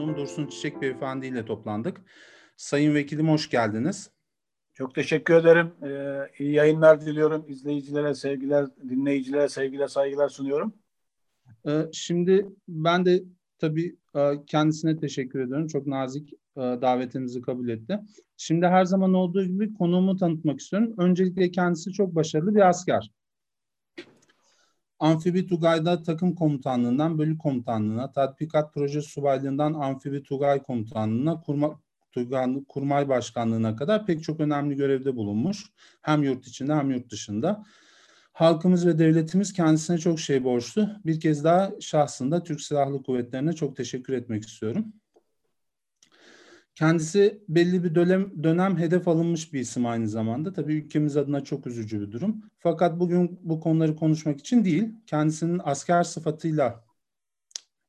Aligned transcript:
konuğum 0.00 0.16
Dursun 0.16 0.46
Çiçek 0.46 0.82
Beyefendi 0.82 1.26
ile 1.26 1.44
toplandık. 1.44 2.00
Sayın 2.56 2.94
Vekilim 2.94 3.28
hoş 3.28 3.50
geldiniz. 3.50 4.10
Çok 4.74 4.94
teşekkür 4.94 5.34
ederim. 5.34 5.72
Ee, 5.82 6.30
iyi 6.38 6.52
yayınlar 6.52 7.00
diliyorum. 7.00 7.44
İzleyicilere 7.48 8.14
sevgiler, 8.14 8.66
dinleyicilere 8.88 9.48
sevgiler, 9.48 9.86
saygılar 9.86 10.28
sunuyorum. 10.28 10.74
Ee, 11.66 11.86
şimdi 11.92 12.46
ben 12.68 13.04
de 13.04 13.22
tabii 13.58 13.96
e, 14.16 14.44
kendisine 14.46 14.96
teşekkür 14.96 15.40
ediyorum. 15.40 15.66
Çok 15.66 15.86
nazik 15.86 16.32
e, 16.32 16.60
davetimizi 16.60 17.40
kabul 17.40 17.68
etti. 17.68 18.00
Şimdi 18.36 18.66
her 18.66 18.84
zaman 18.84 19.14
olduğu 19.14 19.44
gibi 19.44 19.74
konuğumu 19.74 20.16
tanıtmak 20.16 20.60
istiyorum. 20.60 20.94
Öncelikle 20.98 21.50
kendisi 21.50 21.92
çok 21.92 22.14
başarılı 22.14 22.54
bir 22.54 22.68
asker. 22.68 23.10
Amfibi 25.00 25.46
Tugay'da 25.46 26.02
takım 26.02 26.34
komutanlığından 26.34 27.18
bölük 27.18 27.40
komutanlığına, 27.40 28.12
tatbikat 28.12 28.74
proje 28.74 29.02
subaylığından 29.02 29.74
Amfibi 29.74 30.22
Tugay 30.22 30.62
komutanlığına, 30.62 31.40
kurma, 31.40 31.80
Tugay, 32.12 32.64
kurmay 32.68 33.08
başkanlığına 33.08 33.76
kadar 33.76 34.06
pek 34.06 34.22
çok 34.22 34.40
önemli 34.40 34.76
görevde 34.76 35.16
bulunmuş. 35.16 35.64
Hem 36.02 36.22
yurt 36.22 36.46
içinde 36.46 36.74
hem 36.74 36.90
yurt 36.90 37.10
dışında. 37.10 37.64
Halkımız 38.32 38.86
ve 38.86 38.98
devletimiz 38.98 39.52
kendisine 39.52 39.98
çok 39.98 40.20
şey 40.20 40.44
borçlu. 40.44 40.88
Bir 41.06 41.20
kez 41.20 41.44
daha 41.44 41.70
şahsında 41.80 42.42
Türk 42.42 42.60
Silahlı 42.60 43.02
Kuvvetleri'ne 43.02 43.52
çok 43.52 43.76
teşekkür 43.76 44.12
etmek 44.12 44.44
istiyorum. 44.44 44.92
Kendisi 46.74 47.44
belli 47.48 47.84
bir 47.84 47.94
dönem, 47.94 48.42
dönem 48.44 48.78
hedef 48.78 49.08
alınmış 49.08 49.52
bir 49.52 49.60
isim 49.60 49.86
aynı 49.86 50.08
zamanda. 50.08 50.52
Tabii 50.52 50.74
ülkemiz 50.74 51.16
adına 51.16 51.44
çok 51.44 51.66
üzücü 51.66 52.00
bir 52.00 52.12
durum. 52.12 52.42
Fakat 52.58 53.00
bugün 53.00 53.38
bu 53.42 53.60
konuları 53.60 53.96
konuşmak 53.96 54.40
için 54.40 54.64
değil, 54.64 54.88
kendisinin 55.06 55.60
asker 55.64 56.02
sıfatıyla 56.02 56.84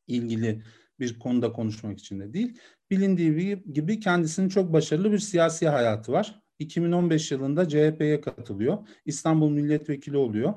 ilgili 0.07 0.63
bir 0.99 1.19
konuda 1.19 1.51
konuşmak 1.51 1.99
için 1.99 2.19
de 2.19 2.33
değil. 2.33 2.57
Bilindiği 2.89 3.63
gibi 3.73 3.99
kendisinin 3.99 4.49
çok 4.49 4.73
başarılı 4.73 5.11
bir 5.11 5.19
siyasi 5.19 5.67
hayatı 5.67 6.11
var. 6.11 6.41
2015 6.59 7.31
yılında 7.31 7.69
CHP'ye 7.69 8.21
katılıyor. 8.21 8.87
İstanbul 9.05 9.49
milletvekili 9.49 10.17
oluyor. 10.17 10.53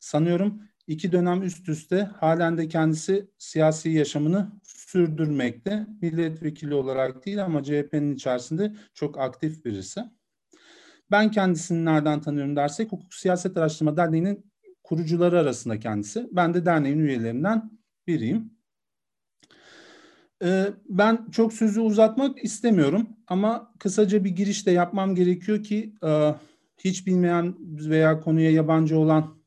Sanıyorum 0.00 0.62
iki 0.86 1.12
dönem 1.12 1.42
üst 1.42 1.68
üste 1.68 2.02
halen 2.02 2.58
de 2.58 2.68
kendisi 2.68 3.30
siyasi 3.38 3.90
yaşamını 3.90 4.52
sürdürmekte. 4.88 5.86
Milletvekili 6.02 6.74
olarak 6.74 7.26
değil 7.26 7.44
ama 7.44 7.62
CHP'nin 7.62 8.14
içerisinde 8.14 8.74
çok 8.94 9.18
aktif 9.18 9.64
birisi. 9.64 10.00
Ben 11.10 11.30
kendisini 11.30 11.84
nereden 11.84 12.20
tanıyorum 12.20 12.56
dersek 12.56 12.92
Hukuk 12.92 13.14
Siyaset 13.14 13.56
Araştırma 13.56 13.96
Derneği'nin 13.96 14.52
kurucuları 14.84 15.38
arasında 15.38 15.80
kendisi. 15.80 16.28
Ben 16.32 16.54
de 16.54 16.66
derneğin 16.66 16.98
üyelerinden 16.98 17.70
biriyim. 18.06 18.58
Ee, 20.44 20.66
ben 20.88 21.30
çok 21.30 21.52
sözü 21.52 21.80
uzatmak 21.80 22.44
istemiyorum 22.44 23.08
ama 23.26 23.74
kısaca 23.78 24.24
bir 24.24 24.30
giriş 24.30 24.66
de 24.66 24.70
yapmam 24.70 25.14
gerekiyor 25.14 25.62
ki 25.62 25.94
e, 26.04 26.34
hiç 26.78 27.06
bilmeyen 27.06 27.54
veya 27.90 28.20
konuya 28.20 28.50
yabancı 28.50 28.98
olan 28.98 29.42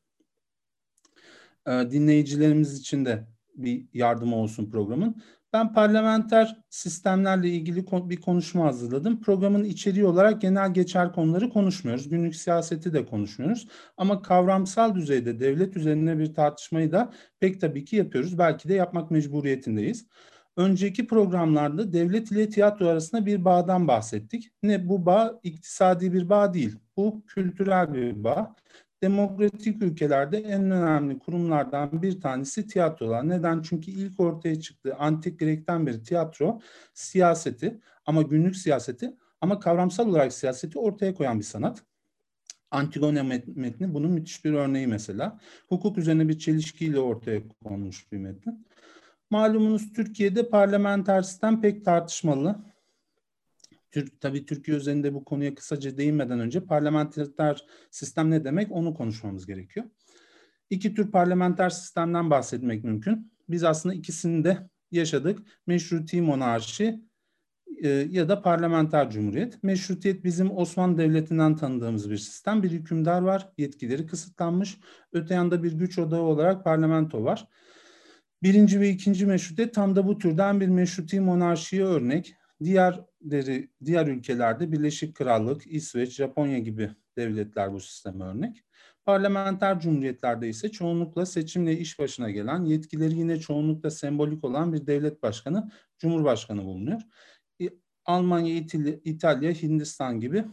e, 1.66 1.70
dinleyicilerimiz 1.70 2.80
için 2.80 3.04
de 3.04 3.31
bir 3.54 3.86
yardım 3.92 4.32
olsun 4.32 4.70
programın. 4.70 5.22
Ben 5.52 5.72
parlamenter 5.72 6.56
sistemlerle 6.70 7.48
ilgili 7.48 7.86
bir 7.92 8.20
konuşma 8.20 8.64
hazırladım. 8.64 9.20
Programın 9.20 9.64
içeriği 9.64 10.04
olarak 10.04 10.40
genel 10.40 10.74
geçer 10.74 11.12
konuları 11.12 11.50
konuşmuyoruz. 11.50 12.08
Günlük 12.08 12.36
siyaseti 12.36 12.92
de 12.92 13.06
konuşmuyoruz. 13.06 13.68
Ama 13.96 14.22
kavramsal 14.22 14.94
düzeyde 14.94 15.40
devlet 15.40 15.76
üzerine 15.76 16.18
bir 16.18 16.34
tartışmayı 16.34 16.92
da 16.92 17.12
pek 17.40 17.60
tabii 17.60 17.84
ki 17.84 17.96
yapıyoruz. 17.96 18.38
Belki 18.38 18.68
de 18.68 18.74
yapmak 18.74 19.10
mecburiyetindeyiz. 19.10 20.06
Önceki 20.56 21.06
programlarda 21.06 21.92
devlet 21.92 22.30
ile 22.30 22.48
tiyatro 22.48 22.86
arasında 22.86 23.26
bir 23.26 23.44
bağdan 23.44 23.88
bahsettik. 23.88 24.52
Ne 24.62 24.88
bu 24.88 25.06
bağ 25.06 25.40
iktisadi 25.42 26.12
bir 26.12 26.28
bağ 26.28 26.54
değil. 26.54 26.76
Bu 26.96 27.24
kültürel 27.26 27.92
bir 27.94 28.24
bağ 28.24 28.54
demokratik 29.02 29.82
ülkelerde 29.82 30.38
en 30.38 30.70
önemli 30.70 31.18
kurumlardan 31.18 32.02
bir 32.02 32.20
tanesi 32.20 32.66
tiyatrolar. 32.66 33.28
Neden? 33.28 33.62
Çünkü 33.62 33.90
ilk 33.90 34.20
ortaya 34.20 34.60
çıktığı 34.60 34.94
antik 34.94 35.38
Grek'ten 35.38 35.86
beri 35.86 36.02
tiyatro 36.02 36.60
siyaseti 36.94 37.80
ama 38.06 38.22
günlük 38.22 38.56
siyaseti 38.56 39.16
ama 39.40 39.60
kavramsal 39.60 40.08
olarak 40.08 40.32
siyaseti 40.32 40.78
ortaya 40.78 41.14
koyan 41.14 41.38
bir 41.38 41.44
sanat. 41.44 41.82
Antigone 42.70 43.22
metni 43.54 43.94
bunun 43.94 44.10
müthiş 44.10 44.44
bir 44.44 44.52
örneği 44.52 44.86
mesela. 44.86 45.40
Hukuk 45.68 45.98
üzerine 45.98 46.28
bir 46.28 46.38
çelişkiyle 46.38 47.00
ortaya 47.00 47.40
konmuş 47.64 48.12
bir 48.12 48.18
metin. 48.18 48.66
Malumunuz 49.30 49.92
Türkiye'de 49.92 50.48
parlamenter 50.48 51.22
sistem 51.22 51.60
pek 51.60 51.84
tartışmalı. 51.84 52.71
Türk, 53.92 54.20
tabii 54.20 54.46
Türkiye 54.46 54.76
üzerinde 54.76 55.14
bu 55.14 55.24
konuya 55.24 55.54
kısaca 55.54 55.96
değinmeden 55.96 56.40
önce 56.40 56.64
parlamenter 56.64 57.64
sistem 57.90 58.30
ne 58.30 58.44
demek 58.44 58.72
onu 58.72 58.94
konuşmamız 58.94 59.46
gerekiyor. 59.46 59.86
İki 60.70 60.94
tür 60.94 61.10
parlamenter 61.10 61.70
sistemden 61.70 62.30
bahsetmek 62.30 62.84
mümkün. 62.84 63.32
Biz 63.48 63.64
aslında 63.64 63.94
ikisini 63.94 64.44
de 64.44 64.68
yaşadık. 64.90 65.38
Meşruti 65.66 66.22
monarşi 66.22 67.00
e, 67.82 67.88
ya 67.88 68.28
da 68.28 68.42
parlamenter 68.42 69.10
cumhuriyet. 69.10 69.62
Meşrutiyet 69.62 70.24
bizim 70.24 70.56
Osmanlı 70.56 70.98
Devleti'nden 70.98 71.56
tanıdığımız 71.56 72.10
bir 72.10 72.16
sistem. 72.16 72.62
Bir 72.62 72.70
hükümdar 72.70 73.22
var, 73.22 73.48
yetkileri 73.58 74.06
kısıtlanmış. 74.06 74.78
Öte 75.12 75.34
yanda 75.34 75.62
bir 75.62 75.72
güç 75.72 75.98
odağı 75.98 76.20
olarak 76.20 76.64
parlamento 76.64 77.24
var. 77.24 77.48
Birinci 78.42 78.80
ve 78.80 78.90
ikinci 78.90 79.26
meşrutiyet 79.26 79.74
tam 79.74 79.96
da 79.96 80.06
bu 80.06 80.18
türden 80.18 80.60
bir 80.60 80.68
meşruti 80.68 81.20
monarşiye 81.20 81.84
örnek. 81.84 82.34
Diğerleri, 83.30 83.68
diğer 83.84 84.06
ülkelerde 84.06 84.72
Birleşik 84.72 85.16
Krallık, 85.16 85.66
İsveç, 85.66 86.12
Japonya 86.12 86.58
gibi 86.58 86.90
devletler 87.16 87.72
bu 87.72 87.80
sisteme 87.80 88.24
örnek. 88.24 88.64
Parlamenter 89.04 89.80
cumhuriyetlerde 89.80 90.48
ise 90.48 90.68
çoğunlukla 90.68 91.26
seçimle 91.26 91.78
iş 91.78 91.98
başına 91.98 92.30
gelen, 92.30 92.64
yetkileri 92.64 93.14
yine 93.18 93.40
çoğunlukla 93.40 93.90
sembolik 93.90 94.44
olan 94.44 94.72
bir 94.72 94.86
devlet 94.86 95.22
başkanı, 95.22 95.70
cumhurbaşkanı 95.98 96.64
bulunuyor. 96.64 97.00
Almanya, 98.04 98.56
İtalya, 99.04 99.52
Hindistan 99.52 100.20
gibi 100.20 100.44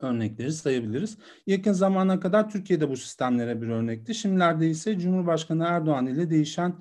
örnekleri 0.00 0.52
sayabiliriz. 0.52 1.18
Yakın 1.46 1.72
zamana 1.72 2.20
kadar 2.20 2.50
Türkiye'de 2.50 2.90
bu 2.90 2.96
sistemlere 2.96 3.62
bir 3.62 3.68
örnekti. 3.68 4.14
Şimdilerde 4.14 4.70
ise 4.70 4.98
Cumhurbaşkanı 4.98 5.64
Erdoğan 5.64 6.06
ile 6.06 6.30
değişen 6.30 6.74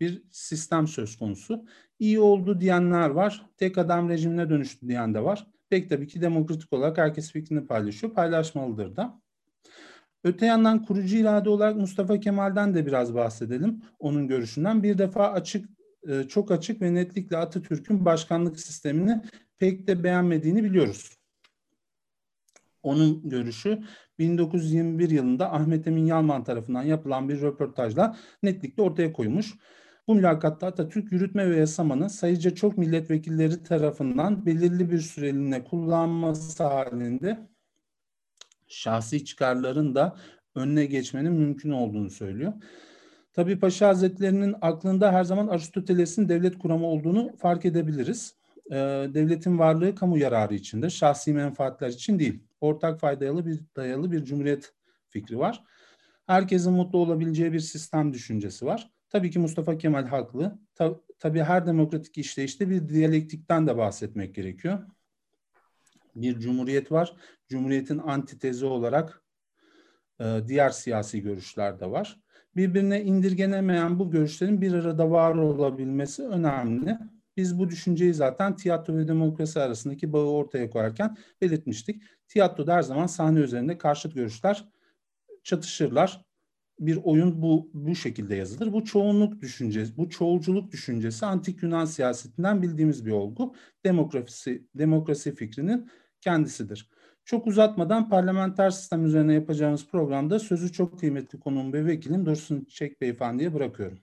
bir 0.00 0.22
sistem 0.30 0.86
söz 0.86 1.16
konusu. 1.16 1.64
İyi 1.98 2.20
oldu 2.20 2.60
diyenler 2.60 3.10
var. 3.10 3.46
Tek 3.56 3.78
adam 3.78 4.08
rejimine 4.08 4.50
dönüştü 4.50 4.88
diyen 4.88 5.14
de 5.14 5.24
var. 5.24 5.46
Pek 5.70 5.90
tabii 5.90 6.06
ki 6.06 6.20
demokratik 6.20 6.72
olarak 6.72 6.98
herkes 6.98 7.32
fikrini 7.32 7.66
paylaşıyor. 7.66 8.14
Paylaşmalıdır 8.14 8.96
da. 8.96 9.20
Öte 10.24 10.46
yandan 10.46 10.84
kurucu 10.84 11.16
irade 11.16 11.48
olarak 11.48 11.76
Mustafa 11.76 12.20
Kemal'den 12.20 12.74
de 12.74 12.86
biraz 12.86 13.14
bahsedelim. 13.14 13.82
Onun 13.98 14.28
görüşünden. 14.28 14.82
Bir 14.82 14.98
defa 14.98 15.32
açık, 15.32 15.68
e, 16.08 16.22
çok 16.22 16.50
açık 16.50 16.82
ve 16.82 16.94
netlikle 16.94 17.36
Atatürk'ün 17.36 18.04
başkanlık 18.04 18.60
sistemini 18.60 19.22
pek 19.58 19.86
de 19.86 20.04
beğenmediğini 20.04 20.64
biliyoruz. 20.64 21.16
Onun 22.82 23.28
görüşü 23.28 23.82
1921 24.18 25.10
yılında 25.10 25.52
Ahmet 25.52 25.86
Emin 25.86 26.06
Yalman 26.06 26.44
tarafından 26.44 26.82
yapılan 26.82 27.28
bir 27.28 27.40
röportajla 27.40 28.16
netlikle 28.42 28.82
ortaya 28.82 29.12
koymuş. 29.12 29.54
Bu 30.08 30.14
mülakatta 30.14 30.66
Atatürk 30.66 31.12
yürütme 31.12 31.50
ve 31.50 31.56
yasamanın 31.56 32.08
sayıca 32.08 32.54
çok 32.54 32.78
milletvekilleri 32.78 33.62
tarafından 33.62 34.46
belirli 34.46 34.90
bir 34.90 34.98
süreliğine 34.98 35.64
kullanması 35.64 36.64
halinde 36.64 37.48
şahsi 38.68 39.24
çıkarların 39.24 39.94
da 39.94 40.16
önüne 40.54 40.86
geçmenin 40.86 41.32
mümkün 41.32 41.70
olduğunu 41.70 42.10
söylüyor. 42.10 42.52
Tabi 43.32 43.58
Paşa 43.58 43.88
Hazretleri'nin 43.88 44.54
aklında 44.60 45.12
her 45.12 45.24
zaman 45.24 45.48
Aristoteles'in 45.48 46.28
devlet 46.28 46.58
kuramı 46.58 46.86
olduğunu 46.86 47.36
fark 47.36 47.64
edebiliriz. 47.64 48.34
Ee, 48.70 48.74
devletin 49.14 49.58
varlığı 49.58 49.94
kamu 49.94 50.18
yararı 50.18 50.54
içindir, 50.54 50.90
şahsi 50.90 51.32
menfaatler 51.32 51.88
için 51.88 52.18
değil. 52.18 52.42
Ortak 52.60 53.00
faydalı 53.00 53.46
bir 53.46 53.60
dayalı 53.76 54.12
bir 54.12 54.24
cumhuriyet 54.24 54.72
fikri 55.08 55.38
var. 55.38 55.64
Herkesin 56.26 56.72
mutlu 56.72 56.98
olabileceği 56.98 57.52
bir 57.52 57.60
sistem 57.60 58.12
düşüncesi 58.12 58.66
var. 58.66 58.90
Tabii 59.16 59.30
ki 59.30 59.38
Mustafa 59.38 59.78
Kemal 59.78 60.06
haklı. 60.06 60.58
Ta, 60.74 61.00
tabii 61.18 61.42
her 61.42 61.66
demokratik 61.66 62.18
işleyişte 62.18 62.70
bir 62.70 62.88
diyalektikten 62.88 63.66
de 63.66 63.76
bahsetmek 63.76 64.34
gerekiyor. 64.34 64.78
Bir 66.16 66.38
cumhuriyet 66.38 66.92
var. 66.92 67.16
Cumhuriyetin 67.48 67.98
antitezi 67.98 68.66
olarak 68.66 69.22
e, 70.20 70.40
diğer 70.48 70.70
siyasi 70.70 71.22
görüşler 71.22 71.80
de 71.80 71.90
var. 71.90 72.20
Birbirine 72.56 73.02
indirgenemeyen 73.02 73.98
bu 73.98 74.10
görüşlerin 74.10 74.60
bir 74.60 74.72
arada 74.72 75.10
var 75.10 75.34
olabilmesi 75.34 76.22
önemli. 76.22 76.98
Biz 77.36 77.58
bu 77.58 77.70
düşünceyi 77.70 78.14
zaten 78.14 78.56
tiyatro 78.56 78.96
ve 78.96 79.08
demokrasi 79.08 79.60
arasındaki 79.60 80.12
bağı 80.12 80.26
ortaya 80.26 80.70
koyarken 80.70 81.16
belirtmiştik. 81.40 82.02
Tiyatroda 82.28 82.74
her 82.74 82.82
zaman 82.82 83.06
sahne 83.06 83.40
üzerinde 83.40 83.78
karşıt 83.78 84.14
görüşler 84.14 84.68
çatışırlar 85.42 86.26
bir 86.80 86.98
oyun 87.04 87.42
bu 87.42 87.70
bu 87.74 87.94
şekilde 87.94 88.34
yazılır. 88.34 88.72
Bu 88.72 88.84
çoğunluk 88.84 89.40
düşüncesi, 89.40 89.96
bu 89.96 90.10
çoğulculuk 90.10 90.72
düşüncesi 90.72 91.26
antik 91.26 91.62
Yunan 91.62 91.84
siyasetinden 91.84 92.62
bildiğimiz 92.62 93.06
bir 93.06 93.10
olgu. 93.10 93.54
Demokrasi 93.84 94.66
demokrasi 94.74 95.34
fikrinin 95.34 95.90
kendisidir. 96.20 96.90
Çok 97.24 97.46
uzatmadan 97.46 98.08
parlamenter 98.08 98.70
sistem 98.70 99.06
üzerine 99.06 99.34
yapacağımız 99.34 99.86
programda 99.86 100.38
sözü 100.38 100.72
çok 100.72 101.00
kıymetli 101.00 101.40
konuğum 101.40 101.72
ve 101.72 101.86
vekilim 101.86 102.26
Dursun 102.26 102.64
Çiçek 102.64 103.00
Beyefendi'ye 103.00 103.54
bırakıyorum. 103.54 103.98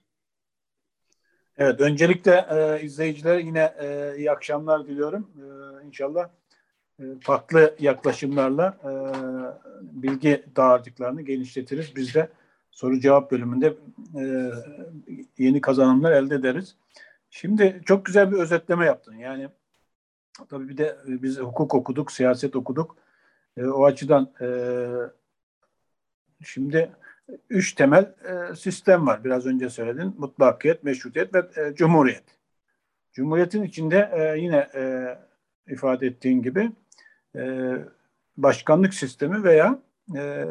Evet, 1.56 1.80
öncelikle 1.80 2.46
e, 2.50 2.82
izleyicilere 2.82 3.42
yine 3.42 3.74
e, 3.78 4.14
iyi 4.18 4.30
akşamlar 4.30 4.86
diliyorum. 4.86 5.30
E, 5.36 5.86
inşallah 5.86 6.28
e, 7.00 7.04
farklı 7.20 7.76
yaklaşımlarla 7.80 8.78
e, 8.84 8.92
bilgi 10.02 10.44
dağarcıklarını 10.56 11.22
genişletiriz. 11.22 11.96
Biz 11.96 12.14
de 12.14 12.28
soru 12.74 13.00
cevap 13.00 13.30
bölümünde 13.30 13.76
e, 14.18 14.50
yeni 15.38 15.60
kazanımlar 15.60 16.12
elde 16.12 16.34
ederiz. 16.34 16.76
Şimdi 17.30 17.82
çok 17.84 18.06
güzel 18.06 18.32
bir 18.32 18.36
özetleme 18.36 18.86
yaptın. 18.86 19.14
Yani 19.14 19.48
tabii 20.48 20.68
bir 20.68 20.76
de 20.76 20.96
biz 21.06 21.38
hukuk 21.38 21.74
okuduk, 21.74 22.12
siyaset 22.12 22.56
okuduk. 22.56 22.96
E, 23.56 23.64
o 23.66 23.84
açıdan 23.84 24.32
e, 24.40 24.48
şimdi 26.44 26.90
üç 27.50 27.72
temel 27.72 28.14
e, 28.24 28.54
sistem 28.56 29.06
var. 29.06 29.24
Biraz 29.24 29.46
önce 29.46 29.70
söyledin. 29.70 30.14
Mutlakiyet, 30.18 30.84
meşrutiyet 30.84 31.34
ve 31.34 31.38
e, 31.56 31.74
cumhuriyet. 31.74 32.24
Cumhuriyetin 33.12 33.62
içinde 33.62 34.10
e, 34.12 34.40
yine 34.40 34.68
e, 34.74 35.14
ifade 35.68 36.06
ettiğin 36.06 36.42
gibi 36.42 36.72
e, 37.36 37.72
başkanlık 38.36 38.94
sistemi 38.94 39.44
veya 39.44 39.78
e, 40.16 40.46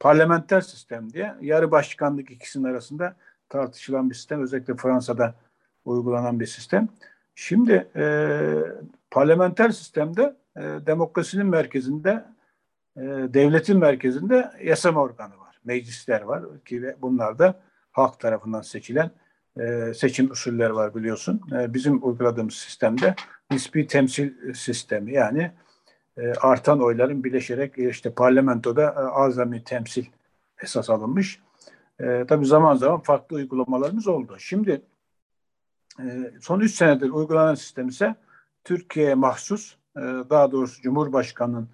parlamenter 0.00 0.60
sistem 0.60 1.12
diye 1.12 1.34
yarı 1.40 1.70
başkanlık 1.70 2.30
ikisinin 2.30 2.64
arasında 2.64 3.16
tartışılan 3.48 4.10
bir 4.10 4.14
sistem. 4.14 4.42
Özellikle 4.42 4.76
Fransa'da 4.76 5.34
uygulanan 5.84 6.40
bir 6.40 6.46
sistem. 6.46 6.88
Şimdi 7.34 7.88
e, 7.96 8.04
parlamenter 9.10 9.70
sistemde 9.70 10.36
e, 10.56 10.60
demokrasinin 10.60 11.46
merkezinde, 11.46 12.24
e, 12.96 13.00
devletin 13.34 13.78
merkezinde 13.78 14.50
yasama 14.62 15.00
organı 15.00 15.38
var. 15.38 15.60
Meclisler 15.64 16.22
var 16.22 16.44
ki 16.64 16.94
bunlar 17.02 17.38
da 17.38 17.60
halk 17.92 18.20
tarafından 18.20 18.60
seçilen 18.60 19.10
e, 19.60 19.94
seçim 19.94 20.30
usulleri 20.30 20.74
var 20.74 20.94
biliyorsun. 20.94 21.40
E, 21.52 21.74
bizim 21.74 22.06
uyguladığımız 22.06 22.54
sistemde 22.54 23.14
nispi 23.50 23.86
temsil 23.86 24.54
sistemi 24.54 25.12
yani 25.12 25.52
e, 26.18 26.32
artan 26.32 26.82
oyların 26.82 27.24
birleşerek 27.24 27.78
e, 27.78 27.88
işte 27.88 28.10
parlamentoda 28.10 28.82
e, 28.82 28.98
azami 28.98 29.64
temsil 29.64 30.06
esas 30.62 30.90
alınmış. 30.90 31.40
E, 32.00 32.24
tabii 32.28 32.46
zaman 32.46 32.74
zaman 32.74 33.00
farklı 33.00 33.36
uygulamalarımız 33.36 34.08
oldu. 34.08 34.36
Şimdi 34.38 34.82
e, 36.00 36.30
son 36.40 36.60
üç 36.60 36.74
senedir 36.74 37.10
uygulanan 37.10 37.54
sistem 37.54 37.88
ise 37.88 38.14
Türkiye'ye 38.64 39.14
mahsus 39.14 39.76
e, 39.96 40.00
daha 40.30 40.52
doğrusu 40.52 40.82
Cumhurbaşkanı'nın 40.82 41.68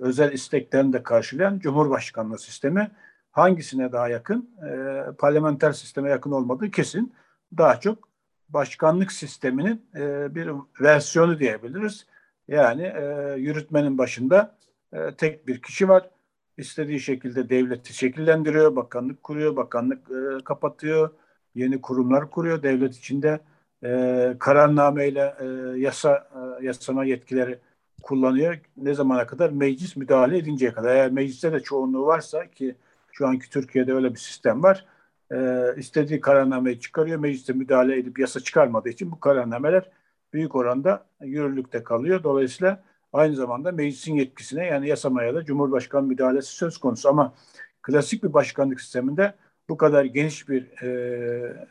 özel 0.00 0.32
isteklerini 0.32 0.92
de 0.92 1.02
karşılayan 1.02 1.58
Cumhurbaşkanlığı 1.58 2.38
sistemi 2.38 2.90
hangisine 3.30 3.92
daha 3.92 4.08
yakın? 4.08 4.50
E, 4.66 5.02
parlamenter 5.18 5.72
sisteme 5.72 6.10
yakın 6.10 6.30
olmadığı 6.30 6.70
kesin. 6.70 7.14
Daha 7.58 7.80
çok 7.80 8.08
başkanlık 8.48 9.12
sisteminin 9.12 9.86
e, 9.96 10.34
bir 10.34 10.50
versiyonu 10.80 11.38
diyebiliriz. 11.38 12.06
Yani 12.48 12.82
e, 12.82 13.34
yürütmenin 13.38 13.98
başında 13.98 14.56
e, 14.92 15.14
tek 15.16 15.46
bir 15.48 15.62
kişi 15.62 15.88
var. 15.88 16.10
İstediği 16.56 17.00
şekilde 17.00 17.48
devleti 17.48 17.94
şekillendiriyor, 17.94 18.76
bakanlık 18.76 19.22
kuruyor, 19.22 19.56
bakanlık 19.56 20.10
e, 20.10 20.44
kapatıyor, 20.44 21.10
yeni 21.54 21.80
kurumlar 21.80 22.30
kuruyor. 22.30 22.62
Devlet 22.62 22.96
içinde 22.96 23.40
e, 23.84 24.36
kararnameyle 24.40 25.34
e, 25.40 25.44
yasa 25.78 26.28
e, 26.60 26.66
yasama 26.66 27.04
yetkileri 27.04 27.58
kullanıyor. 28.02 28.58
Ne 28.76 28.94
zamana 28.94 29.26
kadar? 29.26 29.50
Meclis 29.50 29.96
müdahale 29.96 30.38
edinceye 30.38 30.72
kadar. 30.72 30.94
Eğer 30.96 31.10
mecliste 31.12 31.52
de 31.52 31.60
çoğunluğu 31.60 32.06
varsa 32.06 32.50
ki 32.50 32.76
şu 33.12 33.26
anki 33.28 33.50
Türkiye'de 33.50 33.94
öyle 33.94 34.10
bir 34.14 34.18
sistem 34.18 34.62
var. 34.62 34.86
E, 35.32 35.64
istediği 35.76 36.20
kararnameyi 36.20 36.80
çıkarıyor. 36.80 37.18
Mecliste 37.18 37.52
müdahale 37.52 37.98
edip 37.98 38.18
yasa 38.18 38.40
çıkarmadığı 38.40 38.88
için 38.88 39.10
bu 39.12 39.20
kararnameler 39.20 39.90
büyük 40.34 40.54
oranda 40.54 41.06
yürürlükte 41.20 41.84
kalıyor. 41.84 42.22
Dolayısıyla 42.22 42.84
aynı 43.12 43.36
zamanda 43.36 43.72
meclisin 43.72 44.14
yetkisine 44.14 44.66
yani 44.66 44.88
yasamaya 44.88 45.34
da 45.34 45.44
Cumhurbaşkanı 45.44 46.06
müdahalesi 46.06 46.48
söz 46.48 46.78
konusu 46.78 47.08
ama 47.08 47.34
klasik 47.82 48.24
bir 48.24 48.32
başkanlık 48.32 48.80
sisteminde 48.80 49.34
bu 49.68 49.76
kadar 49.76 50.04
geniş 50.04 50.48
bir 50.48 50.82
e, 50.82 51.66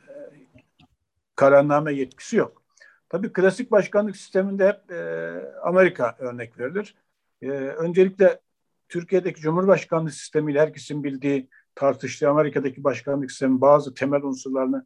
kararname 1.35 1.93
yetkisi 1.93 2.35
yok. 2.35 2.63
Tabii 3.09 3.33
klasik 3.33 3.71
başkanlık 3.71 4.17
sisteminde 4.17 4.67
hep 4.67 4.91
e, 4.91 4.99
Amerika 5.63 6.15
örnek 6.19 6.59
verilir. 6.59 6.95
E, 7.41 7.49
öncelikle 7.49 8.39
Türkiye'deki 8.89 9.41
Cumhurbaşkanlığı 9.41 10.11
sistemiyle 10.11 10.59
herkesin 10.59 11.03
bildiği 11.03 11.49
tartıştığı 11.75 12.29
Amerika'daki 12.29 12.83
başkanlık 12.83 13.31
sistemi 13.31 13.61
bazı 13.61 13.93
temel 13.93 14.21
unsurlarını 14.23 14.85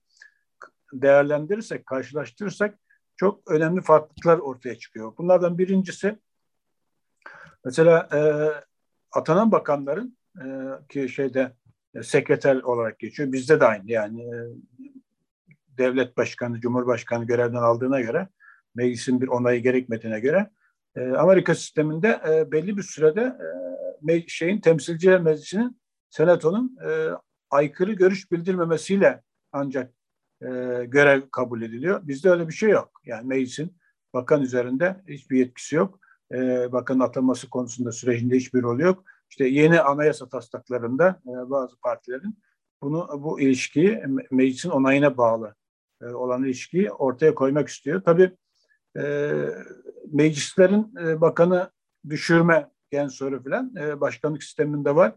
değerlendirirsek, 0.94 1.85
karşılaştırırsak 1.85 2.80
çok 3.18 3.52
önemli 3.52 3.81
farklılıklar 3.81 4.38
ortaya 4.38 4.78
çıkıyor. 4.78 5.14
Bunlardan 5.18 5.58
birincisi 5.58 6.19
mesela 7.66 8.10
e, 8.14 8.19
atanan 9.12 9.52
bakanların 9.52 10.18
e, 10.42 10.46
ki 10.90 11.10
şeyde 11.10 11.54
e, 11.96 12.04
sekreter 12.04 12.56
olarak 12.56 13.00
geçiyor. 13.00 13.31
Bizde 13.31 13.60
de 13.60 13.66
aynı 13.66 13.92
yani 13.92 14.22
e, 14.22 14.38
devlet 15.78 16.18
başkanı, 16.18 16.60
cumhurbaşkanı 16.60 17.25
görevden 17.25 17.62
aldığına 17.62 18.02
göre 18.02 18.28
meclisin 18.75 19.22
bir 19.22 19.28
onayı 19.28 19.64
gerekmediğine 19.64 20.19
göre 20.19 20.50
e, 20.96 21.10
Amerika 21.10 21.56
sisteminde 21.56 22.22
e, 22.30 22.52
belli 22.52 22.78
bir 22.78 22.84
sürede 22.84 23.38
e, 24.09 24.28
şeyin 24.28 24.62
temsilciler 24.62 25.21
meclisinin 25.21 25.81
senatonun 26.09 26.78
e, 26.88 27.09
aykırı 27.50 27.94
görüş 27.94 28.31
bildirmemesiyle 28.31 29.24
ancak 29.52 29.96
e, 30.41 30.47
görev 30.85 31.21
kabul 31.31 31.61
ediliyor. 31.61 32.07
Bizde 32.07 32.29
öyle 32.29 32.47
bir 32.47 32.53
şey 32.53 32.69
yok. 32.69 33.01
Yani 33.06 33.27
meclisin 33.27 33.77
bakan 34.13 34.41
üzerinde 34.41 35.03
hiçbir 35.07 35.37
yetkisi 35.37 35.75
yok. 35.75 35.99
E, 36.33 36.71
bakanın 36.71 36.99
atanması 36.99 37.49
konusunda 37.49 37.91
sürecinde 37.91 38.35
hiçbir 38.35 38.61
rol 38.61 38.79
yok. 38.79 39.03
İşte 39.29 39.47
yeni 39.47 39.81
anayasa 39.81 40.29
taslaklarında 40.29 41.21
e, 41.25 41.49
bazı 41.49 41.79
partilerin 41.79 42.39
bunu 42.81 43.09
bu 43.23 43.41
ilişkiyi 43.41 44.03
meclisin 44.31 44.69
onayına 44.69 45.17
bağlı 45.17 45.56
e, 46.01 46.06
olan 46.06 46.44
ilişkiyi 46.44 46.91
ortaya 46.91 47.35
koymak 47.35 47.67
istiyor. 47.69 48.01
Tabii 48.06 48.31
e, 48.99 49.31
meclislerin 50.11 50.95
e, 51.01 51.21
bakanı 51.21 51.71
düşürme 52.09 52.69
gen 52.91 53.07
soru 53.07 53.44
falan 53.44 53.75
e, 53.75 54.01
başkanlık 54.01 54.44
sisteminde 54.44 54.95
var. 54.95 55.15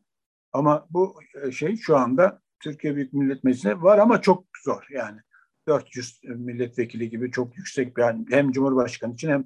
Ama 0.52 0.86
bu 0.90 1.14
e, 1.42 1.52
şey 1.52 1.76
şu 1.76 1.96
anda 1.96 2.40
Türkiye 2.60 2.96
Büyük 2.96 3.12
Millet 3.12 3.44
Meclisi'ne 3.44 3.82
var 3.82 3.98
ama 3.98 4.20
çok 4.20 4.44
zor 4.62 4.86
yani. 4.90 5.20
400 5.68 6.20
milletvekili 6.24 7.10
gibi 7.10 7.30
çok 7.30 7.56
yüksek 7.56 7.96
bir 7.96 8.02
yani 8.02 8.26
hem 8.30 8.52
Cumhurbaşkanı 8.52 9.14
için 9.14 9.30
hem 9.30 9.44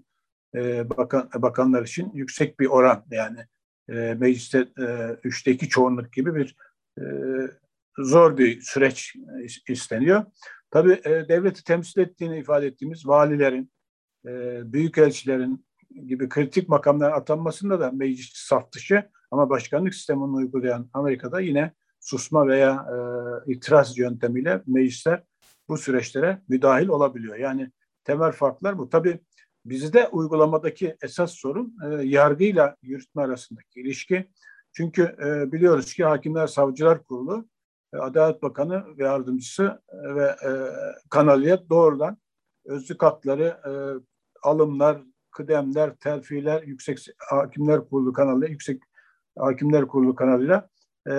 e, 0.55 0.91
bakan, 0.91 1.31
bakanlar 1.35 1.83
için 1.83 2.11
yüksek 2.15 2.61
bir 2.61 2.67
oran 2.67 3.05
yani 3.11 3.39
e, 3.89 4.15
mecliste 4.15 4.69
e, 4.79 5.17
üçte 5.25 5.59
çoğunluk 5.59 6.13
gibi 6.13 6.35
bir 6.35 6.57
e, 7.01 7.05
zor 7.99 8.39
bir 8.39 8.61
süreç 8.61 9.17
isteniyor. 9.69 10.25
Tabii 10.71 11.01
e, 11.05 11.29
devleti 11.29 11.65
temsil 11.65 12.01
ettiğini 12.01 12.39
ifade 12.39 12.67
ettiğimiz 12.67 13.07
valilerin, 13.07 13.73
e, 14.27 14.61
büyükelçilerin 14.73 15.67
gibi 16.07 16.29
kritik 16.29 16.69
makamlara 16.69 17.15
atanmasında 17.15 17.81
da 17.81 17.91
meclis 17.91 18.33
saf 18.33 18.73
dışı 18.73 19.11
ama 19.31 19.51
başkanlık 19.51 19.95
sistemini 19.95 20.37
uygulayan 20.37 20.91
Amerika'da 20.93 21.41
yine 21.41 21.73
susma 22.05 22.47
veya 22.47 22.87
e, 22.93 22.97
itiraz 23.53 23.99
yöntemiyle 23.99 24.63
meclisler 24.67 25.23
bu 25.69 25.79
süreçlere 25.79 26.43
müdahil 26.49 26.89
olabiliyor. 26.89 27.37
Yani 27.37 27.71
temel 28.05 28.33
farklar 28.33 28.79
bu. 28.79 28.89
Tabii 28.89 29.21
bizde 29.65 30.09
uygulamadaki 30.09 30.97
esas 31.03 31.33
sorun 31.33 31.77
e, 31.85 32.05
yargıyla 32.05 32.77
yürütme 32.83 33.23
arasındaki 33.23 33.81
ilişki. 33.81 34.31
Çünkü 34.73 35.03
e, 35.03 35.53
biliyoruz 35.53 35.95
ki 35.95 36.05
Hakimler 36.05 36.47
Savcılar 36.47 37.05
Kurulu 37.05 37.49
e, 37.95 37.97
Adalet 37.97 38.43
Bakanı 38.43 38.99
ve 38.99 39.05
yardımcısı 39.05 39.83
e, 39.89 40.15
ve 40.15 40.25
e, 40.25 40.51
kanaliyet 41.11 41.71
doğrudan 41.71 42.19
özlük 42.65 43.03
hakları, 43.03 43.45
e, 43.45 43.73
alımlar, 44.49 45.03
kıdemler, 45.31 45.97
terfiler, 45.97 46.63
yüksek 46.63 46.99
hakimler 47.19 47.89
kurulu 47.89 48.13
kanalıyla, 48.13 48.49
yüksek 48.49 48.83
hakimler 49.39 49.87
kurulu 49.87 50.15
kanalıyla 50.15 50.69
e, 51.09 51.13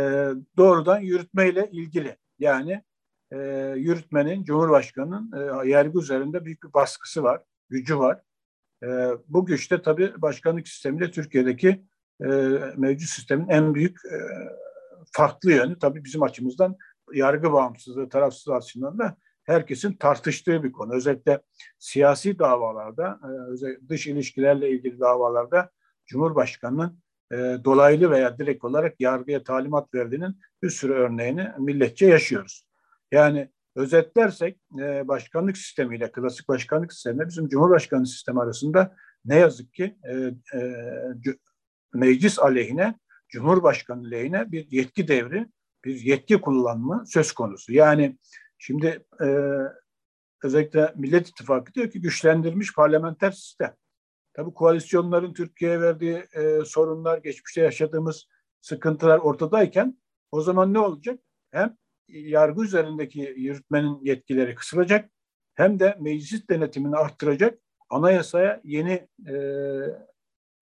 doğrudan 0.58 1.00
yürütmeyle 1.00 1.70
ilgili. 1.72 2.18
Yani 2.40 2.84
e, 3.32 3.38
yürütmenin, 3.76 4.44
Cumhurbaşkanı'nın 4.44 5.32
e, 5.66 5.70
yargı 5.70 6.00
üzerinde 6.00 6.46
büyük 6.46 6.64
bir 6.64 6.74
baskısı 6.74 7.24
var, 7.24 7.42
gücü 7.70 8.00
var. 8.00 8.22
E, 8.84 8.88
bu 9.28 9.46
güçte 9.46 9.82
tabii 9.82 10.22
başkanlık 10.22 10.68
sistemiyle 10.68 11.12
Türkiye'deki 11.12 11.86
e, 12.22 12.28
mevcut 12.78 13.10
sistemin 13.10 13.50
en 13.50 13.76
büyük 13.76 13.98
e, 14.06 14.18
farklı 15.12 15.52
yönü 15.52 15.80
tabii 15.80 16.04
bizim 16.04 16.24
açımızdan 16.24 16.78
yargı 17.14 17.54
bağımsızlığı, 17.54 18.10
tarafsız 18.10 18.50
açısından 18.50 19.00
da 19.00 19.18
herkesin 19.44 19.94
tartıştığı 19.94 20.64
bir 20.64 20.72
konu. 20.72 20.94
Özellikle 20.94 21.42
siyasi 21.80 22.40
davalarda, 22.40 23.20
e, 23.24 23.90
dış 23.90 24.08
ilişkilerle 24.08 24.70
ilgili 24.70 25.00
davalarda 25.00 25.70
Cumhurbaşkanı'nın 26.06 27.00
e, 27.32 27.36
dolaylı 27.64 28.12
veya 28.12 28.40
direkt 28.40 28.66
olarak 28.66 29.00
yargıya 29.00 29.44
talimat 29.44 29.94
verdiğinin 29.94 30.40
bir 30.64 30.70
sürü 30.70 30.94
örneğini 30.94 31.50
milletçe 31.60 32.06
yaşıyoruz. 32.06 32.68
Yani 33.12 33.52
özetlersek 33.76 34.60
e, 34.80 35.08
başkanlık 35.08 35.58
sistemiyle, 35.58 36.12
klasik 36.12 36.48
başkanlık 36.48 36.94
sistemiyle 36.94 37.28
bizim 37.28 37.50
Cumhurbaşkanı 37.50 38.08
sistemi 38.08 38.42
arasında 38.42 38.96
ne 39.26 39.36
yazık 39.36 39.74
ki 39.74 39.96
meclis 41.94 42.40
aleyhine, 42.40 43.00
Cumhurbaşkanı 43.30 44.12
lehine 44.12 44.52
bir 44.52 44.72
yetki 44.72 45.08
devri, 45.08 45.48
bir 45.86 46.02
yetki 46.02 46.42
kullanımı 46.42 47.04
söz 47.08 47.32
konusu. 47.32 47.74
Yani 47.74 48.18
Şimdi 48.66 49.06
e, 49.22 49.28
özellikle 50.44 50.94
Millet 50.96 51.30
İttifakı 51.30 51.74
diyor 51.74 51.90
ki 51.90 52.02
güçlendirilmiş 52.02 52.76
parlamenter 52.76 53.32
sistem. 53.32 53.76
Tabii 54.36 54.54
koalisyonların 54.54 55.34
Türkiye'ye 55.34 55.82
verdiği 55.82 56.24
e, 56.34 56.66
sorunlar, 56.66 57.18
geçmişte 57.18 57.62
yaşadığımız 57.62 58.28
sıkıntılar 58.62 59.20
ortadayken 59.20 59.98
o 60.32 60.42
zaman 60.42 60.74
ne 60.74 60.80
olacak? 60.80 61.20
Hem 61.52 61.78
yargı 62.08 62.64
üzerindeki 62.64 63.20
yürütmenin 63.20 64.00
yetkileri 64.04 64.56
kısılacak 64.56 65.10
hem 65.54 65.80
de 65.80 65.98
meclis 66.00 66.50
denetimini 66.50 66.96
arttıracak 66.96 67.60
anayasaya 67.90 68.62
yeni 68.64 69.08
e, 69.28 69.36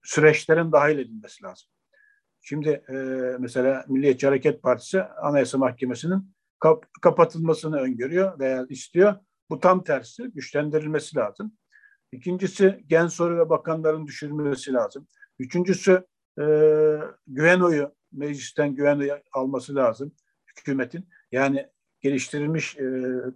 süreçlerin 0.03 0.71
dahil 0.71 0.99
edilmesi 0.99 1.43
lazım. 1.43 1.69
Şimdi 2.41 2.69
e, 2.69 2.93
mesela 3.39 3.85
Milliyetçi 3.87 4.27
Hareket 4.27 4.63
Partisi 4.63 5.03
Anayasa 5.03 5.57
Mahkemesi'nin 5.57 6.33
kap 6.59 6.85
kapatılmasını 7.01 7.77
öngörüyor 7.77 8.39
veya 8.39 8.65
istiyor. 8.69 9.15
Bu 9.49 9.59
tam 9.59 9.83
tersi 9.83 10.23
güçlendirilmesi 10.23 11.17
lazım. 11.17 11.57
İkincisi 12.13 12.83
gen 12.87 13.07
soru 13.07 13.39
ve 13.39 13.49
bakanların 13.49 14.07
düşürülmesi 14.07 14.73
lazım. 14.73 15.07
Üçüncüsü 15.39 16.05
e, 16.39 16.45
güven 17.27 17.59
oyu 17.59 17.95
meclisten 18.11 18.75
güven 18.75 19.21
alması 19.33 19.75
lazım 19.75 20.11
hükümetin. 20.47 21.09
Yani 21.31 21.67
geliştirilmiş 22.01 22.77
e, 22.77 22.85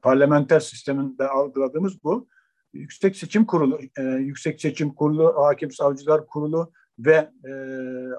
parlamenter 0.02 0.60
sisteminde 0.60 1.28
algıladığımız 1.28 2.04
bu. 2.04 2.28
Yüksek 2.74 3.16
Seçim 3.16 3.46
Kurulu, 3.46 3.80
e, 3.98 4.04
Yüksek 4.04 4.62
Seçim 4.62 4.94
Kurulu, 4.94 5.36
Hakim 5.36 5.72
Savcılar 5.72 6.28
Kurulu 6.28 6.72
ve 7.00 7.32
e, 7.46 7.52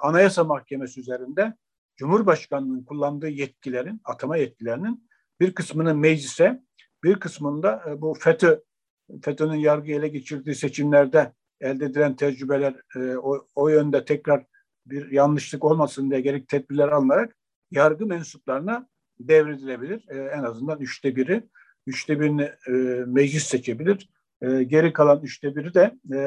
Anayasa 0.03 0.45
Mahkemesi 0.45 1.01
üzerinde 1.01 1.55
Cumhurbaşkanının 1.97 2.85
kullandığı 2.85 3.29
yetkilerin, 3.29 4.01
atama 4.05 4.37
yetkilerinin 4.37 5.09
bir 5.41 5.55
kısmını 5.55 5.95
meclise, 5.95 6.63
bir 7.05 7.21
kısmında 7.21 7.85
e, 7.89 8.01
bu 8.01 8.15
FETÖ, 8.15 8.61
FETÖ'nün 9.23 9.57
yargı 9.57 9.93
ele 9.93 10.09
geçirdiği 10.09 10.55
seçimlerde 10.55 11.33
elde 11.61 11.85
edilen 11.85 12.17
tecrübeler 12.17 12.75
e, 12.97 13.17
o, 13.17 13.47
o 13.55 13.69
yönde 13.69 14.05
tekrar 14.05 14.45
bir 14.87 15.11
yanlışlık 15.11 15.65
olmasın 15.65 16.11
diye 16.11 16.21
gerek 16.21 16.49
tedbirler 16.49 16.89
alınarak 16.89 17.37
yargı 17.71 18.07
mensuplarına 18.07 18.89
devredilebilir. 19.21 20.09
E, 20.09 20.19
en 20.19 20.43
azından 20.43 20.81
üçte 20.81 21.17
biri, 21.17 21.49
üçte 21.87 22.21
birini 22.21 22.51
e, 22.67 22.73
meclis 23.07 23.45
seçebilir. 23.45 24.11
E, 24.43 24.63
geri 24.63 24.93
kalan 24.93 25.23
üçte 25.23 25.57
biri 25.57 25.75
de 25.75 25.95
e, 26.15 26.21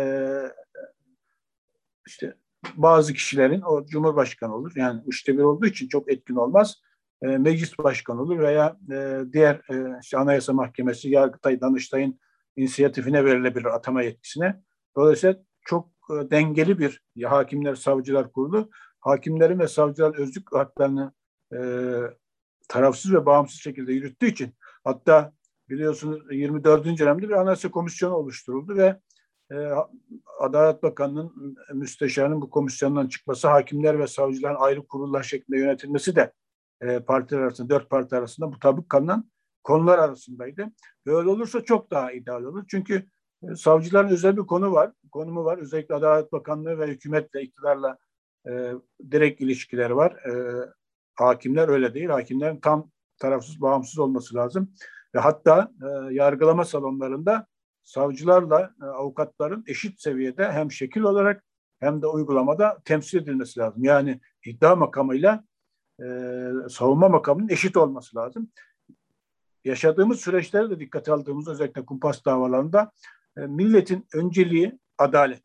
işte 2.07 2.35
bazı 2.75 3.13
kişilerin 3.13 3.61
o 3.61 3.85
cumhurbaşkanı 3.85 4.55
olur. 4.55 4.71
Yani 4.75 5.01
üçte 5.07 5.38
bir 5.38 5.43
olduğu 5.43 5.65
için 5.65 5.88
çok 5.88 6.11
etkin 6.11 6.35
olmaz. 6.35 6.81
E, 7.21 7.27
meclis 7.27 7.77
başkanı 7.77 8.21
olur 8.21 8.39
veya 8.39 8.77
e, 8.91 9.19
diğer 9.33 9.55
e, 9.55 10.00
işte 10.01 10.17
Anayasa 10.17 10.53
Mahkemesi, 10.53 11.09
Yargıtay, 11.09 11.61
Danıştay'ın 11.61 12.19
inisiyatifine 12.55 13.25
verilebilir 13.25 13.65
atama 13.65 14.01
yetkisine. 14.01 14.62
Dolayısıyla 14.96 15.43
çok 15.65 15.89
e, 16.10 16.31
dengeli 16.31 16.79
bir 16.79 17.03
hakimler, 17.24 17.75
savcılar 17.75 18.31
kurulu. 18.31 18.70
Hakimlerin 19.00 19.60
ve 19.60 19.67
savcılar 19.67 20.20
özlük 20.20 20.53
haklarını 20.55 21.13
e, 21.53 21.60
tarafsız 22.67 23.13
ve 23.13 23.25
bağımsız 23.25 23.60
şekilde 23.60 23.93
yürüttüğü 23.93 24.27
için 24.27 24.53
hatta 24.84 25.34
biliyorsunuz 25.70 26.22
24. 26.31 26.86
dönemde 27.00 27.29
bir 27.29 27.34
anayasa 27.34 27.72
komisyonu 27.72 28.15
oluşturuldu 28.15 28.75
ve 28.75 29.00
e, 29.51 29.55
Adalet 30.39 30.84
Bakanı'nın 30.84 31.58
müsteşarının 31.74 32.41
bu 32.41 32.50
komisyondan 32.50 33.08
çıkması, 33.08 33.48
hakimler 33.48 34.00
ve 34.00 34.08
savcıların 34.08 34.55
ayrı 34.60 34.88
kurullar 34.88 35.24
şeklinde 35.24 35.60
yönetilmesi 35.60 36.15
de 36.15 36.34
e, 36.81 37.00
partiler 37.00 37.39
arasında, 37.39 37.70
dört 37.70 37.89
parti 37.89 38.15
arasında 38.15 38.48
mutabık 38.48 38.89
kalınan 38.89 39.30
konular 39.63 39.99
arasındaydı. 39.99 40.71
Böyle 41.05 41.29
olursa 41.29 41.63
çok 41.63 41.91
daha 41.91 42.11
ideal 42.11 42.43
olur. 42.43 42.65
Çünkü 42.67 43.05
e, 43.43 43.55
savcıların 43.55 44.09
özel 44.09 44.37
bir 44.37 44.41
konu 44.41 44.71
var, 44.71 44.91
konumu 45.11 45.45
var. 45.45 45.57
Özellikle 45.57 45.95
Adalet 45.95 46.31
Bakanlığı 46.31 46.79
ve 46.79 46.87
hükümetle, 46.87 47.41
iktidarla 47.41 47.97
e, 48.47 48.73
direkt 49.11 49.41
ilişkileri 49.41 49.95
var. 49.95 50.11
E, 50.11 50.33
hakimler 51.15 51.69
öyle 51.69 51.93
değil. 51.93 52.09
Hakimlerin 52.09 52.59
tam 52.59 52.91
tarafsız, 53.17 53.61
bağımsız 53.61 53.99
olması 53.99 54.35
lazım. 54.35 54.73
Ve 55.15 55.19
hatta 55.19 55.71
e, 55.81 56.13
yargılama 56.13 56.65
salonlarında 56.65 57.47
savcılarla 57.83 58.73
e, 58.81 58.85
avukatların 58.85 59.63
eşit 59.67 60.01
seviyede 60.01 60.51
hem 60.51 60.71
şekil 60.71 61.01
olarak 61.01 61.43
hem 61.79 62.01
de 62.01 62.07
uygulamada 62.07 62.77
temsil 62.85 63.17
edilmesi 63.17 63.59
lazım. 63.59 63.83
Yani 63.83 64.19
iddia 64.45 64.75
makamıyla 64.75 65.43
e, 65.99 66.05
savunma 66.69 67.09
makamının 67.09 67.49
eşit 67.49 67.77
olması 67.77 68.17
lazım. 68.17 68.51
Yaşadığımız 69.65 70.19
süreçlere 70.19 70.69
de 70.69 70.79
dikkat 70.79 71.09
aldığımız 71.09 71.47
özellikle 71.47 71.85
kumpas 71.85 72.25
davalarında 72.25 72.91
e, 73.37 73.41
milletin 73.41 74.07
önceliği 74.13 74.79
adalet. 74.97 75.43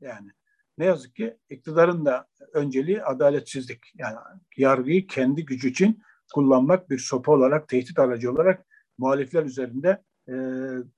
Yani 0.00 0.30
ne 0.78 0.84
yazık 0.84 1.16
ki 1.16 1.36
iktidarın 1.50 2.04
da 2.04 2.26
önceliği 2.52 3.02
adaletsizlik. 3.02 3.92
Yani 3.94 4.16
yargıyı 4.56 5.06
kendi 5.06 5.44
gücü 5.44 5.68
için 5.68 6.02
kullanmak 6.34 6.90
bir 6.90 6.98
sopa 6.98 7.32
olarak, 7.32 7.68
tehdit 7.68 7.98
aracı 7.98 8.32
olarak 8.32 8.66
muhalifler 8.98 9.44
üzerinde 9.44 10.02
e, 10.28 10.34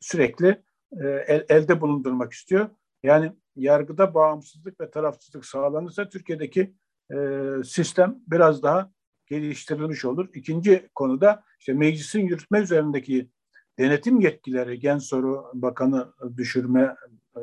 sürekli 0.01 0.63
e, 0.93 1.07
el, 1.07 1.45
elde 1.49 1.81
bulundurmak 1.81 2.33
istiyor. 2.33 2.71
Yani 3.03 3.33
yargıda 3.57 4.15
bağımsızlık 4.15 4.81
ve 4.81 4.91
tarafsızlık 4.91 5.47
sağlanırsa 5.47 6.09
Türkiye'deki 6.09 6.75
e, 7.13 7.17
sistem 7.65 8.19
biraz 8.27 8.63
daha 8.63 8.93
geliştirilmiş 9.31 10.05
olur. 10.05 10.29
İkinci 10.35 10.89
konuda 10.95 11.45
işte 11.59 11.73
meclisin 11.73 12.21
yürütme 12.21 12.61
üzerindeki 12.61 13.31
denetim 13.79 14.21
yetkileri, 14.21 14.79
gen 14.79 14.99
soru 14.99 15.51
bakanı 15.55 16.13
düşürme, 16.37 16.97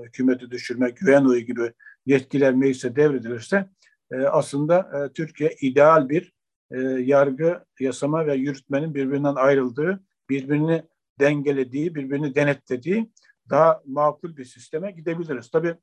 hükümeti 0.04 0.52
düşürme, 0.52 0.90
güven 0.90 1.26
oyu 1.26 1.42
gibi 1.42 1.74
yetkiler 2.06 2.54
meclise 2.54 2.96
devredilirse 2.96 3.70
e, 4.12 4.16
aslında 4.16 4.80
e, 4.80 5.14
Türkiye 5.14 5.56
ideal 5.62 6.10
bir 6.10 6.34
e, 6.72 6.80
yargı, 6.82 7.66
yasama 7.80 8.28
ve 8.28 8.36
yürütmenin 8.36 8.96
birbirinden 8.96 9.36
ayrıldığı, 9.36 10.04
birbirini 10.30 10.84
dengelediği, 11.20 11.96
birbirini 11.96 12.36
denetlediği 12.36 13.12
daha 13.50 13.82
makul 13.86 14.38
bir 14.38 14.46
sisteme 14.46 14.92
gidebiliriz. 14.92 15.52
Tabii 15.52 15.76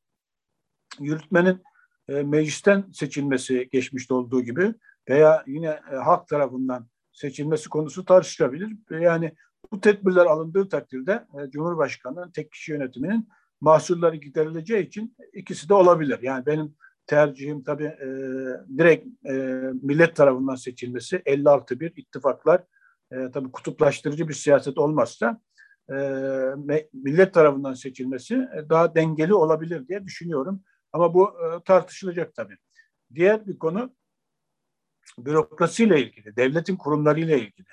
yürütmenin 1.00 1.62
meclisten 2.08 2.84
seçilmesi 2.92 3.68
geçmişte 3.72 4.14
olduğu 4.14 4.42
gibi 4.42 4.74
veya 5.08 5.44
yine 5.46 5.80
e, 5.92 5.96
halk 5.96 6.28
tarafından 6.28 6.86
seçilmesi 7.12 7.68
konusu 7.68 8.04
tartışılabilir. 8.04 8.76
Yani 8.90 9.32
bu 9.72 9.80
tedbirler 9.80 10.26
alındığı 10.26 10.68
takdirde 10.68 11.12
e, 11.12 11.50
Cumhurbaşkanı'nın 11.50 12.30
tek 12.30 12.52
kişi 12.52 12.72
yönetiminin 12.72 13.28
mahsulleri 13.60 14.20
giderileceği 14.20 14.86
için 14.86 15.16
ikisi 15.32 15.68
de 15.68 15.74
olabilir. 15.74 16.18
Yani 16.22 16.46
benim 16.46 16.74
tercihim 17.06 17.64
tabii 17.64 17.84
e, 17.84 18.08
direkt 18.78 19.06
e, 19.26 19.32
millet 19.82 20.16
tarafından 20.16 20.54
seçilmesi 20.54 21.22
56 21.26 21.80
bir 21.80 21.92
ittifaklar 21.96 22.64
e, 23.12 23.30
tabii 23.30 23.52
kutuplaştırıcı 23.52 24.28
bir 24.28 24.34
siyaset 24.34 24.78
olmazsa 24.78 25.40
e, 25.90 25.94
millet 26.92 27.34
tarafından 27.34 27.74
seçilmesi 27.74 28.34
e, 28.34 28.68
daha 28.68 28.94
dengeli 28.94 29.34
olabilir 29.34 29.88
diye 29.88 30.04
düşünüyorum. 30.04 30.62
Ama 30.92 31.14
bu 31.14 31.28
e, 31.28 31.62
tartışılacak 31.64 32.34
tabii. 32.34 32.56
Diğer 33.14 33.46
bir 33.46 33.58
konu 33.58 33.94
bürokrasiyle 35.18 36.02
ilgili, 36.02 36.36
devletin 36.36 36.76
kurumlarıyla 36.76 37.36
ilgili. 37.36 37.68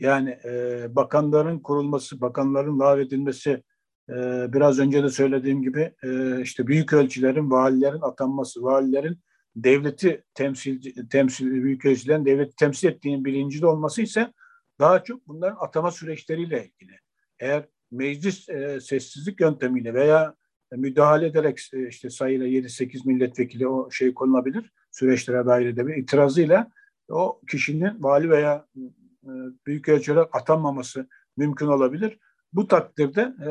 Yani 0.00 0.38
e, 0.44 0.86
bakanların 0.96 1.58
kurulması, 1.58 2.20
bakanların 2.20 2.78
lağvedilmesi, 2.78 3.62
e, 4.08 4.14
biraz 4.52 4.78
önce 4.78 5.02
de 5.02 5.08
söylediğim 5.08 5.62
gibi 5.62 5.94
e, 6.02 6.40
işte 6.42 6.66
büyük 6.66 6.92
ölçülerin, 6.92 7.50
valilerin 7.50 8.00
atanması, 8.00 8.62
valilerin 8.62 9.18
devleti 9.56 10.24
temsil, 10.34 11.08
temsil 11.10 11.62
büyük 11.62 11.84
ölçülerin 11.84 12.24
devleti 12.24 12.56
temsil 12.56 12.88
ettiğinin 12.88 13.24
bilincinde 13.24 13.66
olması 13.66 14.02
ise 14.02 14.32
daha 14.80 15.04
çok 15.04 15.28
bunların 15.28 15.56
atama 15.60 15.90
süreçleriyle 15.90 16.64
ilgili. 16.64 16.98
Eğer 17.38 17.68
meclis 17.90 18.48
e, 18.48 18.80
sessizlik 18.80 19.40
yöntemiyle 19.40 19.94
veya 19.94 20.34
müdahale 20.72 21.26
ederek 21.26 21.60
e, 21.72 21.88
işte 21.88 22.10
sayıyla 22.10 22.46
7-8 22.46 23.08
milletvekili 23.08 23.68
o 23.68 23.90
şey 23.90 24.14
konulabilir, 24.14 24.70
süreçlere 24.94 25.46
dahil 25.46 25.66
edebilir. 25.66 25.96
İtirazıyla 25.96 26.70
o 27.08 27.40
kişinin 27.50 28.02
vali 28.02 28.30
veya 28.30 28.66
e, 28.76 29.30
büyükelçi 29.66 30.12
olarak 30.12 30.36
atanmaması 30.36 31.08
mümkün 31.36 31.66
olabilir. 31.66 32.18
Bu 32.52 32.68
takdirde 32.68 33.20
e, 33.20 33.50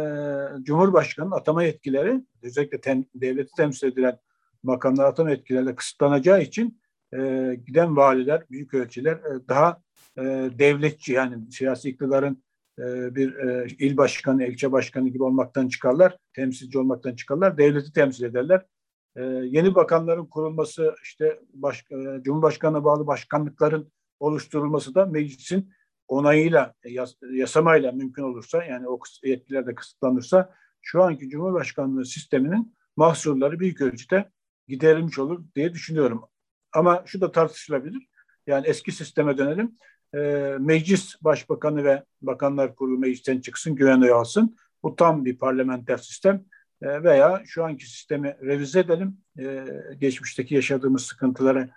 Cumhurbaşkanı'nın 0.63 1.35
atama 1.35 1.63
yetkileri 1.63 2.21
özellikle 2.43 2.81
tem, 2.81 3.05
devleti 3.15 3.51
temsil 3.57 3.87
edilen 3.87 4.17
makamlar 4.63 5.05
atama 5.05 5.31
yetkileri 5.31 5.75
kısıtlanacağı 5.75 6.41
için 6.41 6.79
e, 7.13 7.19
giden 7.67 7.95
valiler, 7.95 8.43
büyükelçiler 8.51 9.13
e, 9.13 9.47
daha 9.47 9.81
e, 10.17 10.21
devletçi 10.59 11.13
yani 11.13 11.51
siyasi 11.51 11.89
iktidarın 11.89 12.43
e, 12.79 13.15
bir 13.15 13.35
e, 13.35 13.67
il 13.79 13.97
başkanı, 13.97 14.45
ilçe 14.45 14.71
başkanı 14.71 15.09
gibi 15.09 15.23
olmaktan 15.23 15.67
çıkarlar, 15.67 16.17
temsilci 16.33 16.79
olmaktan 16.79 17.15
çıkarlar, 17.15 17.57
devleti 17.57 17.93
temsil 17.93 18.23
ederler. 18.23 18.65
E, 19.15 19.23
yeni 19.25 19.75
bakanların 19.75 20.25
kurulması, 20.25 20.95
işte 21.03 21.39
baş, 21.53 21.85
e, 21.91 22.23
Cumhurbaşkanı'na 22.23 22.83
bağlı 22.83 23.07
başkanlıkların 23.07 23.91
oluşturulması 24.19 24.95
da 24.95 25.05
meclisin 25.05 25.73
onayıyla, 26.07 26.73
yas, 26.85 27.13
yasamayla 27.31 27.91
mümkün 27.91 28.23
olursa, 28.23 28.63
yani 28.63 28.87
o 28.87 28.99
yetkiler 29.23 29.67
de 29.67 29.75
kısıtlanırsa, 29.75 30.53
şu 30.81 31.03
anki 31.03 31.29
Cumhurbaşkanlığı 31.29 32.05
sisteminin 32.05 32.75
mahsurları 32.95 33.59
büyük 33.59 33.81
ölçüde 33.81 34.29
giderilmiş 34.67 35.19
olur 35.19 35.43
diye 35.55 35.73
düşünüyorum. 35.73 36.23
Ama 36.73 37.03
şu 37.05 37.21
da 37.21 37.31
tartışılabilir. 37.31 38.07
Yani 38.47 38.67
eski 38.67 38.91
sisteme 38.91 39.37
dönelim 39.37 39.77
e, 40.15 40.19
meclis 40.59 41.15
başbakanı 41.21 41.83
ve 41.83 42.03
bakanlar 42.21 42.75
kurulu 42.75 42.99
meclisten 42.99 43.41
çıksın, 43.41 43.75
güven 43.75 44.01
oyu 44.01 44.15
alsın. 44.15 44.57
Bu 44.83 44.95
tam 44.95 45.25
bir 45.25 45.37
parlamenter 45.37 45.97
sistem. 45.97 46.45
E, 46.83 47.03
veya 47.03 47.43
şu 47.45 47.63
anki 47.65 47.89
sistemi 47.89 48.37
revize 48.41 48.79
edelim. 48.79 49.17
E, 49.39 49.65
geçmişteki 49.97 50.55
yaşadığımız 50.55 51.05
sıkıntıları 51.05 51.69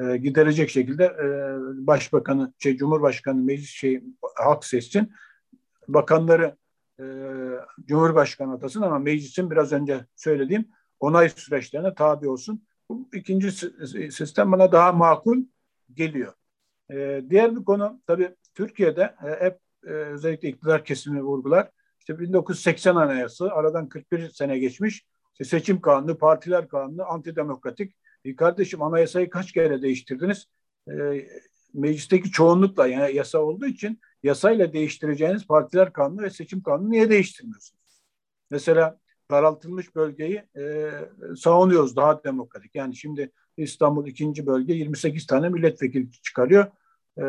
e, 0.00 0.16
giderecek 0.16 0.70
şekilde 0.70 1.16
başbakanı, 1.86 2.52
şey, 2.58 2.76
cumhurbaşkanı, 2.76 3.42
meclis 3.42 3.70
şey, 3.70 4.02
halk 4.36 4.64
seçsin. 4.64 5.12
Bakanları 5.88 6.56
cumhurbaşkanı 7.84 8.54
atasın 8.54 8.82
ama 8.82 8.98
meclisin 8.98 9.50
biraz 9.50 9.72
önce 9.72 10.06
söylediğim 10.16 10.68
onay 11.00 11.28
süreçlerine 11.28 11.94
tabi 11.94 12.28
olsun. 12.28 12.64
Bu 12.88 13.08
ikinci 13.12 13.50
sistem 14.10 14.52
bana 14.52 14.72
daha 14.72 14.92
makul 14.92 15.44
geliyor. 15.94 16.32
Diğer 17.30 17.56
bir 17.56 17.64
konu 17.64 18.00
tabii 18.06 18.34
Türkiye'de 18.54 19.14
hep 19.40 19.58
özellikle 19.82 20.48
iktidar 20.48 20.84
kesimi 20.84 21.22
vurgular. 21.22 21.70
İşte 22.08 22.18
1980 22.18 22.96
Anayasası 22.96 23.52
aradan 23.52 23.88
41 23.88 24.30
sene 24.30 24.58
geçmiş. 24.58 25.06
İşte 25.32 25.44
seçim 25.44 25.80
kanunu, 25.80 26.18
partiler 26.18 26.68
kanunu, 26.68 27.10
antidemokratik. 27.12 27.96
E, 28.24 28.36
kardeşim 28.36 28.82
anayasayı 28.82 29.30
kaç 29.30 29.52
kere 29.52 29.82
değiştirdiniz? 29.82 30.46
E, 30.90 30.94
meclisteki 31.74 32.30
çoğunlukla 32.30 32.86
yani 32.86 33.16
yasa 33.16 33.38
olduğu 33.38 33.66
için 33.66 34.00
yasayla 34.22 34.72
değiştireceğiniz 34.72 35.46
partiler 35.46 35.92
kanunu 35.92 36.22
ve 36.22 36.30
seçim 36.30 36.62
kanunu 36.62 36.90
niye 36.90 37.10
değiştirmiyorsunuz? 37.10 37.84
Mesela 38.50 38.98
daraltılmış 39.30 39.94
bölgeyi 39.94 40.42
e, 40.56 40.90
savunuyoruz 41.36 41.96
daha 41.96 42.24
demokratik. 42.24 42.74
Yani 42.74 42.96
şimdi 42.96 43.30
İstanbul 43.56 44.06
ikinci 44.06 44.46
bölge 44.46 44.72
28 44.72 45.26
tane 45.26 45.48
milletvekili 45.48 46.10
çıkarıyor. 46.10 46.66
Ee, 47.18 47.22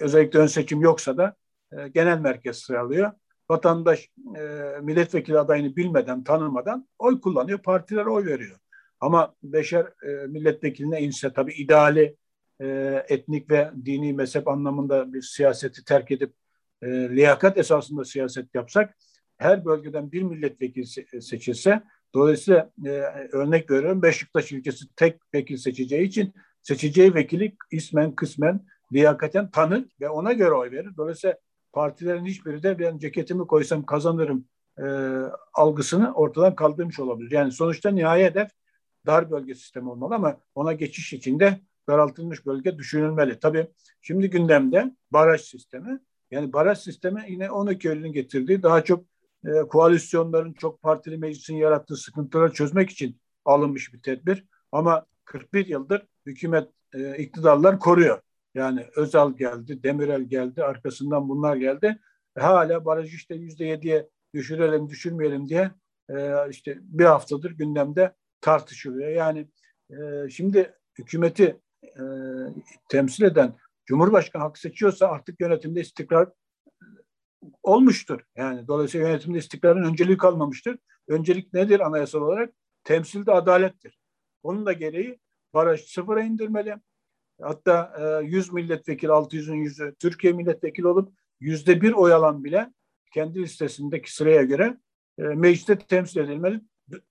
özellikle 0.00 0.38
ön 0.38 0.46
seçim 0.46 0.80
yoksa 0.80 1.16
da 1.16 1.36
e, 1.72 1.88
genel 1.88 2.18
merkez 2.18 2.56
sıralıyor. 2.56 3.12
Vatandaş 3.50 4.10
e, 4.36 4.42
milletvekili 4.82 5.38
adayını 5.38 5.76
bilmeden, 5.76 6.24
tanımadan 6.24 6.88
oy 6.98 7.20
kullanıyor, 7.20 7.58
partiler 7.58 8.06
oy 8.06 8.26
veriyor. 8.26 8.58
Ama 9.00 9.34
beşer 9.42 9.84
e, 9.84 10.26
milletvekiline 10.26 11.00
inse 11.00 11.32
tabii 11.32 11.52
ideali 11.52 12.16
e, 12.60 12.66
etnik 13.08 13.50
ve 13.50 13.70
dini 13.84 14.12
mezhep 14.12 14.48
anlamında 14.48 15.12
bir 15.12 15.22
siyaseti 15.22 15.84
terk 15.84 16.10
edip 16.10 16.34
e, 16.82 16.88
liyakat 16.88 17.58
esasında 17.58 18.04
siyaset 18.04 18.54
yapsak 18.54 18.96
her 19.38 19.64
bölgeden 19.64 20.12
bir 20.12 20.22
milletvekili 20.22 20.86
seçilse 21.22 21.82
Dolayısıyla 22.14 22.70
e, 22.86 22.90
örnek 23.32 23.70
veriyorum 23.70 24.02
Beşiktaş 24.02 24.52
ilçesi 24.52 24.84
tek 24.96 25.20
vekil 25.34 25.56
seçeceği 25.56 26.06
için 26.06 26.34
seçeceği 26.62 27.14
vekili 27.14 27.56
ismen 27.70 28.14
kısmen 28.14 28.66
liyakaten 28.92 29.50
tanır 29.50 29.84
ve 30.00 30.08
ona 30.08 30.32
göre 30.32 30.50
oy 30.50 30.70
verir. 30.70 30.90
Dolayısıyla 30.96 31.36
partilerin 31.78 32.26
hiçbiri 32.26 32.62
de 32.62 32.78
ben 32.78 32.98
ceketimi 32.98 33.46
koysam 33.46 33.86
kazanırım 33.86 34.44
e, 34.78 34.84
algısını 35.54 36.14
ortadan 36.14 36.54
kaldırmış 36.54 37.00
olabilir. 37.00 37.30
Yani 37.30 37.52
sonuçta 37.52 37.90
nihai 37.90 38.24
hedef 38.24 38.50
dar 39.06 39.30
bölge 39.30 39.54
sistemi 39.54 39.90
olmalı 39.90 40.14
ama 40.14 40.40
ona 40.54 40.72
geçiş 40.72 41.12
için 41.12 41.40
de 41.40 41.60
daraltılmış 41.88 42.46
bölge 42.46 42.78
düşünülmeli. 42.78 43.40
Tabii 43.40 43.66
şimdi 44.00 44.30
gündemde 44.30 44.96
baraj 45.10 45.40
sistemi. 45.40 46.00
Yani 46.30 46.52
baraj 46.52 46.78
sistemi 46.78 47.24
yine 47.28 47.50
12 47.50 47.88
Eylül'ün 47.88 48.12
getirdiği 48.12 48.62
daha 48.62 48.84
çok 48.84 49.04
e, 49.46 49.60
koalisyonların 49.68 50.52
çok 50.52 50.82
partili 50.82 51.18
meclisin 51.18 51.56
yarattığı 51.56 51.96
sıkıntıları 51.96 52.52
çözmek 52.52 52.90
için 52.90 53.20
alınmış 53.44 53.94
bir 53.94 54.02
tedbir. 54.02 54.44
Ama 54.72 55.06
41 55.24 55.66
yıldır 55.66 56.06
hükümet 56.26 56.68
e, 56.94 57.16
iktidarlar 57.16 57.78
koruyor. 57.78 58.20
Yani 58.54 58.86
Özal 58.96 59.36
geldi, 59.36 59.82
Demirel 59.82 60.22
geldi, 60.22 60.64
arkasından 60.64 61.28
bunlar 61.28 61.56
geldi. 61.56 61.98
E, 62.36 62.40
hala 62.40 62.84
barajı 62.84 63.16
işte 63.16 63.34
yüzde 63.34 63.64
yediye 63.64 64.08
düşürelim, 64.34 64.88
düşürmeyelim 64.88 65.48
diye 65.48 65.70
e, 66.10 66.50
işte 66.50 66.78
bir 66.80 67.04
haftadır 67.04 67.50
gündemde 67.50 68.14
tartışılıyor. 68.40 69.10
Yani 69.10 69.48
e, 69.90 70.30
şimdi 70.30 70.74
hükümeti 70.98 71.60
e, 71.84 72.02
temsil 72.88 73.24
eden 73.24 73.54
Cumhurbaşkanı 73.86 74.42
hak 74.42 74.58
seçiyorsa 74.58 75.06
artık 75.08 75.40
yönetimde 75.40 75.80
istikrar 75.80 76.28
olmuştur. 77.62 78.20
Yani 78.36 78.68
dolayısıyla 78.68 79.08
yönetimde 79.08 79.38
istikrarın 79.38 79.84
önceliği 79.84 80.16
kalmamıştır. 80.16 80.78
Öncelik 81.08 81.52
nedir 81.52 81.80
anayasal 81.80 82.20
olarak? 82.20 82.54
Temsilde 82.84 83.32
adalettir. 83.32 83.98
Onun 84.42 84.66
da 84.66 84.72
gereği 84.72 85.18
baraj 85.54 85.80
sıfıra 85.80 86.22
indirmeli. 86.22 86.76
Hatta 87.40 87.92
e, 88.22 88.26
100 88.26 88.52
milletvekili, 88.52 89.10
600'ün 89.10 89.56
yüzü 89.56 89.94
Türkiye 89.98 90.32
milletvekili 90.32 90.86
olup 90.86 91.12
yüzde 91.40 91.80
bir 91.80 91.92
oy 91.92 92.12
alan 92.12 92.44
bile 92.44 92.72
kendi 93.14 93.42
listesindeki 93.42 94.14
sıraya 94.14 94.42
göre 94.42 94.78
e, 95.18 95.22
mecliste 95.22 95.78
temsil 95.78 96.20
edilmeli. 96.20 96.60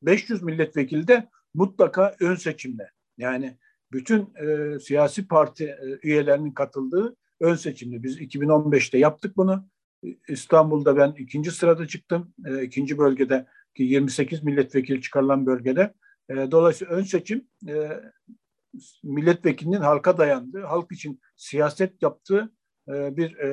500 0.01 0.43
milletvekili 0.43 1.07
de 1.07 1.29
mutlaka 1.53 2.15
ön 2.19 2.35
seçimle 2.35 2.91
yani 3.17 3.57
bütün 3.91 4.33
e, 4.35 4.79
siyasi 4.79 5.27
parti 5.27 5.65
e, 5.65 6.07
üyelerinin 6.07 6.51
katıldığı 6.51 7.15
ön 7.39 7.55
seçimli. 7.55 8.03
Biz 8.03 8.21
2015'te 8.21 8.97
yaptık 8.97 9.37
bunu. 9.37 9.67
İstanbul'da 10.27 10.97
ben 10.97 11.15
ikinci 11.17 11.51
sırada 11.51 11.87
çıktım. 11.87 12.33
E, 12.45 12.63
ikinci 12.63 12.97
bölgede 12.97 13.45
ki 13.75 13.83
28 13.83 14.43
milletvekili 14.43 15.01
çıkarılan 15.01 15.45
bölgede. 15.45 15.93
E, 16.29 16.35
dolayısıyla 16.35 16.93
ön 16.93 17.03
seçim 17.03 17.47
e, 17.67 17.89
milletvekilinin 19.03 19.81
halka 19.81 20.17
dayandığı, 20.17 20.63
halk 20.63 20.91
için 20.91 21.19
siyaset 21.35 22.01
yaptığı 22.01 22.51
e, 22.89 23.17
bir 23.17 23.37
e, 23.37 23.49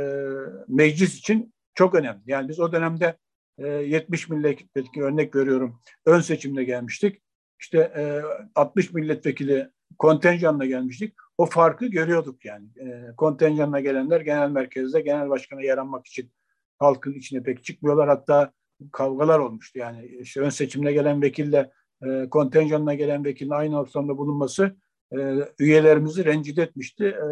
meclis 0.68 1.18
için 1.18 1.54
çok 1.74 1.94
önemli. 1.94 2.22
Yani 2.26 2.48
biz 2.48 2.60
o 2.60 2.72
dönemde 2.72 3.18
e, 3.58 3.66
70 3.68 4.28
milletvekili 4.28 5.04
örnek 5.04 5.36
veriyorum 5.36 5.80
ön 6.06 6.20
seçimde 6.20 6.64
gelmiştik. 6.64 7.22
İşte 7.60 7.78
e, 7.78 8.22
60 8.54 8.92
milletvekili 8.92 9.70
kontenjanla 9.98 10.66
gelmiştik. 10.66 11.14
O 11.38 11.46
farkı 11.46 11.86
görüyorduk 11.86 12.44
yani. 12.44 12.66
E, 12.76 13.16
kontenjanla 13.16 13.80
gelenler 13.80 14.20
genel 14.20 14.50
merkezde 14.50 15.00
genel 15.00 15.28
başkana 15.28 15.62
yaranmak 15.62 16.06
için 16.06 16.32
halkın 16.78 17.12
içine 17.12 17.42
pek 17.42 17.64
çıkmıyorlar. 17.64 18.08
Hatta 18.08 18.52
kavgalar 18.92 19.38
olmuştu. 19.38 19.78
Yani 19.78 20.06
işte 20.06 20.40
ön 20.40 20.48
seçimle 20.48 20.92
gelen 20.92 21.22
vekille 21.22 21.70
e, 22.06 22.28
kontenjanla 22.30 22.94
gelen 22.94 23.24
vekilin 23.24 23.50
aynı 23.50 23.80
ortamda 23.80 24.18
bulunması 24.18 24.76
e, 25.12 25.48
üyelerimizi 25.58 26.24
rencide 26.24 26.62
etmişti. 26.62 27.04
E, 27.04 27.26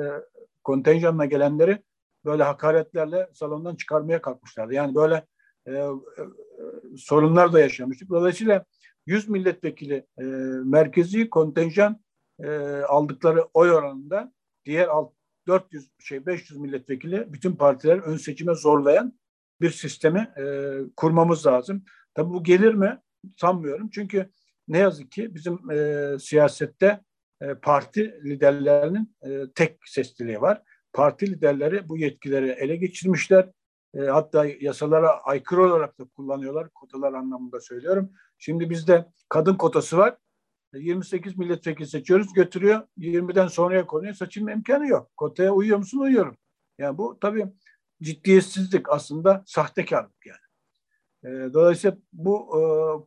kontenjanla 0.64 1.24
gelenleri 1.24 1.82
böyle 2.24 2.42
hakaretlerle 2.42 3.30
salondan 3.35 3.76
çıkarmaya 3.76 4.22
kalkmışlardı. 4.22 4.74
Yani 4.74 4.94
böyle 4.94 5.26
e, 5.66 5.72
e, 5.72 5.88
sorunlar 6.96 7.52
da 7.52 7.61
yaşamıştık. 7.61 8.11
Dolayısıyla 8.11 8.64
100 9.06 9.28
milletvekili 9.28 10.06
e, 10.18 10.22
merkezi 10.64 11.30
kontenjan 11.30 12.02
aldıkları 12.88 13.48
oy 13.54 13.70
oranında 13.72 14.32
diğer 14.64 14.88
alt, 14.88 15.12
400 15.46 15.90
şey 15.98 16.26
500 16.26 16.61
milletvekili 16.61 17.32
bütün 17.32 17.52
partiler 17.52 17.98
ön 17.98 18.16
seçime 18.16 18.54
zorlayan 18.54 19.18
bir 19.61 19.70
sistemi 19.70 20.30
e, 20.38 20.76
kurmamız 20.96 21.46
lazım. 21.46 21.85
Tabi 22.14 22.30
bu 22.30 22.44
gelir 22.44 22.74
mi? 22.74 22.98
Sanmıyorum. 23.37 23.90
Çünkü 23.92 24.30
ne 24.68 24.78
yazık 24.78 25.12
ki 25.12 25.35
bizim 25.35 25.70
e, 25.70 26.08
siyasette 26.18 27.00
e, 27.42 27.55
parti 27.55 28.20
liderlerinin 28.24 29.16
e, 29.22 29.52
tek 29.55 29.78
sesliliği 29.85 30.40
var. 30.40 30.62
Parti 30.92 31.26
liderleri 31.26 31.88
bu 31.88 31.98
yetkileri 31.98 32.48
ele 32.50 32.76
geçirmişler. 32.76 33.50
E, 33.94 34.00
hatta 34.00 34.46
yasalara 34.61 35.11
aykırı 35.11 35.62
olarak 35.62 35.98
da 35.98 36.05
kullanıyorlar. 36.05 36.68
Kotalar 36.70 37.12
anlamında 37.12 37.61
söylüyorum. 37.61 38.12
Şimdi 38.38 38.70
bizde 38.70 39.07
kadın 39.28 39.55
kotası 39.55 39.98
var. 39.98 40.16
28 40.74 41.38
milletvekili 41.38 41.87
seçiyoruz 41.87 42.33
götürüyor 42.33 42.83
20'den 42.98 43.46
sonraya 43.46 43.87
konuyor 43.87 44.14
seçilme 44.14 44.52
imkanı 44.52 44.88
yok. 44.88 45.11
Kotaya 45.16 45.52
uyuyor 45.52 45.78
musun? 45.78 45.98
Uyuyorum. 45.98 46.37
Yani 46.78 46.98
bu 46.98 47.18
tabii 47.20 47.46
ciddiyetsizlik 48.02 48.88
aslında 48.88 49.42
sahtekarlık 49.46 50.26
yani. 50.26 51.52
Dolayısıyla 51.55 51.96
bu 52.12 52.48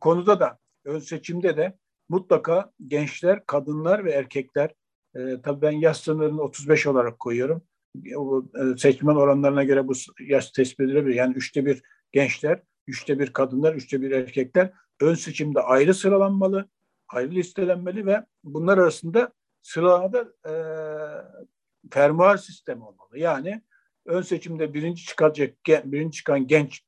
konuda 0.00 0.40
da 0.40 0.58
ön 0.84 0.98
seçimde 0.98 1.56
de 1.56 1.78
mutlaka 2.08 2.72
gençler, 2.86 3.46
kadınlar 3.46 4.04
ve 4.04 4.12
erkekler 4.12 4.74
e, 5.14 5.40
tabii 5.42 5.62
ben 5.62 5.70
yaş 5.70 5.96
sınırını 5.96 6.42
35 6.42 6.86
olarak 6.86 7.18
koyuyorum. 7.18 7.62
E, 7.96 8.76
seçmen 8.78 9.14
oranlarına 9.14 9.64
göre 9.64 9.88
bu 9.88 9.92
yaş 10.28 10.50
tespit 10.50 10.80
edilebilir. 10.80 11.14
Yani 11.14 11.34
üçte 11.34 11.66
bir 11.66 11.82
gençler, 12.12 12.62
üçte 12.86 13.18
bir 13.18 13.32
kadınlar, 13.32 13.74
üçte 13.74 14.02
bir 14.02 14.10
erkekler 14.10 14.72
ön 15.00 15.14
seçimde 15.14 15.60
ayrı 15.60 15.94
sıralanmalı, 15.94 16.68
ayrı 17.08 17.30
listelenmeli 17.30 18.06
ve 18.06 18.24
bunlar 18.44 18.78
arasında 18.78 19.32
sıralamada 19.62 20.32
e, 20.46 20.52
fermuar 21.90 22.36
sistemi 22.36 22.84
olmalı. 22.84 23.18
Yani 23.18 23.62
ön 24.06 24.22
seçimde 24.22 24.74
birinci 24.74 25.04
çıkacak 25.04 25.54
birinci 25.66 26.16
çıkan 26.16 26.46
genç 26.46 26.82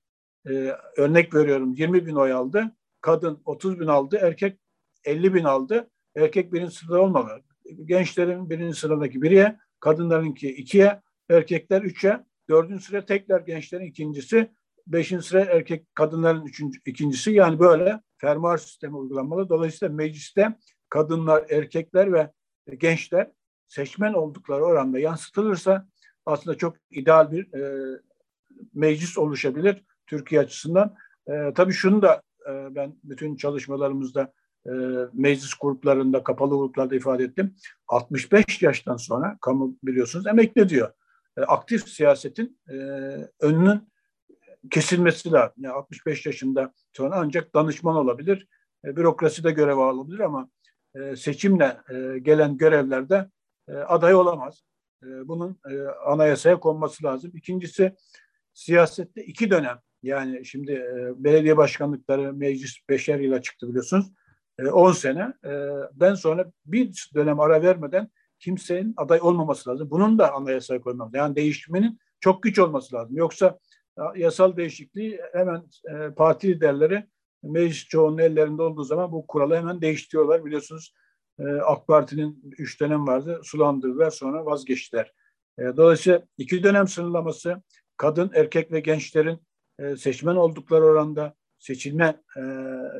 e, 0.46 0.72
örnek 0.96 1.34
veriyorum 1.34 1.74
20 1.74 2.06
bin 2.06 2.14
oy 2.14 2.32
aldı. 2.32 2.76
Kadın 3.00 3.42
30 3.44 3.80
bin 3.80 3.86
aldı. 3.86 4.18
Erkek 4.22 4.58
50 5.04 5.34
bin 5.34 5.44
aldı. 5.44 5.90
Erkek 6.16 6.52
birinci 6.52 6.74
sırada 6.74 7.02
olmalı. 7.02 7.42
Gençlerin 7.84 8.50
birinci 8.50 8.78
sıradaki 8.78 9.22
biriye, 9.22 9.58
kadınlarınki 9.80 10.48
ikiye, 10.48 11.00
erkekler 11.30 11.82
üçe, 11.82 12.24
dördüncü 12.50 12.84
sıra 12.84 13.04
tekrar 13.04 13.40
gençlerin 13.40 13.86
ikincisi, 13.86 14.50
beşinci 14.86 15.26
sıra 15.26 15.40
erkek 15.40 15.94
kadınların 15.94 16.46
üçüncü, 16.46 16.80
ikincisi. 16.86 17.30
Yani 17.32 17.58
böyle 17.58 18.00
fermuar 18.18 18.58
sistemi 18.58 18.96
uygulanmalı. 18.96 19.48
Dolayısıyla 19.48 19.94
mecliste 19.94 20.56
kadınlar, 20.88 21.50
erkekler 21.50 22.12
ve 22.12 22.30
gençler 22.78 23.30
seçmen 23.68 24.12
oldukları 24.12 24.64
oranda 24.64 24.98
yansıtılırsa 24.98 25.88
aslında 26.26 26.56
çok 26.56 26.76
ideal 26.90 27.32
bir 27.32 27.54
e, 27.54 27.92
meclis 28.74 29.18
oluşabilir 29.18 29.84
Türkiye 30.06 30.40
açısından. 30.40 30.94
E, 31.26 31.52
tabii 31.54 31.72
şunu 31.72 32.02
da 32.02 32.22
e, 32.50 32.74
ben 32.74 32.96
bütün 33.04 33.36
çalışmalarımızda 33.36 34.32
e, 34.68 34.72
meclis 35.12 35.54
gruplarında, 35.60 36.22
kapalı 36.22 36.56
gruplarda 36.56 36.94
ifade 36.94 37.24
ettim. 37.24 37.54
65 37.88 38.62
yaştan 38.62 38.96
sonra 38.96 39.38
kamu 39.40 39.76
biliyorsunuz 39.82 40.26
emekli 40.26 40.68
diyor. 40.68 40.92
E, 41.36 41.40
aktif 41.40 41.88
siyasetin 41.88 42.58
e, 42.68 42.74
önünün 43.40 43.88
kesilmesi 44.70 45.32
lazım. 45.32 45.54
Yani 45.58 45.74
65 45.74 46.26
yaşında 46.26 46.72
sonra 46.92 47.16
ancak 47.16 47.54
danışman 47.54 47.96
olabilir, 47.96 48.46
e, 48.84 48.96
bürokraside 48.96 49.50
görev 49.50 49.76
alabilir 49.78 50.20
ama 50.20 50.50
e, 50.94 51.16
seçimle 51.16 51.76
e, 51.90 52.18
gelen 52.18 52.56
görevlerde 52.56 53.30
aday 53.86 54.14
olamaz. 54.14 54.62
Bunun 55.02 55.60
anayasaya 56.06 56.60
konması 56.60 57.04
lazım. 57.04 57.32
İkincisi 57.34 57.96
siyasette 58.52 59.24
iki 59.24 59.50
dönem 59.50 59.78
yani 60.02 60.44
şimdi 60.44 60.84
belediye 61.16 61.56
başkanlıkları 61.56 62.32
meclis 62.32 62.76
beşer 62.88 63.18
yıla 63.18 63.42
çıktı 63.42 63.68
biliyorsunuz. 63.68 64.06
10 64.62 64.90
e, 64.90 64.94
sene. 64.94 65.32
E, 65.44 65.52
ben 65.92 66.14
sonra 66.14 66.52
bir 66.66 67.10
dönem 67.14 67.40
ara 67.40 67.62
vermeden 67.62 68.08
kimsenin 68.38 68.94
aday 68.96 69.18
olmaması 69.22 69.70
lazım. 69.70 69.90
Bunun 69.90 70.18
da 70.18 70.34
anayasaya 70.34 70.80
koymam. 70.80 71.10
Yani 71.14 71.36
değişmenin 71.36 71.98
çok 72.20 72.42
güç 72.42 72.58
olması 72.58 72.96
lazım. 72.96 73.16
Yoksa 73.16 73.58
yasal 74.16 74.56
değişikliği 74.56 75.20
hemen 75.32 75.62
e, 75.90 76.14
parti 76.14 76.48
liderleri 76.48 77.06
meclis 77.42 77.84
çoğunun 77.84 78.18
ellerinde 78.18 78.62
olduğu 78.62 78.84
zaman 78.84 79.12
bu 79.12 79.26
kuralı 79.26 79.56
hemen 79.56 79.80
değiştiriyorlar. 79.80 80.44
Biliyorsunuz 80.44 80.94
e, 81.38 81.44
AK 81.44 81.86
Parti'nin 81.86 82.54
üç 82.58 82.80
dönem 82.80 83.06
vardı. 83.06 83.40
Sulandırdılar 83.42 84.10
sonra 84.10 84.46
vazgeçtiler. 84.46 85.12
E, 85.58 85.62
dolayısıyla 85.76 86.22
iki 86.38 86.62
dönem 86.62 86.88
sınırlaması 86.88 87.62
kadın, 87.96 88.30
erkek 88.34 88.72
ve 88.72 88.80
gençlerin 88.80 89.38
e, 89.78 89.96
seçmen 89.96 90.36
oldukları 90.36 90.84
oranda 90.84 91.34
seçilme 91.58 92.20
e, 92.36 92.42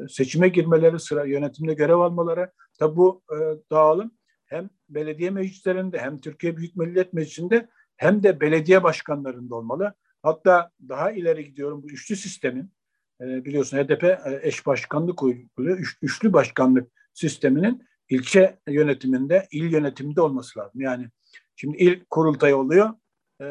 seçime 0.09 0.49
girmeleri, 0.49 1.01
sıra 1.01 1.25
yönetimde 1.25 1.75
görev 1.75 1.97
almaları. 1.97 2.53
Tabi 2.79 2.97
bu 2.97 3.23
e, 3.33 3.37
dağılım 3.71 4.11
hem 4.47 4.71
belediye 4.89 5.31
meclislerinde 5.31 5.99
hem 5.99 6.19
Türkiye 6.19 6.57
Büyük 6.57 6.77
Millet 6.77 7.13
Meclisi'nde 7.13 7.69
hem 7.97 8.23
de 8.23 8.41
belediye 8.41 8.83
başkanlarında 8.83 9.55
olmalı. 9.55 9.95
Hatta 10.23 10.71
daha 10.89 11.11
ileri 11.11 11.45
gidiyorum 11.45 11.83
bu 11.83 11.87
üçlü 11.87 12.17
sistemin 12.17 12.73
e, 13.21 13.45
biliyorsun 13.45 13.79
HDP 13.79 14.19
eş 14.43 14.67
başkanlık 14.67 15.23
uyguluyor. 15.23 15.79
Üç, 15.79 15.99
üçlü 16.03 16.33
başkanlık 16.33 16.91
sisteminin 17.15 17.89
ilçe 18.09 18.59
yönetiminde, 18.69 19.49
il 19.51 19.73
yönetiminde 19.73 20.21
olması 20.21 20.59
lazım. 20.59 20.81
Yani 20.81 21.09
şimdi 21.57 21.77
il 21.77 22.05
kurultayı 22.11 22.57
oluyor. 22.57 22.91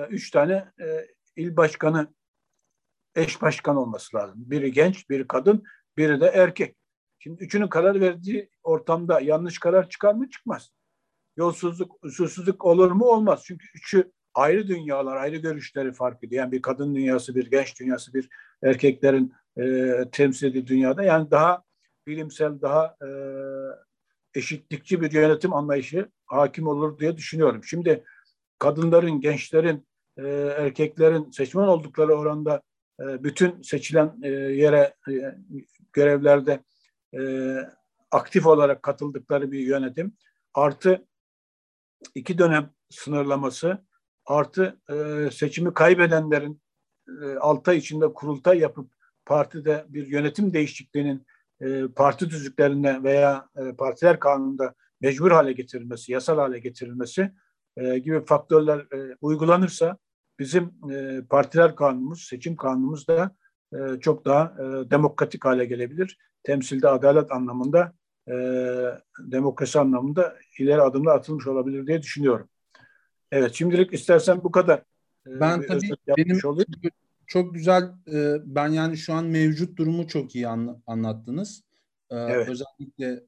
Üç 0.10 0.32
tane 0.32 0.66
il 1.36 1.58
başkanı 1.58 2.08
eş 3.18 3.42
başkan 3.42 3.76
olması 3.76 4.18
lazım. 4.18 4.36
Biri 4.38 4.72
genç, 4.72 5.10
biri 5.10 5.28
kadın, 5.28 5.64
biri 5.98 6.22
de 6.22 6.26
erkek. 6.26 6.78
Şimdi 7.20 7.44
üçünün 7.44 7.68
karar 7.68 8.02
verdiği 8.02 8.50
ortamda 8.64 9.20
yanlış 9.20 9.60
karar 9.60 9.90
çıkar 9.90 10.14
mı? 10.14 10.30
Çıkmaz. 10.30 10.72
Yolsuzluk, 11.38 12.04
usulsüzlük 12.04 12.66
olur 12.66 12.92
mu? 12.92 13.06
Olmaz. 13.06 13.44
Çünkü 13.46 13.66
üçü 13.76 14.12
ayrı 14.34 14.68
dünyalar, 14.68 15.16
ayrı 15.16 15.38
görüşleri 15.38 15.94
fark 15.94 16.24
ediyor. 16.24 16.44
Yani 16.44 16.52
bir 16.52 16.62
kadın 16.62 16.96
dünyası, 16.96 17.36
bir 17.36 17.52
genç 17.52 17.80
dünyası, 17.80 18.14
bir 18.14 18.30
erkeklerin 18.64 19.34
e, 19.58 19.94
temsil 20.12 20.48
edildiği 20.48 20.68
dünyada. 20.68 21.04
Yani 21.04 21.32
daha 21.32 21.64
bilimsel, 22.08 22.62
daha 22.62 22.96
e, 23.02 23.10
eşitlikçi 24.34 25.02
bir 25.02 25.12
yönetim 25.12 25.54
anlayışı 25.54 26.10
hakim 26.26 26.68
olur 26.68 27.00
diye 27.00 27.18
düşünüyorum. 27.18 27.64
Şimdi 27.64 28.04
kadınların, 28.60 29.22
gençlerin, 29.22 29.88
e, 30.18 30.28
erkeklerin 30.58 31.32
seçmen 31.32 31.68
oldukları 31.68 32.16
oranda 32.16 32.62
bütün 33.00 33.62
seçilen 33.62 34.20
e, 34.24 34.30
yere 34.30 34.96
e, 35.10 35.36
görevlerde 35.94 36.64
aktif 38.12 38.46
olarak 38.46 38.84
katıldıkları 38.84 39.52
bir 39.52 39.60
yönetim. 39.60 40.18
Artı 40.54 41.08
iki 42.16 42.38
dönem 42.38 42.70
sınırlaması 42.90 43.86
artı 44.26 44.82
seçimi 45.34 45.74
kaybedenlerin 45.74 46.62
altı 47.40 47.74
içinde 47.74 48.14
kurultay 48.14 48.60
yapıp 48.60 48.92
partide 49.26 49.86
bir 49.90 50.08
yönetim 50.08 50.54
değişikliğinin 50.54 51.26
parti 51.96 52.30
tüzüklerine 52.30 53.04
veya 53.04 53.50
partiler 53.78 54.20
kanununda 54.20 54.74
mecbur 55.02 55.32
hale 55.32 55.54
getirilmesi, 55.54 56.12
yasal 56.12 56.38
hale 56.38 56.60
getirilmesi 56.60 57.32
gibi 57.78 58.26
faktörler 58.26 58.86
uygulanırsa 59.22 59.98
bizim 60.40 60.74
e, 60.92 61.22
partiler 61.30 61.76
kanunumuz, 61.76 62.24
seçim 62.24 62.56
kanunumuz 62.56 63.08
da 63.08 63.36
e, 63.74 64.00
çok 64.00 64.26
daha 64.26 64.56
e, 64.60 64.90
demokratik 64.92 65.46
hale 65.46 65.66
gelebilir. 65.66 66.18
Temsilde 66.44 66.90
adalet 66.90 67.32
anlamında, 67.32 67.94
e, 68.28 68.34
demokrasi 69.20 69.80
anlamında 69.80 70.36
ileri 70.60 70.82
adımlar 70.82 71.16
atılmış 71.16 71.48
olabilir 71.48 71.88
diye 71.88 72.02
düşünüyorum. 72.02 72.50
Evet, 73.32 73.54
şimdilik 73.54 73.94
istersen 73.94 74.44
bu 74.44 74.52
kadar. 74.52 74.78
E, 75.28 75.40
ben 75.40 75.68
tabii 75.68 75.90
benim 76.18 76.40
olayım. 76.44 76.72
çok 77.28 77.54
güzel, 77.54 77.84
e, 78.14 78.36
ben 78.46 78.68
yani 78.68 78.98
şu 78.98 79.14
an 79.14 79.26
mevcut 79.26 79.78
durumu 79.78 80.08
çok 80.08 80.36
iyi 80.36 80.48
anla, 80.48 80.82
anlattınız. 80.88 81.64
E, 82.10 82.16
evet. 82.16 82.50
Özellikle 82.50 83.24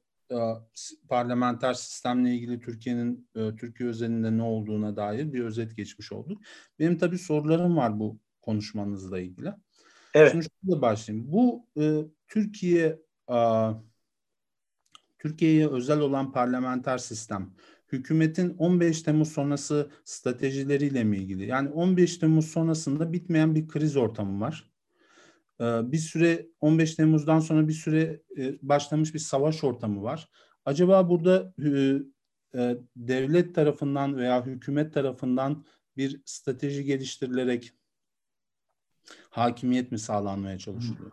parlamenter 1.08 1.74
sistemle 1.74 2.34
ilgili 2.34 2.60
Türkiye'nin 2.60 3.28
e, 3.34 3.56
Türkiye 3.56 3.88
özelinde 3.88 4.36
ne 4.36 4.42
olduğuna 4.42 4.96
dair 4.96 5.32
bir 5.32 5.44
özet 5.44 5.76
geçmiş 5.76 6.12
olduk. 6.12 6.42
Benim 6.78 6.98
tabii 6.98 7.18
sorularım 7.18 7.76
var 7.76 8.00
bu 8.00 8.18
konuşmanızla 8.42 9.20
ilgili. 9.20 9.52
Evet. 10.14 10.32
Şimdi 10.32 10.46
şöyle 10.64 10.82
başlayayım. 10.82 11.32
Bu 11.32 11.66
e, 11.80 12.04
Türkiye 12.28 12.98
Türkiye'ye 15.18 15.68
özel 15.68 16.00
olan 16.00 16.32
parlamenter 16.32 16.98
sistem 16.98 17.54
hükümetin 17.92 18.56
15 18.58 19.02
Temmuz 19.02 19.32
sonrası 19.32 19.90
stratejileriyle 20.04 21.04
mi 21.04 21.16
ilgili? 21.16 21.46
Yani 21.46 21.68
15 21.68 22.16
Temmuz 22.16 22.46
sonrasında 22.46 23.12
bitmeyen 23.12 23.54
bir 23.54 23.68
kriz 23.68 23.96
ortamı 23.96 24.40
var. 24.40 24.69
Ee, 25.60 25.92
bir 25.92 25.98
süre 25.98 26.46
15 26.60 26.94
Temmuz'dan 26.94 27.40
sonra 27.40 27.68
bir 27.68 27.72
süre 27.72 28.20
e, 28.38 28.58
başlamış 28.62 29.14
bir 29.14 29.18
savaş 29.18 29.64
ortamı 29.64 30.02
var. 30.02 30.28
Acaba 30.64 31.08
burada 31.08 31.54
e, 31.64 31.68
e, 32.60 32.76
devlet 32.96 33.54
tarafından 33.54 34.16
veya 34.16 34.46
hükümet 34.46 34.94
tarafından 34.94 35.64
bir 35.96 36.20
strateji 36.24 36.84
geliştirilerek 36.84 37.72
hakimiyet 39.30 39.92
mi 39.92 39.98
sağlanmaya 39.98 40.58
çalışılıyor? 40.58 41.10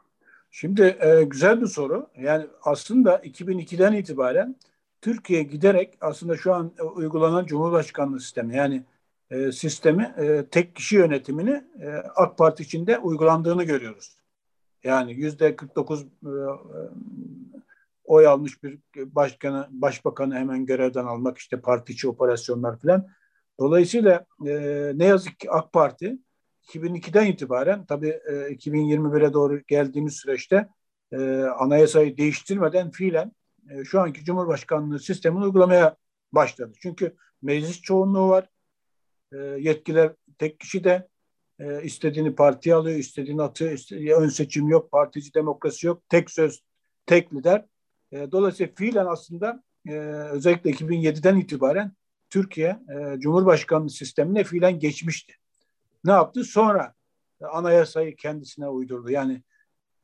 Şimdi 0.51 0.97
e, 0.99 1.23
güzel 1.23 1.61
bir 1.61 1.67
soru. 1.67 2.09
Yani 2.17 2.47
aslında 2.63 3.15
2002'den 3.15 3.93
itibaren 3.93 4.55
Türkiye 5.01 5.43
giderek 5.43 5.97
aslında 6.01 6.37
şu 6.37 6.53
an 6.53 6.73
uygulanan 6.95 7.45
Cumhurbaşkanlığı 7.45 8.19
sistemi 8.19 8.55
yani 8.55 8.85
e, 9.29 9.51
sistemi 9.51 10.15
e, 10.17 10.45
tek 10.51 10.75
kişi 10.75 10.95
yönetimini 10.95 11.63
e, 11.79 11.89
AK 12.15 12.37
Parti 12.37 12.63
içinde 12.63 12.99
uygulandığını 12.99 13.63
görüyoruz. 13.63 14.16
Yani 14.87 15.13
yüzde 15.13 15.55
49 15.55 16.01
e, 16.03 16.07
oy 18.03 18.27
almış 18.27 18.63
bir 18.63 18.79
başkanı, 18.95 19.67
başbakanı 19.69 20.35
hemen 20.35 20.65
görevden 20.65 21.05
almak, 21.05 21.37
işte 21.37 21.61
parti 21.61 21.93
içi 21.93 22.07
operasyonlar 22.07 22.79
falan. 22.79 23.07
Dolayısıyla 23.59 24.25
e, 24.47 24.51
ne 24.95 25.05
yazık 25.05 25.39
ki 25.39 25.51
AK 25.51 25.73
Parti 25.73 26.17
2002'den 26.67 27.25
itibaren 27.25 27.85
tabii 27.85 28.19
e, 28.27 28.33
2021'e 28.33 29.33
doğru 29.33 29.59
geldiğimiz 29.67 30.13
süreçte 30.13 30.69
e, 31.11 31.17
anayasayı 31.41 32.17
değiştirmeden 32.17 32.91
fiilen 32.91 33.31
e, 33.69 33.83
şu 33.83 34.01
anki 34.01 34.23
Cumhurbaşkanlığı 34.23 34.99
sistemini 34.99 35.43
uygulamaya 35.43 35.95
başladı. 36.31 36.73
Çünkü 36.81 37.15
meclis 37.41 37.81
çoğunluğu 37.81 38.29
var. 38.29 38.49
E, 39.33 39.37
yetkiler 39.37 40.11
tek 40.37 40.59
kişi 40.59 40.83
de 40.83 41.07
e, 41.59 41.83
istediğini 41.83 42.35
partiye 42.35 42.75
alıyor, 42.75 42.99
istediğini 42.99 43.41
atıyor. 43.41 43.71
Istediği, 43.71 44.13
ön 44.13 44.29
seçim 44.29 44.69
yok, 44.69 44.91
partici 44.91 45.33
demokrasi 45.33 45.87
yok. 45.87 46.03
Tek 46.09 46.31
söz, 46.31 46.63
tek 47.05 47.33
lider. 47.33 47.65
E, 48.11 48.31
dolayısıyla 48.31 48.73
fiilen 48.75 49.05
aslında 49.05 49.63
e, 49.87 49.93
özellikle 50.31 50.71
2007'den 50.71 51.35
itibaren 51.35 51.91
Türkiye 52.29 52.67
e, 52.67 53.19
Cumhurbaşkanlığı 53.19 53.89
sistemine 53.89 54.43
fiilen 54.43 54.79
geçmişti. 54.79 55.33
Ne 56.03 56.11
yaptı? 56.11 56.43
Sonra 56.43 56.93
anayasayı 57.41 58.15
kendisine 58.15 58.67
uydurdu. 58.67 59.11
Yani 59.11 59.43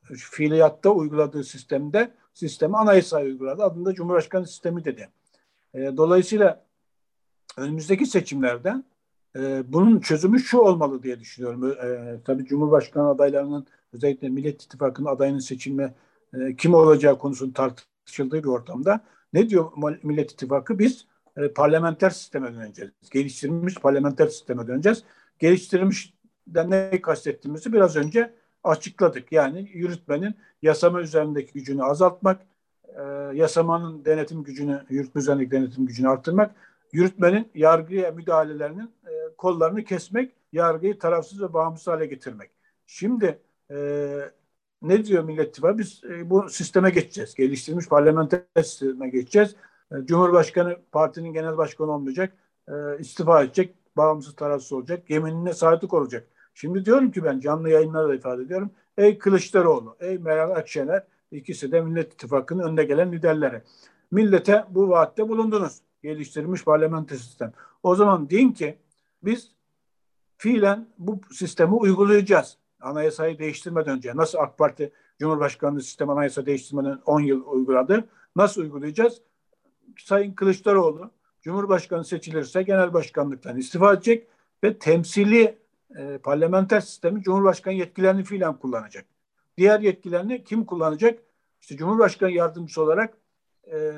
fiiliyatta 0.03 0.89
uyguladığı 0.89 1.43
sistemde 1.43 2.13
sistemi 2.33 2.77
anayasayı 2.77 3.25
uyguladı. 3.25 3.63
Adında 3.63 3.93
Cumhurbaşkanı 3.93 4.47
sistemi 4.47 4.85
dedi. 4.85 5.09
E, 5.73 5.79
dolayısıyla 5.97 6.65
önümüzdeki 7.57 8.05
seçimlerden 8.05 8.85
e, 9.35 9.63
bunun 9.73 9.99
çözümü 9.99 10.39
şu 10.39 10.57
olmalı 10.57 11.03
diye 11.03 11.19
düşünüyorum. 11.19 11.71
E, 11.71 12.19
tabii 12.25 12.45
Cumhurbaşkanı 12.45 13.09
adaylarının 13.09 13.67
özellikle 13.93 14.29
Millet 14.29 14.63
İttifakı'nın 14.63 15.07
adayının 15.07 15.39
seçilme 15.39 15.93
e, 16.33 16.55
kim 16.55 16.73
olacağı 16.73 17.17
konusunu 17.17 17.53
tartışıldığı 17.53 18.43
bir 18.43 18.47
ortamda 18.47 19.01
ne 19.33 19.49
diyor 19.49 19.71
Millet 20.03 20.31
İttifakı? 20.31 20.79
Biz 20.79 21.05
e, 21.37 21.47
parlamenter 21.47 22.09
sisteme 22.09 22.53
döneceğiz. 22.53 22.91
Geliştirilmiş 23.11 23.75
parlamenter 23.75 24.27
sisteme 24.27 24.67
döneceğiz. 24.67 25.03
Geliştirilmişten 25.39 26.69
ne 26.69 27.01
kastettiğimizi 27.01 27.73
biraz 27.73 27.95
önce 27.95 28.33
açıkladık. 28.63 29.31
Yani 29.31 29.69
yürütmenin 29.73 30.35
yasama 30.61 31.01
üzerindeki 31.01 31.53
gücünü 31.53 31.83
azaltmak, 31.83 32.41
e, 32.87 33.01
yasamanın 33.33 34.05
denetim 34.05 34.43
gücünü, 34.43 34.83
yürütme 34.89 35.21
üzerindeki 35.21 35.51
denetim 35.51 35.85
gücünü 35.85 36.09
arttırmak, 36.09 36.55
yürütmenin 36.91 37.47
yargıya 37.55 38.11
müdahalelerinin 38.11 38.91
kollarını 39.43 39.84
kesmek, 39.84 40.32
yargıyı 40.51 40.99
tarafsız 40.99 41.41
ve 41.41 41.53
bağımsız 41.53 41.88
hale 41.88 42.06
getirmek. 42.06 42.51
Şimdi 42.86 43.39
e, 43.71 43.77
ne 44.82 45.06
diyor 45.06 45.23
Millet 45.23 45.49
İttifakı? 45.49 45.77
Biz 45.77 46.01
e, 46.03 46.29
bu 46.29 46.49
sisteme 46.49 46.89
geçeceğiz. 46.89 47.36
Geliştirilmiş 47.36 47.88
parlamenter 47.88 48.41
sisteme 48.56 49.10
geçeceğiz. 49.10 49.56
E, 49.91 49.95
Cumhurbaşkanı 50.06 50.77
partinin 50.91 51.34
genel 51.34 51.58
başkanı 51.58 51.91
olmayacak. 51.91 52.34
E, 52.67 52.73
istifa 52.99 53.43
edecek. 53.43 53.75
Bağımsız 53.97 54.36
tarafsız 54.36 54.71
olacak. 54.73 55.10
Yeminine 55.10 55.53
sadık 55.53 55.93
olacak. 55.93 56.27
Şimdi 56.53 56.86
diyorum 56.86 57.12
ki 57.12 57.23
ben 57.23 57.39
canlı 57.39 57.69
yayınlarda 57.69 58.15
ifade 58.15 58.43
ediyorum. 58.43 58.71
Ey 58.97 59.17
Kılıçdaroğlu, 59.17 59.95
ey 59.99 60.17
Meral 60.17 60.51
Akşener 60.51 61.03
ikisi 61.32 61.71
de 61.71 61.82
Millet 61.82 62.13
İttifakı'nın 62.13 62.63
önde 62.63 62.84
gelen 62.84 63.12
liderleri. 63.12 63.62
Millete 64.12 64.65
bu 64.69 64.89
vaatte 64.89 65.29
bulundunuz. 65.29 65.79
Geliştirilmiş 66.03 66.63
parlamenter 66.63 67.15
sistem. 67.15 67.53
O 67.84 67.95
zaman 67.95 68.29
deyin 68.29 68.51
ki 68.51 68.77
biz 69.25 69.51
fiilen 70.38 70.88
bu 70.97 71.21
sistemi 71.31 71.73
uygulayacağız. 71.73 72.57
Anayasayı 72.81 73.39
değiştirmeden 73.39 73.97
önce 73.97 74.15
nasıl 74.15 74.38
AK 74.38 74.57
Parti 74.57 74.91
Cumhurbaşkanlığı 75.19 75.81
sistemi 75.81 76.12
anayasa 76.12 76.45
değiştirmeden 76.45 76.99
10 77.05 77.21
yıl 77.21 77.45
uyguladı. 77.45 78.09
Nasıl 78.36 78.62
uygulayacağız? 78.62 79.21
Sayın 79.97 80.33
Kılıçdaroğlu 80.33 81.12
Cumhurbaşkanı 81.41 82.05
seçilirse 82.05 82.63
genel 82.63 82.93
başkanlıktan 82.93 83.57
istifa 83.57 83.93
edecek 83.93 84.27
ve 84.63 84.77
temsili 84.77 85.57
e, 85.95 86.17
parlamenter 86.17 86.81
sistemi 86.81 87.21
Cumhurbaşkanı 87.21 87.73
yetkilerini 87.73 88.23
fiilen 88.23 88.53
kullanacak. 88.53 89.05
Diğer 89.57 89.79
yetkilerini 89.79 90.43
kim 90.43 90.65
kullanacak? 90.65 91.19
İşte 91.62 91.77
Cumhurbaşkanı 91.77 92.31
yardımcısı 92.31 92.81
olarak 92.81 93.17
e, 93.71 93.91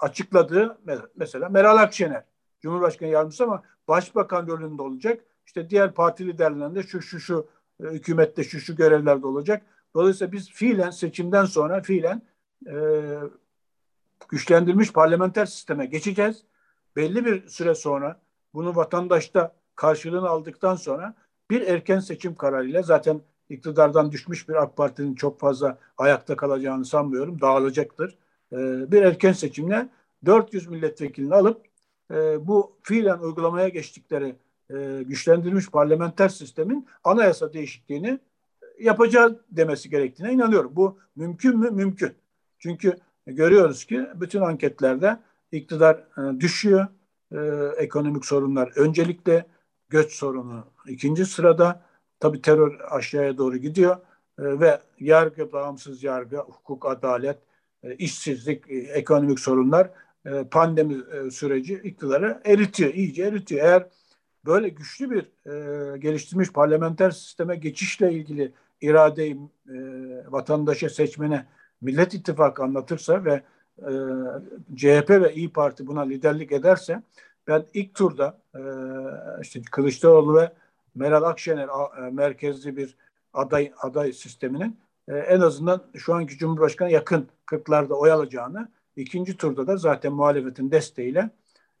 açıkladığı 0.00 0.78
mesela 1.16 1.48
Meral 1.48 1.76
Akşener 1.76 2.24
Cumhurbaşkanı 2.60 3.08
yardımcısı 3.08 3.44
ama 3.44 3.62
başbakan 3.88 4.46
rolünde 4.46 4.82
olacak. 4.82 5.24
İşte 5.46 5.70
diğer 5.70 5.94
parti 5.94 6.26
liderlerinde 6.26 6.82
şu 6.82 7.02
şu 7.02 7.20
şu 7.20 7.46
e, 7.82 7.86
hükümette 7.86 8.44
şu 8.44 8.60
şu 8.60 8.76
görevlerde 8.76 9.26
olacak. 9.26 9.62
Dolayısıyla 9.94 10.32
biz 10.32 10.50
fiilen 10.50 10.90
seçimden 10.90 11.44
sonra 11.44 11.82
fiilen 11.82 12.22
e, 12.66 12.74
güçlendirilmiş 14.28 14.92
parlamenter 14.92 15.46
sisteme 15.46 15.86
geçeceğiz. 15.86 16.42
Belli 16.96 17.24
bir 17.24 17.48
süre 17.48 17.74
sonra 17.74 18.20
bunu 18.54 18.76
vatandaşta 18.76 19.54
karşılığını 19.76 20.28
aldıktan 20.28 20.74
sonra 20.74 21.14
bir 21.50 21.60
erken 21.60 22.00
seçim 22.00 22.34
kararıyla 22.34 22.82
zaten 22.82 23.20
iktidardan 23.48 24.12
düşmüş 24.12 24.48
bir 24.48 24.54
AK 24.54 24.76
Parti'nin 24.76 25.14
çok 25.14 25.40
fazla 25.40 25.78
ayakta 25.98 26.36
kalacağını 26.36 26.84
sanmıyorum. 26.84 27.40
Dağılacaktır. 27.40 28.18
E, 28.52 28.56
bir 28.92 29.02
erken 29.02 29.32
seçimle 29.32 29.88
400 30.26 30.68
milletvekilini 30.68 31.34
alıp 31.34 31.69
e, 32.10 32.46
bu 32.46 32.76
fiilen 32.82 33.18
uygulamaya 33.18 33.68
geçtikleri 33.68 34.36
e, 34.70 35.02
güçlendirilmiş 35.06 35.70
parlamenter 35.70 36.28
sistemin 36.28 36.88
anayasa 37.04 37.52
değişikliğini 37.52 38.18
yapacağız 38.80 39.32
demesi 39.50 39.90
gerektiğine 39.90 40.32
inanıyorum. 40.32 40.76
Bu 40.76 40.98
mümkün 41.16 41.58
mü? 41.58 41.70
Mümkün. 41.70 42.12
Çünkü 42.58 42.96
görüyoruz 43.26 43.84
ki 43.84 44.06
bütün 44.14 44.40
anketlerde 44.40 45.20
iktidar 45.52 45.96
e, 45.96 46.40
düşüyor. 46.40 46.86
E, 47.32 47.38
ekonomik 47.76 48.24
sorunlar 48.24 48.72
öncelikle 48.76 49.46
göç 49.88 50.12
sorunu 50.12 50.64
ikinci 50.86 51.26
sırada. 51.26 51.82
Tabi 52.20 52.42
terör 52.42 52.80
aşağıya 52.90 53.38
doğru 53.38 53.56
gidiyor 53.56 53.96
e, 54.38 54.60
ve 54.60 54.80
yargı, 55.00 55.52
bağımsız 55.52 56.02
yargı, 56.02 56.36
hukuk, 56.36 56.86
adalet, 56.86 57.38
e, 57.82 57.94
işsizlik, 57.94 58.70
e, 58.70 58.76
ekonomik 58.76 59.40
sorunlar 59.40 59.90
e, 60.26 60.44
pandemi 60.44 60.94
e, 60.94 61.30
süreci 61.30 61.74
iktidarı 61.74 62.40
eritiyor, 62.44 62.94
iyice 62.94 63.22
eritiyor. 63.22 63.64
Eğer 63.64 63.86
böyle 64.46 64.68
güçlü 64.68 65.10
bir 65.10 66.46
e, 66.46 66.52
parlamenter 66.52 67.10
sisteme 67.10 67.56
geçişle 67.56 68.12
ilgili 68.12 68.52
iradeyi 68.80 69.38
e, 69.68 69.76
vatandaşa, 70.28 70.88
seçmene 70.88 71.46
Millet 71.80 72.14
İttifakı 72.14 72.62
anlatırsa 72.62 73.24
ve 73.24 73.42
CHP 74.76 75.10
ve 75.10 75.34
İyi 75.34 75.52
Parti 75.52 75.86
buna 75.86 76.00
liderlik 76.00 76.52
ederse 76.52 77.02
ben 77.46 77.66
ilk 77.74 77.94
turda 77.94 78.40
işte 79.42 79.62
Kılıçdaroğlu 79.70 80.36
ve 80.36 80.52
Meral 80.94 81.22
Akşener 81.22 81.68
merkezli 82.12 82.76
bir 82.76 82.96
aday 83.32 83.72
aday 83.82 84.12
sisteminin 84.12 84.78
en 85.08 85.40
azından 85.40 85.82
şu 85.96 86.14
anki 86.14 86.38
Cumhurbaşkanı 86.38 86.90
yakın 86.90 87.28
40'larda 87.46 87.92
oy 87.92 88.12
alacağını 88.12 88.68
ikinci 88.96 89.36
turda 89.36 89.66
da 89.66 89.76
zaten 89.76 90.12
muhalefetin 90.12 90.70
desteğiyle 90.70 91.30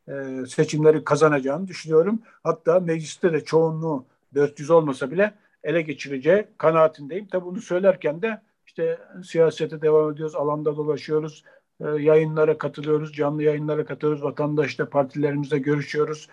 e, 0.08 0.46
seçimleri 0.46 1.04
kazanacağını 1.04 1.68
düşünüyorum. 1.68 2.22
Hatta 2.44 2.80
mecliste 2.80 3.32
de 3.32 3.44
çoğunluğu 3.44 4.04
400 4.34 4.70
olmasa 4.70 5.10
bile 5.10 5.34
ele 5.62 5.82
geçireceği 5.82 6.46
kanaatindeyim. 6.58 7.26
Tabi 7.26 7.44
bunu 7.44 7.60
söylerken 7.60 8.22
de 8.22 8.42
işte 8.66 8.98
siyasete 9.24 9.82
devam 9.82 10.12
ediyoruz, 10.12 10.34
alanda 10.34 10.76
dolaşıyoruz, 10.76 11.44
e, 11.80 11.84
yayınlara 11.88 12.58
katılıyoruz, 12.58 13.12
canlı 13.12 13.42
yayınlara 13.42 13.84
katılıyoruz, 13.84 14.24
vatandaşla 14.24 14.90
partilerimizle 14.90 15.58
görüşüyoruz. 15.58 16.28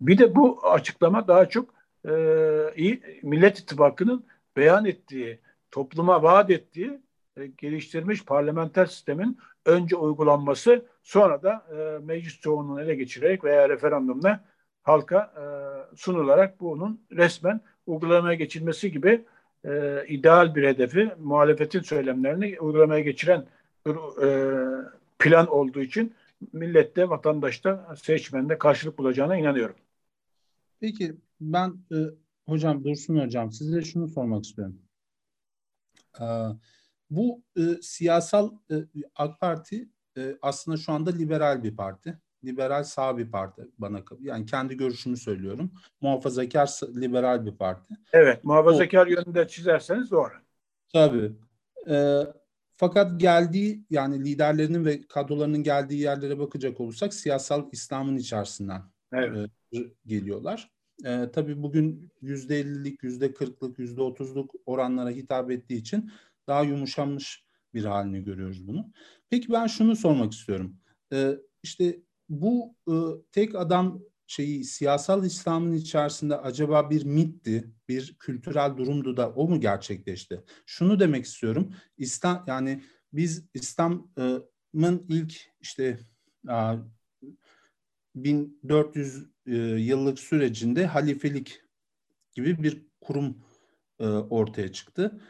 Bir 0.00 0.18
de 0.18 0.34
bu 0.34 0.66
açıklama 0.70 1.28
daha 1.28 1.48
çok 1.48 1.68
e, 2.08 2.12
Millet 3.22 3.58
İttifakı'nın 3.58 4.24
beyan 4.56 4.84
ettiği, 4.84 5.40
topluma 5.70 6.22
vaat 6.22 6.50
ettiği 6.50 7.00
e, 7.36 7.46
geliştirilmiş 7.46 8.24
parlamenter 8.24 8.86
sistemin 8.86 9.38
önce 9.66 9.96
uygulanması 9.96 10.86
sonra 11.02 11.42
da 11.42 11.66
e, 11.76 11.98
meclis 12.04 12.40
çoğunluğunu 12.40 12.82
ele 12.82 12.94
geçirerek 12.94 13.44
veya 13.44 13.68
referandumla 13.68 14.44
halka 14.82 15.32
e, 15.36 15.44
sunularak 15.96 16.60
bunun 16.60 17.00
resmen 17.12 17.60
uygulamaya 17.86 18.34
geçilmesi 18.34 18.92
gibi 18.92 19.24
e, 19.64 20.04
ideal 20.08 20.54
bir 20.54 20.68
hedefi 20.68 21.12
muhalefetin 21.18 21.80
söylemlerini 21.80 22.60
uygulamaya 22.60 23.00
geçiren 23.00 23.46
bir 23.86 24.22
e, 24.22 24.28
plan 25.18 25.46
olduğu 25.46 25.80
için 25.80 26.14
millette, 26.52 27.08
vatandaşta, 27.08 27.96
seçmende 28.02 28.58
karşılık 28.58 28.98
bulacağına 28.98 29.36
inanıyorum. 29.36 29.76
Peki 30.80 31.14
ben 31.40 31.74
e, 31.92 31.96
hocam 32.46 32.84
Dursun 32.84 33.24
hocam 33.24 33.52
size 33.52 33.82
şunu 33.82 34.08
sormak 34.08 34.44
istiyorum. 34.44 34.78
Ee, 36.20 36.24
bu 37.16 37.42
e, 37.56 37.62
siyasal 37.82 38.50
e, 38.70 38.74
AK 39.16 39.40
Parti 39.40 39.88
e, 40.18 40.36
aslında 40.42 40.76
şu 40.76 40.92
anda 40.92 41.10
liberal 41.10 41.62
bir 41.62 41.76
parti. 41.76 42.18
Liberal 42.44 42.84
sağ 42.84 43.18
bir 43.18 43.30
parti 43.30 43.62
bana 43.78 44.02
yani 44.20 44.46
kendi 44.46 44.76
görüşümü 44.76 45.16
söylüyorum. 45.16 45.72
Muhafazakar 46.00 46.80
liberal 46.96 47.46
bir 47.46 47.56
parti. 47.56 47.94
Evet, 48.12 48.44
muhafazakar 48.44 49.06
o, 49.06 49.10
yönünde 49.10 49.48
çizerseniz 49.48 50.10
doğru. 50.10 50.32
Tabii. 50.92 51.32
Ee, 51.88 52.22
Fakat 52.82 53.20
geldiği 53.20 53.84
yani 53.90 54.24
liderlerinin 54.24 54.84
ve 54.84 55.06
kadrolarının 55.06 55.62
geldiği 55.62 56.00
yerlere 56.00 56.38
bakacak 56.38 56.80
olursak 56.80 57.14
siyasal 57.14 57.68
İslam'ın 57.72 58.16
içerisinden 58.16 58.82
evet. 59.12 59.50
e, 59.72 59.78
geliyorlar. 60.06 60.70
E, 61.04 61.30
tabii 61.32 61.62
bugün 61.62 62.10
yüzde 62.20 62.58
ellilik, 62.58 63.02
yüzde 63.02 63.34
kırklık, 63.34 63.78
yüzde 63.78 64.02
otuzluk 64.02 64.54
oranlara 64.66 65.10
hitap 65.10 65.50
ettiği 65.50 65.76
için 65.76 66.10
daha 66.46 66.62
yumuşanmış 66.62 67.44
bir 67.74 67.84
halini 67.84 68.24
görüyoruz 68.24 68.66
bunu. 68.68 68.92
Peki 69.30 69.52
ben 69.52 69.66
şunu 69.66 69.96
sormak 69.96 70.32
istiyorum. 70.32 70.76
E, 71.12 71.36
işte 71.62 71.98
bu 72.28 72.76
e, 72.88 72.94
tek 73.32 73.54
adam 73.54 74.02
şeyi 74.26 74.64
siyasal 74.64 75.24
İslam'ın 75.24 75.72
içerisinde 75.72 76.36
acaba 76.36 76.90
bir 76.90 77.04
mitti, 77.04 77.70
bir 77.88 78.16
kültürel 78.18 78.76
durumdu 78.76 79.16
da 79.16 79.30
o 79.30 79.48
mu 79.48 79.60
gerçekleşti? 79.60 80.44
Şunu 80.66 81.00
demek 81.00 81.24
istiyorum. 81.24 81.74
İslam 81.98 82.44
yani 82.46 82.82
biz 83.12 83.44
İslam'ın 83.54 85.06
ilk 85.08 85.34
işte 85.60 85.98
1400 88.14 89.26
e, 89.46 89.56
yıllık 89.56 90.18
sürecinde 90.18 90.86
halifelik 90.86 91.62
gibi 92.32 92.62
bir 92.62 92.86
kurum 93.00 93.44
e, 93.98 94.06
ortaya 94.06 94.72
çıktı. 94.72 95.20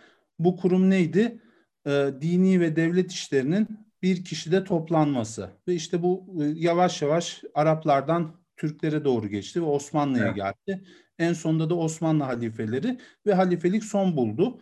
Bu 0.44 0.56
kurum 0.56 0.90
neydi? 0.90 1.40
E, 1.86 2.10
dini 2.20 2.60
ve 2.60 2.76
devlet 2.76 3.12
işlerinin 3.12 3.68
bir 4.02 4.24
kişide 4.24 4.64
toplanması 4.64 5.50
ve 5.68 5.74
işte 5.74 6.02
bu 6.02 6.26
yavaş 6.54 7.02
yavaş 7.02 7.42
Araplardan 7.54 8.34
Türklere 8.56 9.04
doğru 9.04 9.28
geçti 9.28 9.62
ve 9.62 9.66
Osmanlı'ya 9.66 10.26
evet. 10.26 10.36
geldi. 10.36 10.84
En 11.18 11.32
sonunda 11.32 11.70
da 11.70 11.74
Osmanlı 11.74 12.24
halifeleri 12.24 12.98
ve 13.26 13.34
halifelik 13.34 13.84
son 13.84 14.16
buldu. 14.16 14.60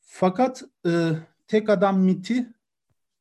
Fakat 0.00 0.62
e, 0.86 1.10
tek 1.48 1.70
adam 1.70 2.00
miti 2.00 2.46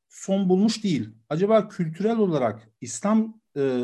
son 0.09 0.49
bulmuş 0.49 0.83
değil. 0.83 1.09
Acaba 1.29 1.69
kültürel 1.69 2.17
olarak 2.17 2.69
İslam 2.81 3.41
e, 3.57 3.81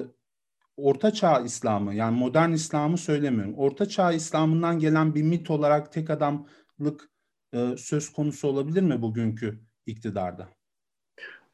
Orta 0.77 1.13
Çağ 1.13 1.39
İslam'ı 1.39 1.95
yani 1.95 2.17
modern 2.17 2.51
İslam'ı 2.51 2.97
söylemiyorum. 2.97 3.53
Orta 3.57 3.89
Çağ 3.89 4.11
İslam'ından 4.11 4.79
gelen 4.79 5.15
bir 5.15 5.23
mit 5.23 5.49
olarak 5.49 5.91
tek 5.91 6.09
adamlık 6.09 7.10
e, 7.53 7.77
söz 7.77 8.11
konusu 8.11 8.47
olabilir 8.47 8.81
mi 8.81 9.01
bugünkü 9.01 9.59
iktidarda? 9.85 10.49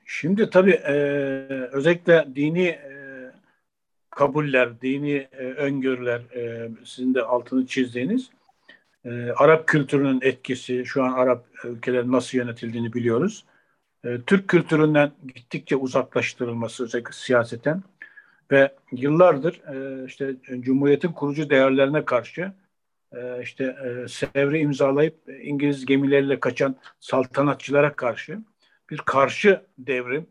Şimdi 0.06 0.50
tabii 0.50 0.72
e, 0.72 0.94
özellikle 1.72 2.28
dini 2.36 2.68
e, 2.68 2.92
kabuller, 4.10 4.82
dini 4.82 5.28
e, 5.32 5.44
öngörüler 5.44 6.20
e, 6.20 6.70
sizin 6.86 7.14
de 7.14 7.22
altını 7.22 7.66
çizdiğiniz 7.66 8.30
e, 9.06 9.32
Arap 9.32 9.68
kültürünün 9.68 10.20
etkisi, 10.22 10.86
şu 10.86 11.04
an 11.04 11.14
Arap 11.14 11.46
ülkelerin 11.64 12.12
nasıl 12.12 12.38
yönetildiğini 12.38 12.94
biliyoruz. 12.94 13.46
E, 14.04 14.22
Türk 14.28 14.48
kültüründen 14.48 15.12
gittikçe 15.36 15.76
uzaklaştırılması 15.76 16.84
özellikle 16.84 17.12
siyaseten 17.14 17.84
ve 18.52 18.76
yıllardır 18.92 19.62
e, 19.74 20.06
işte 20.06 20.36
Cumhuriyet'in 20.60 21.12
kurucu 21.12 21.50
değerlerine 21.50 22.06
karşı 22.06 22.54
e, 23.16 23.42
işte 23.44 23.76
Sevre 24.08 24.60
imzalayıp 24.60 25.16
İngiliz 25.42 25.86
gemileriyle 25.86 26.40
kaçan 26.40 26.76
saltanatçılara 27.00 27.94
karşı 27.94 28.40
bir 28.90 28.98
karşı 28.98 29.62
devrim 29.78 30.28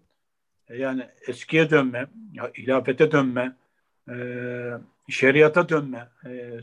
e, 0.68 0.76
yani 0.76 1.06
eskiye 1.28 1.70
dönme, 1.70 2.06
hilafete 2.58 3.12
dönme, 3.12 3.56
e, 4.10 4.16
şeriata 5.08 5.68
dönme 5.68 6.08
e, 6.26 6.60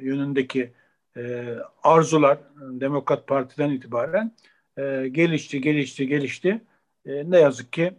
yönündeki 0.00 0.72
arzular 1.82 2.38
Demokrat 2.56 3.26
Parti'den 3.26 3.70
itibaren 3.70 4.32
gelişti, 5.12 5.60
gelişti, 5.60 6.06
gelişti. 6.06 6.60
Ne 7.06 7.38
yazık 7.38 7.72
ki 7.72 7.92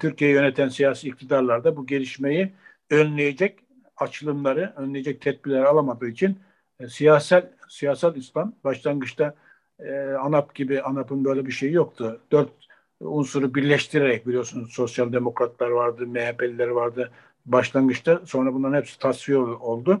Türkiye 0.00 0.30
yöneten 0.30 0.68
siyasi 0.68 1.08
iktidarlar 1.08 1.64
da 1.64 1.76
bu 1.76 1.86
gelişmeyi 1.86 2.52
önleyecek 2.90 3.58
açılımları, 3.96 4.72
önleyecek 4.76 5.20
tedbirler 5.20 5.62
alamadığı 5.62 6.08
için 6.08 6.38
e, 6.80 6.88
siyasal 6.88 7.42
siyasal 7.68 8.16
İslam 8.16 8.52
başlangıçta 8.64 9.34
e, 9.78 10.00
ANAP 10.00 10.54
gibi 10.54 10.82
ANAP'ın 10.82 11.24
böyle 11.24 11.46
bir 11.46 11.52
şeyi 11.52 11.72
yoktu. 11.72 12.20
Dört 12.32 12.50
unsuru 13.00 13.54
birleştirerek 13.54 14.26
biliyorsunuz 14.26 14.72
sosyal 14.72 15.12
demokratlar 15.12 15.70
vardı, 15.70 16.06
MHP'liler 16.06 16.68
vardı, 16.68 17.10
başlangıçta 17.46 18.20
sonra 18.26 18.54
bunların 18.54 18.76
hepsi 18.76 18.98
tasfiye 18.98 19.38
oldu. 19.38 20.00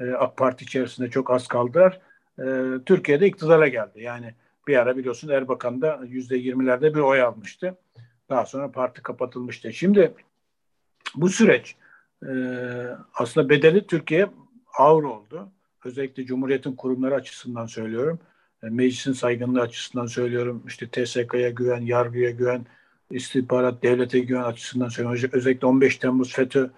E, 0.00 0.10
AK 0.10 0.36
Parti 0.36 0.64
içerisinde 0.64 1.10
çok 1.10 1.30
az 1.30 1.48
kaldılar. 1.48 2.00
E, 2.38 2.44
Türkiye'de 2.86 3.26
iktidara 3.26 3.68
geldi. 3.68 4.02
Yani 4.02 4.34
bir 4.66 4.76
ara 4.76 4.96
biliyorsun 4.96 5.28
Erbakan 5.28 5.82
da 5.82 6.00
yüzde 6.06 6.36
yirmilerde 6.36 6.94
bir 6.94 7.00
oy 7.00 7.22
almıştı. 7.22 7.76
Daha 8.30 8.46
sonra 8.46 8.70
parti 8.70 9.02
kapatılmıştı. 9.02 9.72
Şimdi 9.72 10.14
bu 11.14 11.28
süreç 11.28 11.76
e, 12.22 12.32
aslında 13.14 13.48
bedeli 13.48 13.86
Türkiye 13.86 14.30
ağır 14.78 15.02
oldu. 15.04 15.48
Özellikle 15.86 16.26
Cumhuriyet'in 16.26 16.72
kurumları 16.72 17.14
açısından 17.14 17.66
söylüyorum. 17.66 18.18
E, 18.62 18.66
meclisin 18.66 19.12
saygınlığı 19.12 19.60
açısından 19.60 20.06
söylüyorum. 20.06 20.62
İşte 20.66 20.88
TSK'ya 20.88 21.50
güven, 21.50 21.80
yargıya 21.80 22.30
güven, 22.30 22.66
istihbarat 23.10 23.82
devlete 23.82 24.18
güven 24.18 24.42
açısından 24.42 24.88
söylüyorum. 24.88 25.30
Özellikle 25.32 25.66
15 25.66 25.96
Temmuz 25.96 26.32
FETÖ 26.32 26.70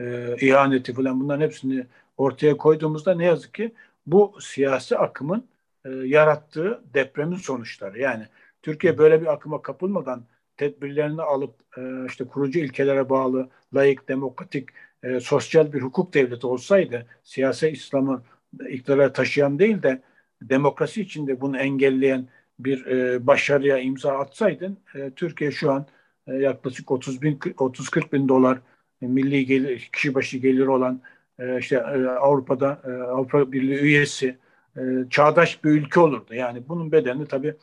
e, 0.00 0.36
ihaneti 0.40 0.94
falan 0.94 1.20
bunların 1.20 1.44
hepsini 1.44 1.86
ortaya 2.16 2.56
koyduğumuzda 2.56 3.14
ne 3.14 3.24
yazık 3.24 3.54
ki 3.54 3.72
bu 4.06 4.38
siyasi 4.40 4.98
akımın 4.98 5.44
e, 5.84 5.90
yarattığı 5.90 6.82
depremin 6.94 7.36
sonuçları. 7.36 7.98
Yani 7.98 8.26
Türkiye 8.62 8.98
böyle 8.98 9.20
bir 9.20 9.26
akıma 9.26 9.62
kapılmadan 9.62 10.24
tedbirlerini 10.56 11.22
alıp 11.22 11.54
e, 11.78 12.06
işte 12.06 12.24
kurucu 12.24 12.58
ilkelere 12.58 13.08
bağlı 13.08 13.48
layık, 13.74 14.08
demokratik, 14.08 14.68
e, 15.02 15.20
sosyal 15.20 15.72
bir 15.72 15.82
hukuk 15.82 16.14
devleti 16.14 16.46
olsaydı 16.46 17.06
siyasi 17.24 17.68
İslam'ı 17.68 18.22
iktidara 18.68 19.12
taşıyan 19.12 19.58
değil 19.58 19.82
de 19.82 20.02
demokrasi 20.42 21.00
içinde 21.00 21.40
bunu 21.40 21.58
engelleyen 21.58 22.28
bir 22.58 22.86
e, 22.86 23.26
başarıya 23.26 23.78
imza 23.78 24.18
atsaydın 24.18 24.78
e, 24.94 25.10
Türkiye 25.10 25.50
şu 25.50 25.72
an 25.72 25.86
e, 26.26 26.34
yaklaşık 26.34 26.90
30 26.90 27.22
bin 27.22 27.40
30 27.58 27.88
40 27.88 28.12
bin 28.12 28.28
dolar 28.28 28.58
e, 29.02 29.06
milli 29.06 29.46
gelir 29.46 29.90
kişi 29.92 30.14
başı 30.14 30.38
gelir 30.38 30.66
olan 30.66 31.00
e, 31.38 31.58
işte 31.58 31.76
e, 31.76 32.06
Avrupa'da 32.06 32.82
e, 32.84 32.90
Avrupa 32.90 33.52
Birliği 33.52 33.78
üyesi 33.78 34.38
e, 34.76 34.80
çağdaş 35.10 35.64
bir 35.64 35.70
ülke 35.70 36.00
olurdu. 36.00 36.34
Yani 36.34 36.68
bunun 36.68 36.92
bedelini 36.92 37.26
tabii 37.26 37.54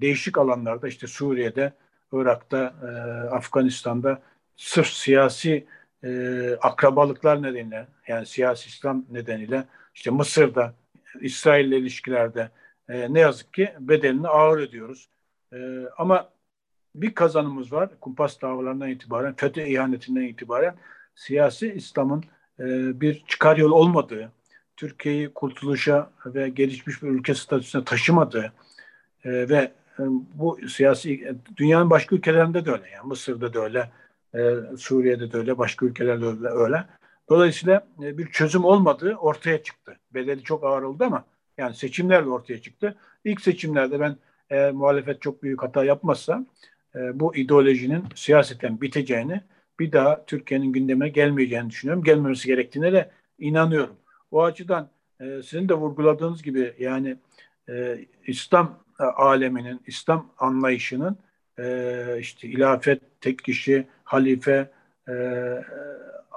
değişik 0.00 0.38
alanlarda 0.38 0.88
işte 0.88 1.06
Suriye'de, 1.06 1.72
Irak'ta, 2.12 2.74
e, 2.82 2.86
Afganistan'da 3.28 4.22
sırf 4.56 4.86
siyasi 4.86 5.66
e, 6.04 6.10
akrabalıklar 6.60 7.42
nedeniyle 7.42 7.86
yani 8.08 8.26
siyasi 8.26 8.68
İslam 8.68 9.04
nedeniyle 9.10 9.64
işte 9.94 10.10
Mısır'da, 10.10 10.74
İsrail'le 11.20 11.72
ilişkilerde 11.72 12.50
e, 12.88 13.14
ne 13.14 13.20
yazık 13.20 13.54
ki 13.54 13.72
bedelini 13.80 14.28
ağır 14.28 14.58
ödüyoruz. 14.58 15.08
E, 15.52 15.58
ama 15.98 16.28
bir 16.94 17.14
kazanımız 17.14 17.72
var. 17.72 17.90
Kumpas 18.00 18.42
davalarından 18.42 18.88
itibaren, 18.88 19.34
FETÖ 19.34 19.62
ihanetinden 19.62 20.22
itibaren 20.22 20.76
siyasi 21.14 21.72
İslam'ın 21.72 22.24
e, 22.60 23.00
bir 23.00 23.24
çıkar 23.28 23.56
yol 23.56 23.70
olmadığı, 23.70 24.32
Türkiye'yi 24.76 25.32
kurtuluşa 25.34 26.10
ve 26.26 26.48
gelişmiş 26.48 27.02
bir 27.02 27.08
ülke 27.08 27.34
statüsüne 27.34 27.84
taşımadığı 27.84 28.52
e, 29.24 29.48
ve 29.48 29.72
e, 29.98 30.02
bu 30.34 30.58
siyasi 30.68 31.34
dünyanın 31.56 31.90
başka 31.90 32.16
ülkelerinde 32.16 32.64
de 32.64 32.70
öyle 32.70 32.90
yani 32.90 33.06
Mısır'da 33.06 33.54
da 33.54 33.60
öyle, 33.60 33.90
e, 34.34 34.54
Suriye'de 34.76 35.32
de 35.32 35.36
öyle, 35.36 35.58
başka 35.58 35.86
ülkelerde 35.86 36.42
de 36.42 36.48
öyle. 36.48 36.84
Dolayısıyla 37.28 37.86
e, 38.02 38.18
bir 38.18 38.26
çözüm 38.26 38.64
olmadığı 38.64 39.14
ortaya 39.14 39.62
çıktı. 39.62 39.96
Bedeli 40.14 40.42
çok 40.42 40.64
ağır 40.64 40.82
oldu 40.82 41.04
ama 41.04 41.24
yani 41.58 41.74
seçimlerle 41.74 42.28
ortaya 42.28 42.62
çıktı. 42.62 42.96
İlk 43.24 43.40
seçimlerde 43.40 44.00
ben 44.00 44.16
eğer 44.50 44.72
muhalefet 44.72 45.22
çok 45.22 45.42
büyük 45.42 45.62
hata 45.62 45.84
yapmazsa 45.84 46.46
e, 46.94 47.20
bu 47.20 47.36
ideolojinin 47.36 48.04
siyaseten 48.14 48.80
biteceğini 48.80 49.40
bir 49.78 49.92
daha 49.92 50.24
Türkiye'nin 50.24 50.72
gündeme 50.72 51.08
gelmeyeceğini 51.08 51.70
düşünüyorum. 51.70 52.04
Gelmemesi 52.04 52.46
gerektiğine 52.46 52.92
de 52.92 53.10
inanıyorum. 53.38 53.96
O 54.30 54.42
açıdan 54.42 54.88
e, 55.20 55.42
sizin 55.42 55.68
de 55.68 55.74
vurguladığınız 55.74 56.42
gibi 56.42 56.74
yani 56.78 57.16
e, 57.68 57.98
İslam 58.26 58.84
e, 59.00 59.02
aleminin, 59.02 59.80
İslam 59.86 60.32
anlayışının 60.38 61.18
e, 61.62 62.16
işte 62.20 62.48
ilafet, 62.48 63.20
tek 63.20 63.38
kişi, 63.38 63.86
halife 64.04 64.70
e, 65.08 65.14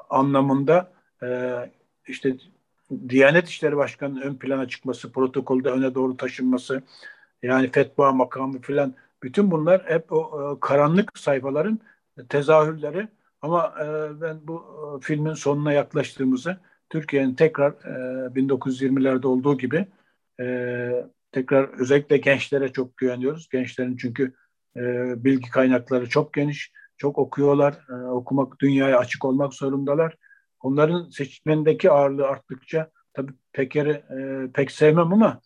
anlamında 0.10 0.92
e, 1.24 1.60
işte 2.08 2.36
Diyanet 3.10 3.48
İşleri 3.50 3.78
Başkanı'nın 3.78 4.22
ön 4.22 4.36
plana 4.36 4.68
çıkması, 4.68 5.12
protokolde 5.12 5.70
öne 5.70 5.96
doğru 5.96 6.18
taşınması, 6.18 6.84
yani 7.44 7.72
fetva 7.72 8.12
makamı 8.12 8.62
filan 8.62 8.96
bütün 9.24 9.52
bunlar 9.52 9.82
hep 9.86 10.12
o 10.12 10.18
e, 10.18 10.60
karanlık 10.60 11.18
sayfaların 11.18 11.80
tezahürleri 12.30 13.08
ama 13.42 13.74
e, 13.82 14.22
ben 14.22 14.48
bu 14.48 14.64
e, 15.02 15.06
filmin 15.06 15.34
sonuna 15.34 15.74
yaklaştığımızı 15.74 16.58
Türkiye'nin 16.90 17.36
tekrar 17.36 17.72
e, 17.72 18.28
1920'lerde 18.36 19.28
olduğu 19.28 19.58
gibi 19.58 19.88
e, 20.40 21.06
tekrar 21.32 21.80
özellikle 21.80 22.18
gençlere 22.18 22.74
çok 22.74 22.98
güveniyoruz. 22.98 23.50
Gençlerin 23.50 23.98
çünkü 23.98 24.34
e, 24.78 25.14
bilgi 25.24 25.50
kaynakları 25.50 26.10
çok 26.10 26.34
geniş, 26.34 26.72
çok 26.98 27.18
okuyorlar, 27.18 27.80
e, 27.90 27.94
okumak, 27.94 28.60
dünyaya 28.60 28.98
açık 28.98 29.26
olmak 29.26 29.54
zorundalar. 29.54 30.18
Onların 30.60 31.10
seçmendeki 31.10 31.92
ağırlığı 31.92 32.28
arttıkça 32.28 32.92
tabii 33.14 33.34
Peker'i 33.54 33.92
e, 33.92 34.52
pek 34.54 34.72
sevmem 34.72 35.14
ama 35.14 35.42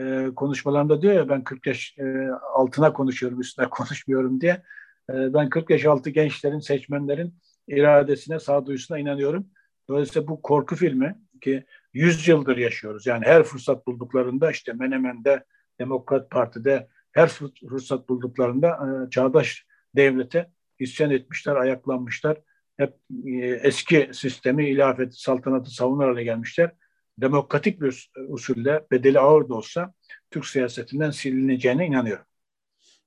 e, 0.00 0.28
konuşmalarında 0.36 1.02
diyor 1.02 1.14
ya 1.14 1.28
ben 1.28 1.44
40 1.44 1.66
yaş 1.66 1.98
e, 1.98 2.28
altına 2.54 2.92
konuşuyorum, 2.92 3.40
üstüne 3.40 3.66
konuşmuyorum 3.70 4.40
diye. 4.40 4.62
E, 5.10 5.34
ben 5.34 5.48
40 5.48 5.70
yaş 5.70 5.84
altı 5.84 6.10
gençlerin, 6.10 6.60
seçmenlerin 6.60 7.34
iradesine, 7.68 8.38
sağduyusuna 8.38 8.98
inanıyorum. 8.98 9.46
Dolayısıyla 9.88 10.28
bu 10.28 10.42
korku 10.42 10.76
filmi 10.76 11.18
ki 11.40 11.64
100 11.92 12.28
yıldır 12.28 12.56
yaşıyoruz. 12.56 13.06
Yani 13.06 13.24
her 13.26 13.42
fırsat 13.42 13.86
bulduklarında 13.86 14.50
işte 14.50 14.72
Menemen'de, 14.72 15.44
Demokrat 15.78 16.30
Parti'de 16.30 16.88
her 17.12 17.28
fırsat 17.68 18.08
bulduklarında 18.08 18.68
e, 18.68 19.10
çağdaş 19.10 19.66
devlete 19.96 20.50
isyan 20.78 21.10
etmişler, 21.10 21.56
ayaklanmışlar. 21.56 22.40
Hep 22.76 22.96
e, 23.26 23.30
eski 23.46 24.10
sistemi, 24.12 24.70
ilafeti, 24.70 25.20
saltanatı 25.20 25.70
savunur 25.70 26.04
hale 26.04 26.24
gelmişler. 26.24 26.72
Demokratik 27.18 27.80
bir 27.80 28.10
usulle 28.28 28.86
bedeli 28.90 29.18
ağır 29.20 29.48
da 29.48 29.54
olsa 29.54 29.94
Türk 30.30 30.46
siyasetinden 30.46 31.10
silineceğine 31.10 31.86
inanıyorum. 31.86 32.24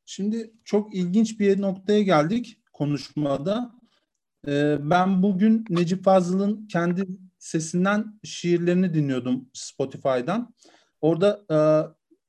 Şimdi 0.05 0.51
çok 0.63 0.95
ilginç 0.95 1.39
bir 1.39 1.61
noktaya 1.61 2.01
geldik 2.01 2.61
konuşmada. 2.73 3.75
Ee, 4.47 4.77
ben 4.79 5.23
bugün 5.23 5.65
Necip 5.69 6.03
Fazıl'ın 6.03 6.67
kendi 6.67 7.07
sesinden 7.39 8.19
şiirlerini 8.23 8.93
dinliyordum 8.93 9.49
Spotify'dan. 9.53 10.53
Orada 11.01 11.45
e, 11.51 11.57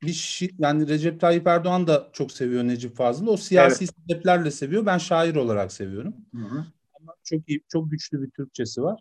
bir 0.03 0.13
şi- 0.13 0.55
yani 0.59 0.89
Recep 0.89 1.21
Tayyip 1.21 1.47
Erdoğan 1.47 1.87
da 1.87 2.11
çok 2.13 2.33
seviyor 2.33 2.65
Necip 2.65 2.97
Fazıl'ı. 2.97 3.31
O 3.31 3.37
siyasi 3.37 3.85
evet. 3.85 3.95
sebeplerle 3.95 4.51
seviyor. 4.51 4.87
Ben 4.87 4.99
şair 4.99 5.35
olarak 5.35 5.73
seviyorum. 5.73 6.15
Hı 6.35 6.43
hı. 6.43 6.67
Ama 7.01 7.15
çok 7.25 7.49
iyi, 7.49 7.63
çok 7.69 7.91
güçlü 7.91 8.23
bir 8.23 8.31
Türkçesi 8.31 8.83
var. 8.83 9.01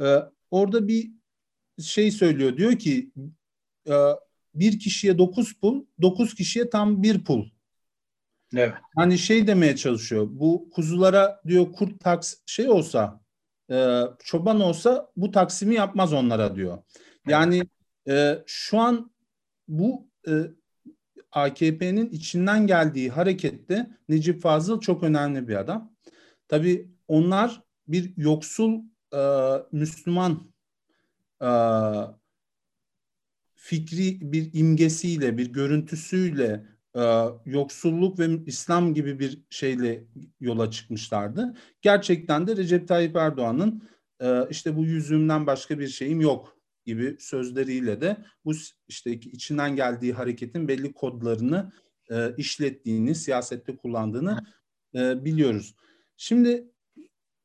Ee, 0.00 0.16
orada 0.50 0.88
bir 0.88 1.10
şey 1.80 2.10
söylüyor. 2.10 2.56
Diyor 2.56 2.72
ki 2.72 3.12
e, 3.88 3.94
bir 4.54 4.78
kişiye 4.78 5.18
dokuz 5.18 5.54
pul, 5.60 5.84
dokuz 6.02 6.34
kişiye 6.34 6.70
tam 6.70 7.02
bir 7.02 7.24
pul. 7.24 7.44
Evet. 8.56 8.74
Hani 8.96 9.18
şey 9.18 9.46
demeye 9.46 9.76
çalışıyor. 9.76 10.28
Bu 10.30 10.70
kuzulara 10.70 11.40
diyor 11.46 11.72
kurt 11.72 12.00
taks 12.00 12.34
şey 12.46 12.70
olsa 12.70 13.20
e, 13.70 14.02
çoban 14.24 14.60
olsa 14.60 15.10
bu 15.16 15.30
taksimi 15.30 15.74
yapmaz 15.74 16.12
onlara 16.12 16.56
diyor. 16.56 16.78
Yani 17.28 17.62
e, 18.08 18.42
şu 18.46 18.78
an 18.78 19.12
bu 19.68 20.11
e, 20.28 20.32
AKP'nin 21.32 22.10
içinden 22.10 22.66
geldiği 22.66 23.10
harekette 23.10 23.90
Necip 24.08 24.42
Fazıl 24.42 24.80
çok 24.80 25.02
önemli 25.02 25.48
bir 25.48 25.56
adam. 25.56 25.92
Tabii 26.48 26.90
onlar 27.08 27.62
bir 27.88 28.12
yoksul 28.16 28.80
e, 29.14 29.20
Müslüman 29.72 30.52
e, 31.42 31.50
fikri 33.54 34.32
bir 34.32 34.50
imgesiyle, 34.52 35.38
bir 35.38 35.52
görüntüsüyle 35.52 36.66
e, 36.96 37.24
yoksulluk 37.46 38.18
ve 38.18 38.28
İslam 38.46 38.94
gibi 38.94 39.18
bir 39.18 39.42
şeyle 39.50 40.04
yola 40.40 40.70
çıkmışlardı. 40.70 41.54
Gerçekten 41.82 42.46
de 42.46 42.56
Recep 42.56 42.88
Tayyip 42.88 43.16
Erdoğan'ın 43.16 43.88
e, 44.20 44.48
işte 44.50 44.76
bu 44.76 44.84
yüzümden 44.84 45.46
başka 45.46 45.78
bir 45.78 45.88
şeyim 45.88 46.20
yok 46.20 46.61
gibi 46.84 47.16
sözleriyle 47.18 48.00
de 48.00 48.16
bu 48.44 48.52
işte 48.88 49.12
içinden 49.12 49.76
geldiği 49.76 50.12
hareketin 50.12 50.68
belli 50.68 50.92
kodlarını 50.92 51.72
e, 52.10 52.36
işlettiğini, 52.36 53.14
siyasette 53.14 53.76
kullandığını 53.76 54.38
e, 54.94 55.24
biliyoruz. 55.24 55.74
Şimdi 56.16 56.68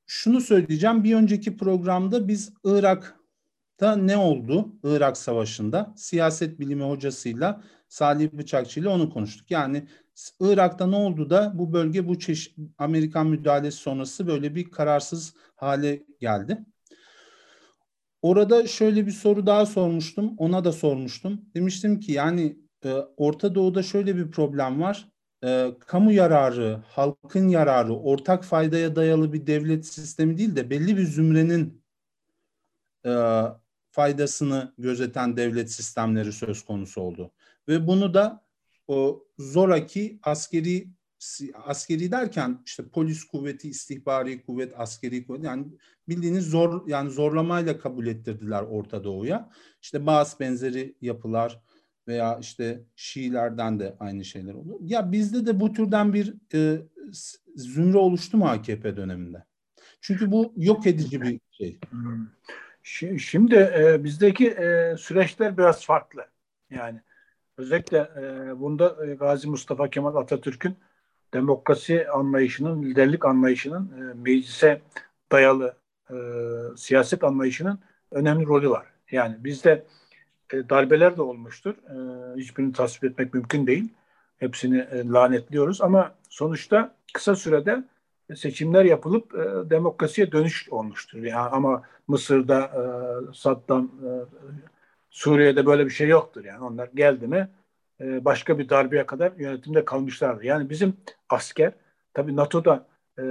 şunu 0.05 0.41
söyleyeceğim. 0.41 1.03
Bir 1.03 1.15
önceki 1.15 1.57
programda 1.57 2.27
biz 2.27 2.53
Irak'ta 2.63 3.95
ne 3.95 4.17
oldu? 4.17 4.75
Irak 4.83 5.17
Savaşı'nda 5.17 5.93
siyaset 5.97 6.59
bilimi 6.59 6.83
hocasıyla 6.83 7.63
Salih 7.89 8.31
Bıçakçı 8.31 8.79
ile 8.79 8.89
onu 8.89 9.09
konuştuk. 9.09 9.51
Yani 9.51 9.87
Irak'ta 10.39 10.87
ne 10.87 10.95
oldu 10.95 11.29
da 11.29 11.51
bu 11.55 11.73
bölge 11.73 12.07
bu 12.07 12.19
çeşit 12.19 12.57
Amerikan 12.77 13.27
müdahalesi 13.27 13.77
sonrası 13.77 14.27
böyle 14.27 14.55
bir 14.55 14.71
kararsız 14.71 15.33
hale 15.55 16.03
geldi. 16.19 16.65
Orada 18.27 18.67
şöyle 18.67 19.05
bir 19.05 19.11
soru 19.11 19.45
daha 19.45 19.65
sormuştum. 19.65 20.33
Ona 20.37 20.65
da 20.65 20.71
sormuştum. 20.71 21.41
Demiştim 21.55 21.99
ki 21.99 22.11
yani 22.11 22.57
e, 22.85 22.93
Orta 23.17 23.55
Doğu'da 23.55 23.83
şöyle 23.83 24.15
bir 24.15 24.31
problem 24.31 24.81
var. 24.81 25.07
E, 25.43 25.71
kamu 25.79 26.11
yararı, 26.11 26.81
halkın 26.87 27.47
yararı, 27.47 27.93
ortak 27.93 28.43
faydaya 28.43 28.95
dayalı 28.95 29.33
bir 29.33 29.47
devlet 29.47 29.85
sistemi 29.85 30.37
değil 30.37 30.55
de 30.55 30.69
belli 30.69 30.97
bir 30.97 31.03
zümrenin 31.03 31.83
e, 33.05 33.41
faydasını 33.91 34.73
gözeten 34.77 35.37
devlet 35.37 35.71
sistemleri 35.71 36.33
söz 36.33 36.65
konusu 36.65 37.01
oldu. 37.01 37.31
Ve 37.67 37.87
bunu 37.87 38.13
da 38.13 38.43
o 38.87 39.23
zoraki 39.39 40.19
askeri 40.23 40.87
askeri 41.65 42.11
derken 42.11 42.61
işte 42.65 42.83
polis 42.87 43.23
kuvveti, 43.23 43.69
istihbari 43.69 44.41
kuvvet, 44.45 44.73
askeri 44.77 45.27
kuvvet 45.27 45.43
yani 45.43 45.65
bildiğiniz 46.09 46.49
zor 46.49 46.87
yani 46.87 47.09
zorlamayla 47.09 47.79
kabul 47.79 48.07
ettirdiler 48.07 48.61
Orta 48.61 49.03
Doğu'ya. 49.03 49.49
İşte 49.81 50.05
bazı 50.05 50.39
benzeri 50.39 50.95
yapılar 51.01 51.61
veya 52.07 52.37
işte 52.41 52.83
Şiilerden 52.95 53.79
de 53.79 53.95
aynı 53.99 54.25
şeyler 54.25 54.53
oldu. 54.53 54.79
Ya 54.81 55.11
bizde 55.11 55.45
de 55.45 55.59
bu 55.59 55.73
türden 55.73 56.13
bir 56.13 56.33
e, 56.53 56.81
zümre 57.55 57.97
oluştu 57.97 58.37
mu 58.37 58.45
AKP 58.47 58.95
döneminde? 58.95 59.43
Çünkü 60.01 60.31
bu 60.31 60.53
yok 60.57 60.87
edici 60.87 61.21
bir 61.21 61.39
şey. 61.51 61.79
Hmm. 61.89 62.27
Şimdi 63.19 63.55
e, 63.55 64.03
bizdeki 64.03 64.49
e, 64.49 64.95
süreçler 64.97 65.57
biraz 65.57 65.85
farklı. 65.85 66.25
Yani 66.69 67.01
özellikle 67.57 67.97
e, 67.97 68.59
bunda 68.59 69.05
e, 69.05 69.13
Gazi 69.15 69.47
Mustafa 69.47 69.89
Kemal 69.89 70.15
Atatürk'ün 70.15 70.75
demokrasi 71.33 72.09
anlayışının, 72.09 72.83
liderlik 72.83 73.25
anlayışının 73.25 73.91
e, 73.97 74.13
meclise 74.13 74.81
dayalı 75.31 75.75
e, 76.09 76.15
siyaset 76.77 77.23
anlayışının 77.23 77.79
önemli 78.11 78.45
rolü 78.45 78.69
var. 78.69 78.85
Yani 79.11 79.35
bizde 79.43 79.85
e, 80.53 80.69
darbeler 80.69 81.17
de 81.17 81.21
olmuştur. 81.21 81.75
E, 81.75 81.95
hiçbirini 82.39 82.73
tasvip 82.73 83.11
etmek 83.11 83.33
mümkün 83.33 83.67
değil. 83.67 83.93
Hepsini 84.37 84.77
e, 84.77 85.07
lanetliyoruz 85.07 85.81
ama 85.81 86.15
sonuçta 86.29 86.95
kısa 87.13 87.35
sürede 87.35 87.83
seçimler 88.35 88.85
yapılıp 88.85 89.35
e, 89.35 89.69
demokrasiye 89.69 90.31
dönüş 90.31 90.69
olmuştur. 90.69 91.23
Yani 91.23 91.49
ama 91.49 91.83
Mısır'da 92.07 92.61
e, 92.61 92.81
Saddam, 93.33 93.85
e, 93.85 94.09
Suriye'de 95.09 95.65
böyle 95.65 95.85
bir 95.85 95.91
şey 95.91 96.07
yoktur. 96.07 96.45
Yani 96.45 96.63
onlar 96.63 96.89
geldi 96.95 97.27
mi 97.27 97.49
e, 98.01 98.25
başka 98.25 98.59
bir 98.59 98.69
darbeye 98.69 99.05
kadar 99.05 99.31
yönetimde 99.37 99.85
kalmışlardı. 99.85 100.45
Yani 100.45 100.69
bizim 100.69 100.97
asker 101.29 101.73
tabii 102.13 102.35
NATO'da 102.35 102.87
e, 103.19 103.23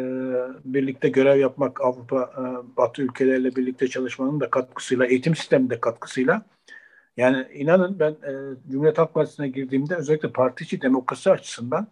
birlikte 0.64 1.08
görev 1.08 1.38
yapmak 1.38 1.80
Avrupa 1.80 2.32
e, 2.38 2.42
Batı 2.76 3.02
ülkeleriyle 3.02 3.56
birlikte 3.56 3.88
çalışmanın 3.88 4.40
da 4.40 4.50
katkısıyla 4.50 5.06
eğitim 5.06 5.36
sisteminde 5.36 5.80
katkısıyla 5.80 6.42
yani 7.16 7.46
inanın 7.52 7.98
ben 7.98 8.10
e, 8.10 8.32
Cumhuriyet 8.70 8.98
Halk 8.98 9.14
Partisi'ne 9.14 9.48
girdiğimde 9.48 9.96
özellikle 9.96 10.32
parti 10.32 10.64
içi 10.64 10.80
demokrasi 10.82 11.30
açısından 11.30 11.86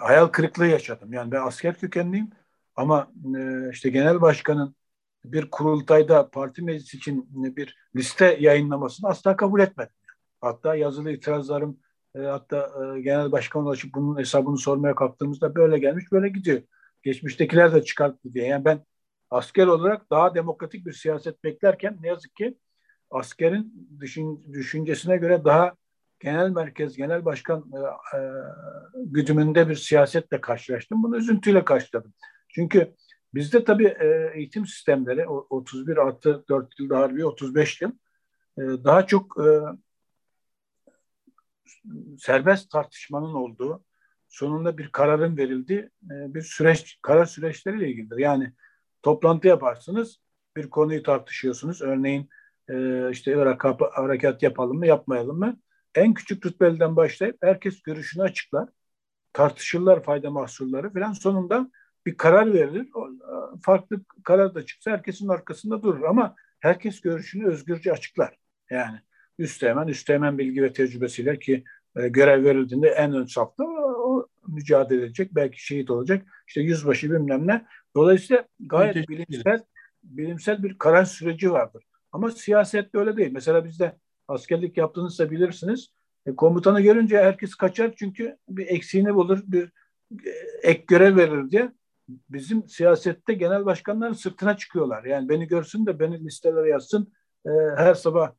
hayal 0.00 0.26
kırıklığı 0.26 0.66
yaşadım. 0.66 1.12
Yani 1.12 1.32
ben 1.32 1.46
asker 1.46 1.74
kökenliyim 1.74 2.30
ama 2.76 3.12
işte 3.72 3.90
genel 3.90 4.20
başkanın 4.20 4.74
bir 5.24 5.50
kurultayda 5.50 6.30
parti 6.30 6.62
meclisi 6.62 6.96
için 6.96 7.28
bir 7.56 7.76
liste 7.96 8.36
yayınlamasını 8.40 9.10
asla 9.10 9.36
kabul 9.36 9.60
etmedim. 9.60 9.92
Hatta 10.40 10.74
yazılı 10.74 11.12
itirazlarım 11.12 11.80
e, 12.14 12.18
hatta 12.18 12.70
e, 12.96 13.00
genel 13.00 13.32
başkan 13.32 13.62
ulaşıp 13.62 13.94
bunun 13.94 14.18
hesabını 14.18 14.58
sormaya 14.58 14.94
kalktığımızda 14.94 15.54
böyle 15.54 15.78
gelmiş 15.78 16.12
böyle 16.12 16.28
gidiyor. 16.28 16.62
Geçmiştekiler 17.02 17.74
de 17.74 17.82
çıkarttı 17.84 18.34
diye. 18.34 18.46
Yani 18.46 18.64
ben 18.64 18.84
asker 19.30 19.66
olarak 19.66 20.10
daha 20.10 20.34
demokratik 20.34 20.86
bir 20.86 20.92
siyaset 20.92 21.44
beklerken 21.44 21.98
ne 22.00 22.08
yazık 22.08 22.36
ki 22.36 22.58
askerin 23.10 23.88
düşün, 24.00 24.52
düşüncesine 24.52 25.16
göre 25.16 25.44
daha 25.44 25.74
genel 26.20 26.50
merkez, 26.50 26.96
genel 26.96 27.24
başkan 27.24 27.70
e, 27.74 27.78
e, 28.16 28.20
güdümünde 28.94 29.68
bir 29.68 29.74
siyasetle 29.74 30.40
karşılaştım. 30.40 31.02
Bunu 31.02 31.16
üzüntüyle 31.16 31.64
karşıladım. 31.64 32.14
Çünkü 32.48 32.94
bizde 33.34 33.64
tabii 33.64 33.86
e, 33.86 34.32
eğitim 34.34 34.66
sistemleri 34.66 35.28
31 35.28 35.96
artı 35.96 36.44
4 36.48 36.80
yıl 36.80 36.90
bir 36.90 37.22
35 37.22 37.82
yıl 37.82 37.90
e, 38.58 38.62
daha 38.62 39.06
çok 39.06 39.36
e, 39.38 39.48
serbest 42.18 42.70
tartışmanın 42.70 43.34
olduğu, 43.34 43.84
sonunda 44.28 44.78
bir 44.78 44.88
kararın 44.88 45.36
verildiği 45.36 45.80
e, 45.80 46.34
bir 46.34 46.42
süreç, 46.42 46.98
karar 47.02 47.24
süreçleriyle 47.24 47.88
ilgilidir. 47.90 48.18
Yani 48.18 48.52
toplantı 49.02 49.48
yaparsınız, 49.48 50.20
bir 50.56 50.70
konuyu 50.70 51.02
tartışıyorsunuz. 51.02 51.82
Örneğin 51.82 52.28
e, 52.68 53.10
işte 53.10 53.32
Irak 53.32 53.64
harekat 53.92 54.42
yapalım 54.42 54.78
mı, 54.78 54.86
yapmayalım 54.86 55.38
mı? 55.38 55.60
En 55.94 56.14
küçük 56.14 56.46
rütbeliden 56.46 56.96
başlayıp 56.96 57.36
herkes 57.42 57.82
görüşünü 57.82 58.22
açıklar. 58.22 58.68
tartışırlar 59.32 60.02
fayda 60.02 60.30
mahsulları 60.30 60.92
falan 60.92 61.12
sonunda 61.12 61.70
bir 62.06 62.16
karar 62.16 62.54
verilir. 62.54 62.88
Farklı 63.62 64.00
karar 64.24 64.54
da 64.54 64.66
çıksa 64.66 64.90
herkesin 64.90 65.28
arkasında 65.28 65.82
durur 65.82 66.02
ama 66.02 66.34
herkes 66.60 67.00
görüşünü 67.00 67.46
özgürce 67.46 67.92
açıklar. 67.92 68.38
Yani 68.70 69.00
üsteğmen, 69.40 69.88
üsteğmen 69.88 70.38
bilgi 70.38 70.62
ve 70.62 70.72
tecrübesiyle 70.72 71.38
ki 71.38 71.64
e, 71.96 72.08
görev 72.08 72.44
verildiğinde 72.44 72.88
en 72.88 73.12
ön 73.14 73.24
safta 73.24 73.64
o, 73.64 74.26
mücadele 74.48 75.04
edecek. 75.04 75.34
Belki 75.34 75.64
şehit 75.64 75.90
olacak. 75.90 76.26
İşte 76.48 76.60
yüzbaşı 76.60 77.10
bilmem 77.10 77.46
ne. 77.46 77.66
Dolayısıyla 77.96 78.44
gayet 78.60 79.08
bilimsel 79.08 79.62
bilimsel 80.02 80.62
bir 80.62 80.78
karar 80.78 81.04
süreci 81.04 81.52
vardır. 81.52 81.84
Ama 82.12 82.30
siyasette 82.30 82.98
öyle 82.98 83.16
değil. 83.16 83.30
Mesela 83.32 83.64
bizde 83.64 83.96
askerlik 84.28 84.76
yaptığınızda 84.76 85.30
bilirsiniz. 85.30 85.88
E, 86.26 86.36
komutanı 86.36 86.80
görünce 86.80 87.18
herkes 87.18 87.54
kaçar 87.54 87.94
çünkü 87.96 88.36
bir 88.48 88.66
eksiğini 88.66 89.14
bulur, 89.14 89.42
bir 89.46 89.72
e, 90.24 90.30
ek 90.62 90.84
görev 90.86 91.16
verir 91.16 91.50
diye. 91.50 91.72
Bizim 92.08 92.68
siyasette 92.68 93.34
genel 93.34 93.64
başkanların 93.64 94.12
sırtına 94.12 94.56
çıkıyorlar. 94.56 95.04
Yani 95.04 95.28
beni 95.28 95.46
görsün 95.46 95.86
de 95.86 95.98
beni 96.00 96.24
listelere 96.24 96.68
yazsın. 96.68 97.12
E, 97.46 97.50
her 97.76 97.94
sabah 97.94 98.32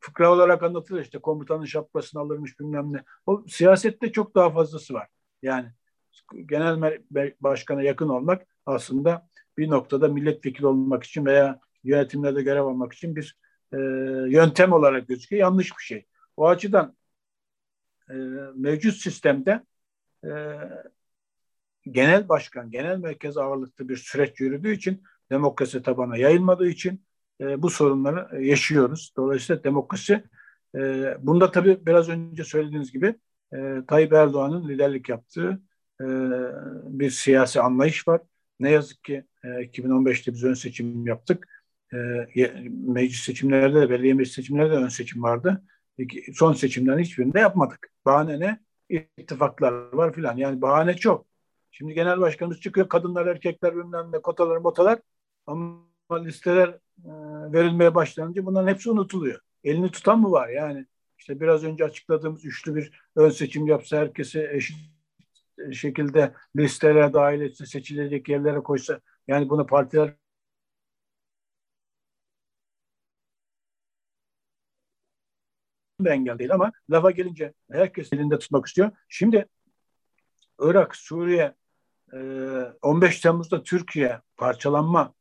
fıkra 0.00 0.32
olarak 0.32 0.62
anlatılır 0.62 1.02
işte 1.02 1.18
komutanın 1.18 1.64
şapkasını 1.64 2.20
alırmış 2.20 2.60
bilmem 2.60 2.92
ne. 2.92 3.04
O 3.26 3.44
siyasette 3.48 4.12
çok 4.12 4.34
daha 4.34 4.50
fazlası 4.50 4.94
var. 4.94 5.08
Yani 5.42 5.72
genel 6.46 7.00
başkana 7.40 7.82
yakın 7.82 8.08
olmak 8.08 8.46
aslında 8.66 9.28
bir 9.58 9.70
noktada 9.70 10.08
milletvekili 10.08 10.66
olmak 10.66 11.04
için 11.04 11.26
veya 11.26 11.60
yönetimlerde 11.84 12.42
görev 12.42 12.64
almak 12.64 12.92
için 12.92 13.16
bir 13.16 13.38
e, 13.72 13.76
yöntem 14.30 14.72
olarak 14.72 15.08
gözüküyor. 15.08 15.40
Yanlış 15.40 15.70
bir 15.78 15.82
şey. 15.82 16.06
O 16.36 16.48
açıdan 16.48 16.96
e, 18.10 18.14
mevcut 18.54 18.94
sistemde 18.94 19.62
e, 20.24 20.30
genel 21.90 22.28
başkan, 22.28 22.70
genel 22.70 22.98
merkez 22.98 23.36
ağırlıklı 23.36 23.88
bir 23.88 23.96
süreç 23.96 24.40
yürüdüğü 24.40 24.72
için 24.72 25.02
demokrasi 25.30 25.82
tabana 25.82 26.16
yayılmadığı 26.16 26.68
için 26.68 27.04
e, 27.42 27.62
bu 27.62 27.70
sorunları 27.70 28.44
yaşıyoruz. 28.44 29.12
Dolayısıyla 29.16 29.64
demokrasi 29.64 30.24
e, 30.76 30.80
bunda 31.20 31.50
tabii 31.50 31.86
biraz 31.86 32.08
önce 32.08 32.44
söylediğiniz 32.44 32.92
gibi 32.92 33.14
e, 33.54 33.76
Tayyip 33.88 34.12
Erdoğan'ın 34.12 34.68
liderlik 34.68 35.08
yaptığı 35.08 35.62
e, 36.00 36.06
bir 36.84 37.10
siyasi 37.10 37.60
anlayış 37.60 38.08
var. 38.08 38.20
Ne 38.60 38.70
yazık 38.70 39.04
ki 39.04 39.24
e, 39.44 39.48
2015'te 39.48 40.32
biz 40.32 40.44
ön 40.44 40.54
seçim 40.54 41.06
yaptık. 41.06 41.48
E, 41.94 41.96
meclis 42.86 43.20
seçimlerde 43.20 43.80
de 43.80 43.90
belediye 43.90 44.14
meclis 44.14 44.34
seçimlerde 44.34 44.70
de 44.70 44.76
ön 44.76 44.88
seçim 44.88 45.22
vardı. 45.22 45.62
Son 46.34 46.52
seçimlerin 46.52 46.98
hiçbirinde 46.98 47.40
yapmadık. 47.40 47.90
Bahane 48.04 48.40
ne? 48.40 48.60
İttifaklar 49.18 49.72
var 49.72 50.12
filan. 50.12 50.36
Yani 50.36 50.62
bahane 50.62 50.96
çok. 50.96 51.26
Şimdi 51.70 51.94
genel 51.94 52.20
başkanımız 52.20 52.60
çıkıyor 52.60 52.88
kadınlar 52.88 53.26
erkekler 53.26 53.76
bilmem 53.76 54.12
ne 54.12 54.18
kotalar 54.18 54.56
motalar 54.56 54.98
ama 55.46 55.82
listeler 56.24 56.68
e, 57.04 57.12
verilmeye 57.52 57.94
başlanınca 57.94 58.46
bunların 58.46 58.68
hepsi 58.68 58.90
unutuluyor. 58.90 59.40
Elini 59.64 59.90
tutan 59.90 60.20
mı 60.20 60.30
var? 60.30 60.48
Yani 60.48 60.86
işte 61.18 61.40
biraz 61.40 61.64
önce 61.64 61.84
açıkladığımız 61.84 62.44
üçlü 62.44 62.74
bir 62.74 62.92
ön 63.16 63.30
seçim 63.30 63.66
yapsa 63.66 63.96
herkesi 63.96 64.48
eşit 64.52 64.76
şekilde 65.72 66.34
listelere 66.56 67.12
dahil 67.12 67.40
etse 67.40 67.66
seçilecek 67.66 68.28
yerlere 68.28 68.60
koysa 68.60 69.00
yani 69.28 69.48
bunu 69.48 69.66
partiler 69.66 70.14
engel 76.06 76.38
değil 76.38 76.54
ama 76.54 76.72
lafa 76.90 77.10
gelince 77.10 77.54
herkes 77.70 78.12
elinde 78.12 78.38
tutmak 78.38 78.66
istiyor. 78.66 78.90
Şimdi 79.08 79.46
Irak, 80.60 80.96
Suriye, 80.96 81.54
15 82.82 83.20
Temmuz'da 83.20 83.62
Türkiye 83.62 84.20
parçalanma, 84.36 85.14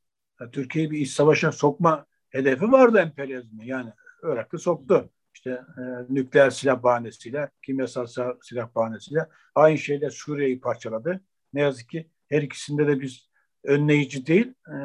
Türkiye'yi 0.51 0.91
bir 0.91 0.99
iç 0.99 1.11
savaşa 1.11 1.51
sokma 1.51 2.05
hedefi 2.31 2.71
vardı 2.71 2.99
emperyalizmi. 2.99 3.67
Yani 3.67 3.89
Irak'ı 4.23 4.57
soktu. 4.59 5.09
İşte 5.33 5.49
e, 5.49 5.81
nükleer 6.09 6.49
silah 6.49 6.83
bahanesiyle, 6.83 7.49
kimyasal 7.61 8.05
silah 8.41 8.75
bahanesiyle 8.75 9.27
aynı 9.55 9.77
şeyle 9.77 10.09
Suriye'yi 10.09 10.61
parçaladı. 10.61 11.21
Ne 11.53 11.61
yazık 11.61 11.89
ki 11.89 12.09
her 12.29 12.41
ikisinde 12.41 12.87
de 12.87 13.01
biz 13.01 13.29
önleyici 13.63 14.25
değil, 14.25 14.53
e, 14.67 14.75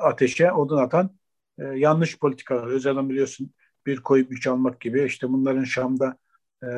ateşe 0.00 0.52
odun 0.52 0.78
atan 0.78 1.10
e, 1.58 1.64
yanlış 1.64 2.18
politikalar. 2.18 2.66
Özellikle 2.66 3.08
biliyorsun 3.08 3.50
bir 3.86 3.96
koyup 4.00 4.32
üç 4.32 4.46
almak 4.46 4.80
gibi 4.80 5.04
işte 5.04 5.28
bunların 5.28 5.64
Şam'da 5.64 6.18
e, 6.64 6.68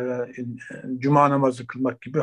cuma 0.98 1.30
namazı 1.30 1.66
kılmak 1.66 2.02
gibi 2.02 2.18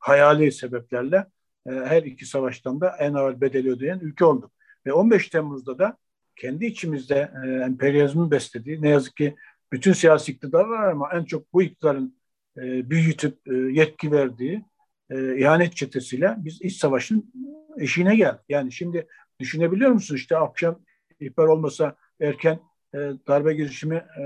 hayali 0.00 0.52
sebeplerle 0.52 1.26
e, 1.66 1.70
her 1.70 2.02
iki 2.02 2.26
savaştan 2.26 2.80
da 2.80 2.96
en 2.98 3.14
ağır 3.14 3.40
bedeli 3.40 3.70
ödeyen 3.70 3.98
ülke 3.98 4.24
olduk. 4.24 4.52
Ve 4.86 4.92
15 4.92 5.28
Temmuz'da 5.28 5.78
da 5.78 5.96
kendi 6.36 6.66
içimizde 6.66 7.32
e, 7.44 7.48
emperyalizmin 7.48 8.30
beslediği 8.30 8.82
ne 8.82 8.88
yazık 8.88 9.16
ki 9.16 9.36
bütün 9.72 9.92
siyasi 9.92 10.32
iktidar 10.32 10.64
var 10.64 10.88
ama 10.88 11.10
en 11.12 11.24
çok 11.24 11.52
bu 11.52 11.62
iktidarın 11.62 12.16
e, 12.56 12.90
büyütüp 12.90 13.48
e, 13.48 13.54
yetki 13.54 14.12
verdiği 14.12 14.64
e, 15.10 15.38
ihanet 15.38 15.76
çetesiyle 15.76 16.34
biz 16.38 16.62
iç 16.62 16.76
savaşın 16.76 17.32
eşiğine 17.78 18.16
geldik. 18.16 18.40
Yani 18.48 18.72
şimdi 18.72 19.06
düşünebiliyor 19.40 19.90
musun 19.90 20.16
işte 20.16 20.36
akşam 20.36 20.80
ihbar 21.20 21.46
olmasa 21.46 21.96
erken 22.20 22.60
e, 22.94 22.98
darbe 23.28 23.54
girişimi 23.54 24.04
e, 24.20 24.22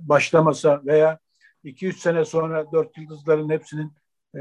başlamasa 0.00 0.82
veya 0.84 1.18
2-3 1.64 1.92
sene 1.92 2.24
sonra 2.24 2.72
dört 2.72 2.98
yıldızların 2.98 3.50
hepsinin 3.50 3.92
e, 4.36 4.40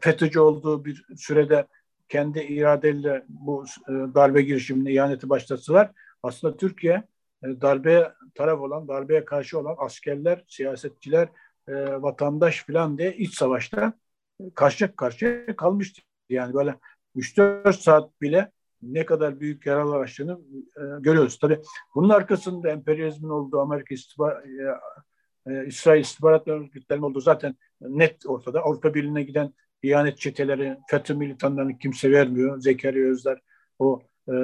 FETÖ'cü 0.00 0.40
olduğu 0.40 0.84
bir 0.84 1.04
sürede 1.16 1.66
kendi 2.08 2.38
iradeyle 2.40 3.24
bu 3.28 3.64
e, 3.88 3.92
darbe 3.92 4.42
girişimini 4.42 4.92
ihaneti 4.92 5.28
başlatsalar 5.28 5.90
aslında 6.22 6.56
Türkiye 6.56 7.08
e, 7.44 7.60
darbeye 7.60 8.12
taraf 8.34 8.60
olan, 8.60 8.88
darbeye 8.88 9.24
karşı 9.24 9.58
olan 9.58 9.74
askerler, 9.78 10.44
siyasetçiler, 10.48 11.28
e, 11.68 12.02
vatandaş 12.02 12.64
filan 12.64 12.98
diye 12.98 13.16
iç 13.16 13.34
savaşta 13.34 13.92
karşı 14.54 14.96
karşıya 14.96 15.56
kalmıştı. 15.56 16.02
Yani 16.28 16.54
böyle 16.54 16.76
3-4 17.16 17.72
saat 17.72 18.20
bile 18.20 18.52
ne 18.82 19.06
kadar 19.06 19.40
büyük 19.40 19.66
yaralar 19.66 20.00
açtığını 20.00 20.40
e, 20.76 20.82
görüyoruz. 21.00 21.38
Tabii 21.38 21.60
bunun 21.94 22.08
arkasında 22.08 22.70
emperyalizmin 22.70 23.28
olduğu, 23.28 23.60
Amerika 23.60 23.94
e, 23.94 25.52
e, 25.52 25.66
İsrail 25.66 26.00
istihbarat 26.00 26.48
örgütlerinin 26.48 27.04
olduğu 27.04 27.20
zaten 27.20 27.54
net 27.80 28.26
ortada. 28.26 28.60
Avrupa 28.60 28.94
Birliği'ne 28.94 29.22
giden 29.22 29.54
ihanet 29.82 30.18
çeteleri, 30.18 30.78
FETÖ 30.90 31.14
militanlarını 31.14 31.78
kimse 31.78 32.10
vermiyor. 32.10 32.60
Zekeriya 32.60 33.08
Özler, 33.08 33.38
o 33.78 34.02
e, 34.28 34.34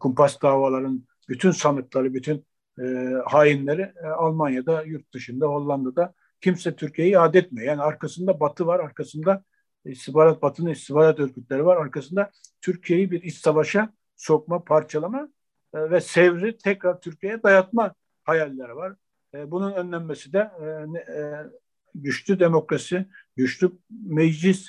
kumpas 0.00 0.42
davaların 0.42 1.04
bütün 1.30 1.50
sanıkları, 1.50 2.14
bütün 2.14 2.46
e, 2.80 2.84
hainleri 3.26 3.92
e, 4.04 4.06
Almanya'da, 4.06 4.82
yurt 4.82 5.14
dışında, 5.14 5.46
Hollanda'da 5.46 6.14
kimse 6.40 6.76
Türkiye'yi 6.76 7.12
iade 7.12 7.38
etmiyor. 7.38 7.68
Yani 7.68 7.82
arkasında 7.82 8.40
Batı 8.40 8.66
var, 8.66 8.80
arkasında 8.80 9.44
istihbarat 9.84 10.42
Batı'nın 10.42 10.70
istihbarat 10.70 11.20
örgütleri 11.20 11.66
var. 11.66 11.76
Arkasında 11.76 12.30
Türkiye'yi 12.60 13.10
bir 13.10 13.22
iç 13.22 13.36
savaşa 13.36 13.92
sokma, 14.16 14.64
parçalama 14.64 15.28
e, 15.74 15.90
ve 15.90 16.00
sevri 16.00 16.58
tekrar 16.58 17.00
Türkiye'ye 17.00 17.42
dayatma 17.42 17.94
hayalleri 18.24 18.76
var. 18.76 18.94
E, 19.34 19.50
bunun 19.50 19.72
önlenmesi 19.72 20.32
de 20.32 20.38
e, 20.38 20.66
e, 21.12 21.46
güçlü 21.94 22.40
demokrasi, 22.40 23.06
güçlü 23.36 23.72
meclis 23.90 24.68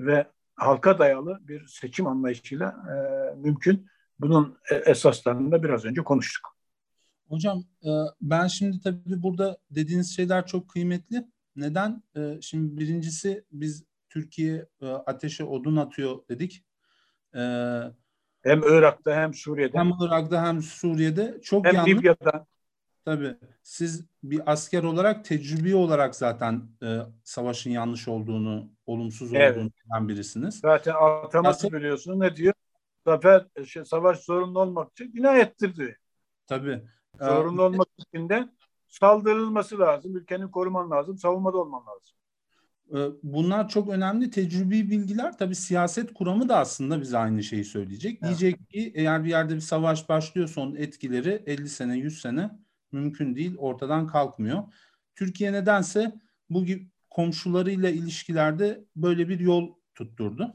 ve 0.00 0.26
halka 0.54 0.98
dayalı 0.98 1.40
bir 1.42 1.66
seçim 1.66 2.06
anlayışıyla 2.06 2.68
e, 2.68 2.94
mümkün. 3.36 3.91
Bunun 4.22 4.58
e, 4.70 4.74
esaslarını 4.74 5.52
da 5.52 5.62
biraz 5.62 5.84
önce 5.84 6.02
konuştuk. 6.02 6.56
Hocam 7.28 7.64
e, 7.84 7.90
ben 8.20 8.46
şimdi 8.46 8.80
tabii 8.80 9.22
burada 9.22 9.58
dediğiniz 9.70 10.16
şeyler 10.16 10.46
çok 10.46 10.68
kıymetli. 10.68 11.24
Neden? 11.56 12.02
E, 12.16 12.40
şimdi 12.40 12.78
birincisi 12.78 13.44
biz 13.52 13.84
Türkiye 14.08 14.66
ateşe 15.06 15.44
odun 15.44 15.76
atıyor 15.76 16.18
dedik. 16.28 16.64
Hem 18.42 18.62
Irak'ta 18.62 19.14
hem 19.14 19.34
Suriye'de. 19.34 19.78
Hem 19.78 19.92
Irak'ta 20.00 20.46
hem 20.46 20.62
Suriye'de. 20.62 21.38
Çok 21.42 21.66
hem 21.66 21.74
yanlış. 21.74 21.92
Libya'da. 21.92 22.46
Tabii. 23.04 23.36
Siz 23.62 24.04
bir 24.22 24.52
asker 24.52 24.82
olarak 24.82 25.24
tecrübi 25.24 25.74
olarak 25.74 26.14
zaten 26.14 26.62
e, 26.82 26.98
savaşın 27.24 27.70
yanlış 27.70 28.08
olduğunu, 28.08 28.70
olumsuz 28.86 29.34
evet. 29.34 29.56
olduğunu 29.56 29.70
bilen 29.84 30.08
birisiniz. 30.08 30.58
Zaten 30.58 30.94
ataması 31.24 31.72
biliyorsunuz 31.72 32.18
ne 32.18 32.36
diyor? 32.36 32.54
Zafer, 33.06 33.46
şey, 33.66 33.84
savaş 33.84 34.18
zorunlu 34.18 34.60
olmak 34.60 34.90
için 34.92 35.12
cinayettir 35.12 35.76
diyor. 35.76 35.94
Tabii. 36.46 36.82
Zorunlu 37.20 37.62
ee, 37.62 37.64
olmak 37.64 37.88
için 37.98 38.28
de 38.28 38.48
saldırılması 38.88 39.78
lazım. 39.78 40.16
Ülkenin 40.16 40.48
koruman 40.48 40.90
lazım. 40.90 41.18
Savunmada 41.18 41.58
olman 41.58 41.82
lazım. 41.86 42.16
Ee, 42.94 43.16
bunlar 43.22 43.68
çok 43.68 43.88
önemli 43.88 44.30
tecrübi 44.30 44.90
bilgiler. 44.90 45.38
Tabii 45.38 45.54
siyaset 45.54 46.14
kuramı 46.14 46.48
da 46.48 46.58
aslında 46.58 47.00
bize 47.00 47.18
aynı 47.18 47.42
şeyi 47.42 47.64
söyleyecek. 47.64 48.18
Evet. 48.22 48.22
Diyecek 48.22 48.70
ki 48.70 48.92
eğer 48.94 49.24
bir 49.24 49.30
yerde 49.30 49.54
bir 49.54 49.60
savaş 49.60 50.08
başlıyorsa 50.08 50.60
onun 50.60 50.74
etkileri 50.74 51.42
50 51.46 51.68
sene 51.68 51.98
100 51.98 52.20
sene 52.20 52.50
mümkün 52.92 53.34
değil 53.34 53.56
ortadan 53.58 54.06
kalkmıyor. 54.06 54.62
Türkiye 55.14 55.52
nedense 55.52 56.12
bu 56.50 56.64
gibi 56.64 56.88
komşularıyla 57.10 57.90
ilişkilerde 57.90 58.84
böyle 58.96 59.28
bir 59.28 59.40
yol 59.40 59.74
tutturdu. 59.94 60.54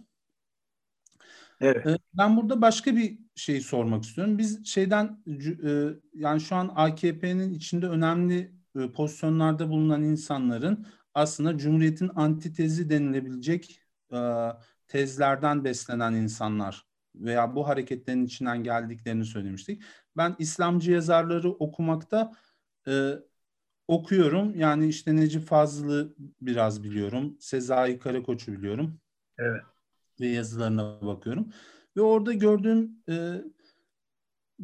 Evet. 1.61 1.87
Ee, 1.87 1.97
ben 2.13 2.37
burada 2.37 2.61
başka 2.61 2.95
bir 2.95 3.19
şey 3.35 3.61
sormak 3.61 4.03
istiyorum. 4.03 4.37
Biz 4.37 4.65
şeyden 4.65 5.23
e, 5.63 5.89
yani 6.13 6.41
şu 6.41 6.55
an 6.55 6.71
AKP'nin 6.75 7.53
içinde 7.53 7.87
önemli 7.87 8.51
e, 8.79 8.91
pozisyonlarda 8.91 9.69
bulunan 9.69 10.03
insanların 10.03 10.85
aslında 11.13 11.57
Cumhuriyet'in 11.57 12.11
antitezi 12.15 12.89
denilebilecek 12.89 13.81
e, 14.13 14.17
tezlerden 14.87 15.63
beslenen 15.63 16.13
insanlar 16.13 16.85
veya 17.15 17.55
bu 17.55 17.67
hareketlerin 17.67 18.25
içinden 18.25 18.63
geldiklerini 18.63 19.25
söylemiştik. 19.25 19.83
Ben 20.17 20.35
İslamcı 20.39 20.91
yazarları 20.91 21.49
okumakta 21.51 22.31
okuyorum. 23.87 24.59
Yani 24.59 24.87
işte 24.87 25.15
Necip 25.15 25.43
Fazıl'ı 25.43 26.15
biraz 26.41 26.83
biliyorum. 26.83 27.37
Sezai 27.39 27.99
Karakoç'u 27.99 28.51
biliyorum. 28.51 28.99
Evet 29.37 29.61
ve 30.19 30.27
yazılarına 30.27 31.01
bakıyorum. 31.01 31.49
Ve 31.97 32.01
orada 32.01 32.33
gördüğüm 32.33 32.91
e, 33.09 33.41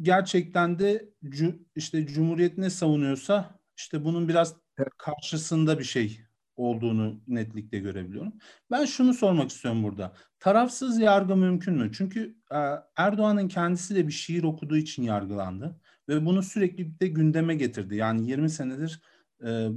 gerçekten 0.02 0.78
de 0.78 1.10
işte 1.76 2.06
Cumhuriyet 2.06 2.58
ne 2.58 2.70
savunuyorsa 2.70 3.60
işte 3.76 4.04
bunun 4.04 4.28
biraz 4.28 4.56
karşısında 4.98 5.78
bir 5.78 5.84
şey 5.84 6.20
olduğunu 6.56 7.20
netlikle 7.26 7.78
görebiliyorum. 7.78 8.32
Ben 8.70 8.84
şunu 8.84 9.14
sormak 9.14 9.50
istiyorum 9.50 9.82
burada. 9.82 10.12
Tarafsız 10.40 10.98
yargı 11.00 11.36
mümkün 11.36 11.74
mü? 11.74 11.90
Çünkü 11.94 12.36
e, 12.52 12.58
Erdoğan'ın 12.96 13.48
kendisi 13.48 13.94
de 13.94 14.06
bir 14.06 14.12
şiir 14.12 14.42
okuduğu 14.42 14.76
için 14.76 15.02
yargılandı 15.02 15.80
ve 16.08 16.26
bunu 16.26 16.42
sürekli 16.42 17.00
de 17.00 17.08
gündeme 17.08 17.54
getirdi. 17.54 17.96
Yani 17.96 18.30
20 18.30 18.50
senedir 18.50 19.00
e, 19.46 19.68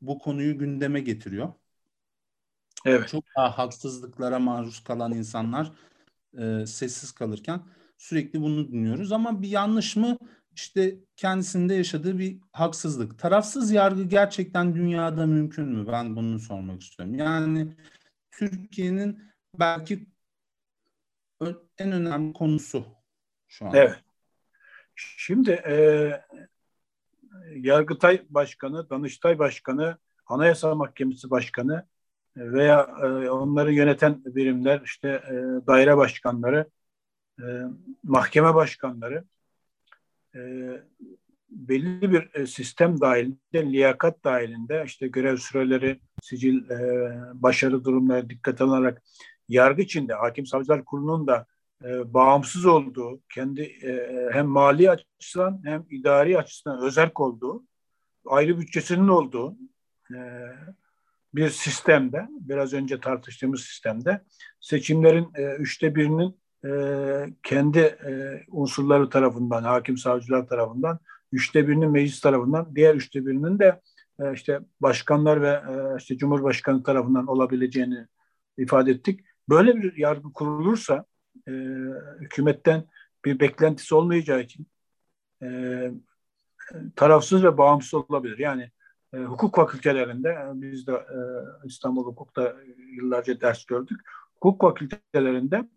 bu 0.00 0.18
konuyu 0.18 0.58
gündeme 0.58 1.00
getiriyor. 1.00 1.52
Evet. 2.86 3.08
Çok 3.08 3.24
daha 3.36 3.58
haksızlıklara 3.58 4.38
maruz 4.38 4.84
kalan 4.84 5.12
insanlar 5.12 5.72
e, 6.38 6.66
sessiz 6.66 7.12
kalırken 7.12 7.60
sürekli 7.98 8.40
bunu 8.40 8.68
dinliyoruz. 8.68 9.12
Ama 9.12 9.42
bir 9.42 9.48
yanlış 9.48 9.96
mı? 9.96 10.18
İşte 10.54 10.96
kendisinde 11.16 11.74
yaşadığı 11.74 12.18
bir 12.18 12.38
haksızlık. 12.52 13.18
Tarafsız 13.18 13.70
yargı 13.70 14.02
gerçekten 14.02 14.74
dünyada 14.74 15.26
mümkün 15.26 15.68
mü? 15.68 15.86
Ben 15.92 16.16
bunu 16.16 16.38
sormak 16.38 16.82
istiyorum. 16.82 17.14
Yani 17.14 17.76
Türkiye'nin 18.30 19.22
belki 19.54 20.06
en 21.78 21.92
önemli 21.92 22.32
konusu 22.32 22.86
şu 23.48 23.66
an. 23.66 23.74
Evet. 23.74 24.04
Şimdi 24.96 25.50
e, 25.50 26.10
Yargıtay 27.54 28.22
Başkanı, 28.28 28.90
Danıştay 28.90 29.38
Başkanı, 29.38 29.98
Anayasa 30.26 30.74
Mahkemesi 30.74 31.30
Başkanı 31.30 31.86
veya 32.36 32.82
e, 33.02 33.30
onları 33.30 33.72
yöneten 33.72 34.22
birimler 34.24 34.80
işte 34.84 35.08
e, 35.08 35.32
daire 35.66 35.96
başkanları, 35.96 36.70
e, 37.40 37.44
mahkeme 38.02 38.54
başkanları 38.54 39.24
e, 40.34 40.40
belli 41.50 42.12
bir 42.12 42.34
e, 42.34 42.46
sistem 42.46 43.00
dahilinde, 43.00 43.72
liyakat 43.72 44.24
dahilinde 44.24 44.82
işte 44.86 45.08
görev 45.08 45.36
süreleri, 45.36 46.00
sicil, 46.22 46.70
e, 46.70 47.10
başarı 47.34 47.84
durumları 47.84 48.30
dikkat 48.30 48.60
alınarak 48.60 49.02
yargı 49.48 49.82
içinde 49.82 50.14
hakim 50.14 50.46
savcılar 50.46 50.84
kurulunun 50.84 51.26
da 51.26 51.46
e, 51.84 52.14
bağımsız 52.14 52.66
olduğu, 52.66 53.20
kendi 53.34 53.62
e, 53.62 54.20
hem 54.32 54.46
mali 54.46 54.90
açısından 54.90 55.60
hem 55.64 55.86
idari 55.90 56.38
açısından 56.38 56.82
özerk 56.82 57.20
olduğu, 57.20 57.64
ayrı 58.26 58.60
bütçesinin 58.60 59.08
olduğu, 59.08 59.56
e, 60.14 60.18
bir 61.36 61.50
sistemde, 61.50 62.28
biraz 62.30 62.72
önce 62.72 63.00
tartıştığımız 63.00 63.60
sistemde 63.60 64.20
seçimlerin 64.60 65.28
e, 65.34 65.54
üçte 65.54 65.94
birinin 65.94 66.36
e, 66.64 66.70
kendi 67.42 67.78
e, 67.78 68.42
unsurları 68.50 69.10
tarafından, 69.10 69.62
hakim 69.62 69.96
savcılar 69.96 70.46
tarafından, 70.46 70.98
üçte 71.32 71.68
birinin 71.68 71.90
meclis 71.90 72.20
tarafından, 72.20 72.76
diğer 72.76 72.94
üçte 72.94 73.26
birinin 73.26 73.58
de 73.58 73.80
e, 74.20 74.32
işte 74.32 74.60
başkanlar 74.80 75.42
ve 75.42 75.48
e, 75.48 75.96
işte 75.98 76.16
Cumhurbaşkanı 76.16 76.82
tarafından 76.82 77.26
olabileceğini 77.26 78.06
ifade 78.58 78.90
ettik. 78.90 79.20
Böyle 79.48 79.76
bir 79.76 79.96
yargı 79.96 80.32
kurulursa 80.32 81.04
e, 81.48 81.52
hükümetten 82.20 82.84
bir 83.24 83.40
beklentisi 83.40 83.94
olmayacağı 83.94 84.40
için 84.40 84.66
e, 85.42 85.90
tarafsız 86.96 87.44
ve 87.44 87.58
bağımsız 87.58 87.94
olabilir. 87.94 88.38
Yani 88.38 88.70
e, 89.16 89.24
hukuk 89.24 89.56
fakültelerinde 89.56 90.38
biz 90.54 90.86
de 90.86 90.92
e, 90.92 91.18
İstanbul 91.64 92.04
Hukuk'ta 92.04 92.56
yıllarca 92.92 93.40
ders 93.40 93.64
gördük. 93.64 94.00
Hukuk 94.34 94.60
fakültelerinde 94.60 95.68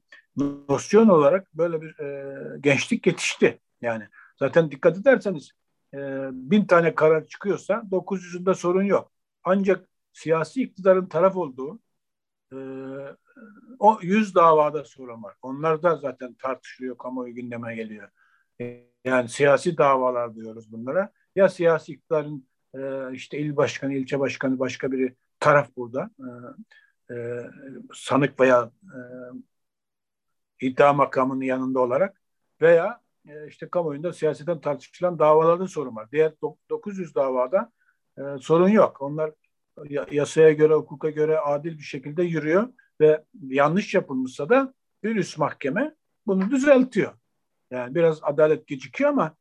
nosyon 0.69 1.07
olarak 1.07 1.53
böyle 1.53 1.81
bir 1.81 1.99
e, 1.99 2.59
gençlik 2.59 3.07
yetişti. 3.07 3.59
Yani 3.81 4.07
zaten 4.39 4.71
dikkat 4.71 4.97
ederseniz 4.97 5.51
e, 5.93 5.97
bin 6.31 6.65
tane 6.65 6.95
karar 6.95 7.27
çıkıyorsa 7.27 7.73
900'ünde 7.91 8.53
sorun 8.53 8.83
yok. 8.83 9.11
Ancak 9.43 9.89
siyasi 10.13 10.63
iktidarın 10.63 11.05
taraf 11.05 11.35
olduğu 11.35 11.79
e, 12.53 12.57
o 13.79 13.99
yüz 14.01 14.35
davada 14.35 14.85
sorun 14.85 15.23
var. 15.23 15.35
Onlar 15.41 15.83
da 15.83 15.95
zaten 15.95 16.33
tartışılıyor, 16.33 16.97
kamuoyu 16.97 17.35
gündeme 17.35 17.75
geliyor. 17.75 18.09
E, 18.61 18.89
yani 19.05 19.29
siyasi 19.29 19.77
davalar 19.77 20.35
diyoruz 20.35 20.71
bunlara. 20.71 21.11
Ya 21.35 21.49
siyasi 21.49 21.93
iktidarın 21.93 22.48
e, 22.75 23.13
işte 23.13 23.39
il 23.39 23.55
başkanı, 23.55 23.93
ilçe 23.93 24.19
başkanı 24.19 24.59
başka 24.59 24.91
biri 24.91 25.15
taraf 25.39 25.69
burada. 25.77 26.09
E, 26.19 27.13
e, 27.13 27.45
sanık 27.93 28.39
veya 28.39 28.71
e, 28.83 28.99
iddia 30.67 30.93
makamının 30.93 31.41
yanında 31.41 31.79
olarak 31.79 32.21
veya 32.61 33.01
e, 33.27 33.47
işte 33.47 33.69
kamuoyunda 33.69 34.13
siyaseten 34.13 34.61
tartışılan 34.61 35.19
davalarda 35.19 35.67
sorun 35.67 35.95
var. 35.95 36.11
Diğer 36.11 36.33
900 36.69 37.15
davada 37.15 37.71
sorun 38.39 38.69
yok. 38.69 39.01
Onlar 39.01 39.31
yasaya 40.11 40.51
göre, 40.51 40.73
hukuka 40.73 41.09
göre 41.09 41.39
adil 41.39 41.77
bir 41.77 41.83
şekilde 41.83 42.23
yürüyor 42.23 42.69
ve 43.01 43.23
yanlış 43.47 43.93
yapılmışsa 43.93 44.49
da 44.49 44.73
bir 45.03 45.15
üst 45.15 45.37
mahkeme 45.37 45.95
bunu 46.27 46.51
düzeltiyor. 46.51 47.13
Yani 47.71 47.95
biraz 47.95 48.19
adalet 48.23 48.67
gecikiyor 48.67 49.09
ama 49.09 49.35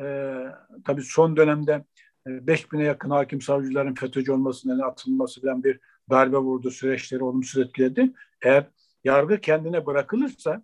e, 0.00 0.44
tabii 0.84 1.02
son 1.02 1.36
dönemde 1.36 1.84
5000'e 2.26 2.84
yakın 2.84 3.10
hakim 3.10 3.40
savcıların 3.40 3.94
FETÖ'cü 3.94 4.32
olmasından 4.32 4.78
atılması 4.78 5.42
falan 5.42 5.64
bir 5.64 5.80
darbe 6.10 6.36
vurdu 6.36 6.70
süreçleri 6.70 7.24
olumsuz 7.24 7.66
etkiledi. 7.66 8.12
Eğer 8.42 8.66
yargı 9.04 9.40
kendine 9.40 9.86
bırakılırsa 9.86 10.62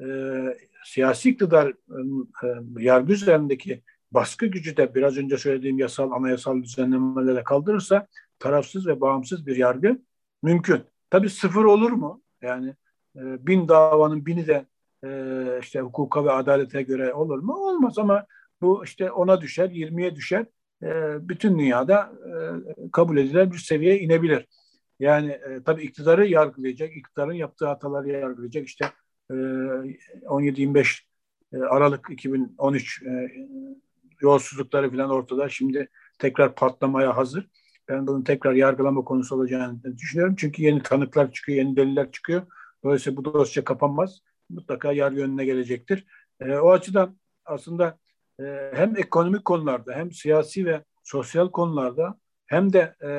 e, 0.00 0.06
siyasi 0.84 1.30
iktidar 1.30 1.68
e, 1.68 1.74
yargı 2.78 3.12
üzerindeki 3.12 3.82
baskı 4.12 4.46
gücü 4.46 4.76
de 4.76 4.94
biraz 4.94 5.16
önce 5.16 5.38
söylediğim 5.38 5.78
yasal 5.78 6.12
anayasal 6.12 6.62
düzenlemelerle 6.62 7.44
kaldırırsa 7.44 8.06
tarafsız 8.38 8.86
ve 8.86 9.00
bağımsız 9.00 9.46
bir 9.46 9.56
yargı 9.56 9.98
mümkün. 10.42 10.82
Tabii 11.10 11.30
sıfır 11.30 11.64
olur 11.64 11.92
mu? 11.92 12.22
Yani 12.42 12.68
e, 13.16 13.46
bin 13.46 13.68
davanın 13.68 14.26
bini 14.26 14.46
de 14.46 14.66
e, 15.04 15.10
işte 15.62 15.80
hukuka 15.80 16.24
ve 16.24 16.32
adalete 16.32 16.82
göre 16.82 17.14
olur 17.14 17.38
mu? 17.38 17.54
Olmaz 17.54 17.98
ama 17.98 18.26
bu 18.60 18.84
işte 18.84 19.10
ona 19.10 19.40
düşer, 19.40 19.70
20'ye 19.70 20.16
düşer. 20.16 20.46
E, 20.82 20.88
bütün 21.28 21.58
dünyada 21.58 22.12
e, 22.26 22.90
kabul 22.92 23.16
edilen 23.16 23.52
bir 23.52 23.58
seviyeye 23.58 24.00
inebilir. 24.00 24.46
Yani 25.00 25.30
e, 25.30 25.62
tabii 25.64 25.82
iktidarı 25.82 26.26
yargılayacak, 26.26 26.96
iktidarın 26.96 27.32
yaptığı 27.32 27.66
hataları 27.66 28.08
yargılayacak. 28.08 28.66
İşte 28.66 28.92
17-25 29.30 31.00
Aralık 31.70 32.06
2013 32.10 33.02
yolsuzlukları 34.20 34.90
falan 34.90 35.10
ortada. 35.10 35.48
Şimdi 35.48 35.88
tekrar 36.18 36.54
patlamaya 36.54 37.16
hazır. 37.16 37.48
Ben 37.88 38.06
bunun 38.06 38.22
tekrar 38.22 38.52
yargılama 38.52 39.04
konusu 39.04 39.36
olacağını 39.36 39.98
düşünüyorum. 39.98 40.34
Çünkü 40.38 40.62
yeni 40.62 40.82
tanıklar 40.82 41.32
çıkıyor, 41.32 41.58
yeni 41.58 41.76
deliller 41.76 42.12
çıkıyor. 42.12 42.42
Dolayısıyla 42.84 43.16
bu 43.16 43.24
dosya 43.24 43.64
kapanmaz. 43.64 44.20
Mutlaka 44.50 44.92
yargı 44.92 45.22
önüne 45.22 45.44
gelecektir. 45.44 46.06
o 46.40 46.70
açıdan 46.70 47.18
aslında 47.44 47.98
e, 48.40 48.70
hem 48.74 48.96
ekonomik 48.96 49.44
konularda 49.44 49.92
hem 49.94 50.12
siyasi 50.12 50.66
ve 50.66 50.84
sosyal 51.02 51.50
konularda 51.50 52.18
hem 52.46 52.72
de 52.72 52.94
e, 53.02 53.10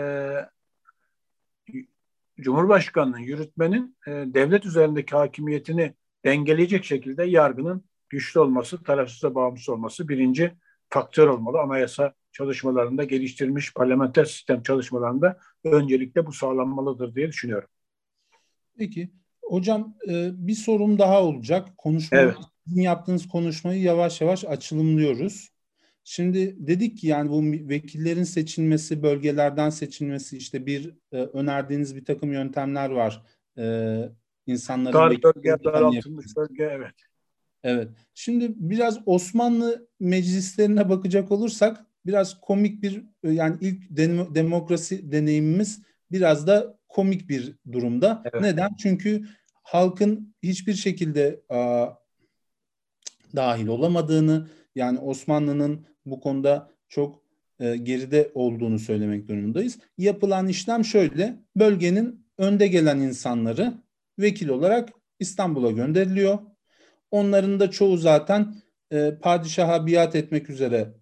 Cumhurbaşkanı'nın, 2.42 3.18
yürütmenin 3.18 3.98
e, 4.08 4.12
devlet 4.12 4.66
üzerindeki 4.66 5.16
hakimiyetini 5.16 5.94
dengeleyecek 6.26 6.86
şekilde 6.86 7.24
yargının 7.24 7.84
güçlü 8.10 8.40
olması, 8.40 8.84
tarafsız 8.84 9.24
ve 9.24 9.36
bağımsız 9.36 9.70
olması 9.70 10.10
birinci 10.10 10.54
faktör 10.90 11.28
olmalı. 11.28 11.60
Anayasa 11.60 12.14
çalışmalarında 12.32 13.04
geliştirilmiş 13.04 13.74
parlamenter 13.74 14.26
sistem 14.26 14.64
çalışmalarında 14.64 15.40
öncelikle 15.64 16.26
bu 16.26 16.32
sağlanmalıdır 16.32 17.16
diye 17.16 17.28
düşünüyorum. 17.28 17.70
Peki. 18.78 19.10
Hocam 19.44 19.96
e, 20.10 20.30
bir 20.48 20.54
sorum 20.54 21.00
daha 21.00 21.24
olacak. 21.24 21.68
Konuşma, 21.78 22.18
evet. 22.18 22.36
Yaptığınız 22.76 23.28
konuşmayı 23.28 23.82
yavaş 23.82 24.22
yavaş 24.22 24.46
açılımlıyoruz. 24.46 25.50
Şimdi 26.04 26.68
dedik 26.68 26.98
ki 26.98 27.08
yani 27.08 27.30
bu 27.30 27.44
vekillerin 27.70 28.24
seçilmesi, 28.24 29.04
bölgelerden 29.04 29.70
seçilmesi 29.70 30.38
işte 30.38 30.66
bir 30.66 30.94
e, 31.12 31.18
önerdiğiniz 31.18 31.96
bir 31.96 32.06
takım 32.06 32.34
yöntemler 32.34 32.90
var. 32.90 33.24
E, 33.58 33.64
insanların 34.48 34.94
dar 34.94 35.10
bölge, 35.24 35.56
daraltılmış 35.64 36.26
bölge 36.38 36.64
evet. 36.64 36.94
Evet. 37.64 37.88
Şimdi 38.14 38.54
biraz 38.56 39.00
Osmanlı 39.06 39.88
meclislerine 40.00 40.90
bakacak 40.90 41.32
olursak 41.32 41.86
biraz 42.06 42.42
komik 42.42 42.84
bir 42.84 43.04
yani 43.24 43.58
ilk 43.62 43.96
demokrasi 44.36 45.12
deneyimimiz 45.12 45.82
biraz 46.12 46.48
da 46.48 46.80
komik 46.88 47.30
bir 47.30 47.56
durumda. 47.72 48.22
Evet. 48.26 48.42
Neden? 48.42 48.70
Çünkü 48.76 49.26
halkın 49.64 50.36
hiçbir 50.44 50.74
şekilde 50.74 51.42
a, 51.50 51.88
dahil 53.36 53.68
olamadığını 53.68 54.48
yani 54.76 55.00
Osmanlı'nın 55.00 55.86
bu 56.06 56.20
konuda 56.20 56.72
çok 56.88 57.24
e, 57.60 57.78
geride 57.78 58.32
olduğunu 58.34 58.80
söylemek 58.80 59.28
durumundayız. 59.28 59.80
Yapılan 59.98 60.48
işlem 60.48 60.86
şöyle. 60.86 61.36
Bölgenin 61.56 62.26
önde 62.38 62.68
gelen 62.68 63.00
insanları 63.00 63.74
vekil 64.20 64.50
olarak 64.50 64.90
İstanbul'a 65.20 65.72
gönderiliyor. 65.72 66.40
Onların 67.12 67.60
da 67.60 67.72
çoğu 67.72 67.98
zaten 67.98 68.56
e, 68.92 69.16
padişaha 69.22 69.88
biat 69.88 70.16
etmek 70.16 70.50
üzere 70.50 70.94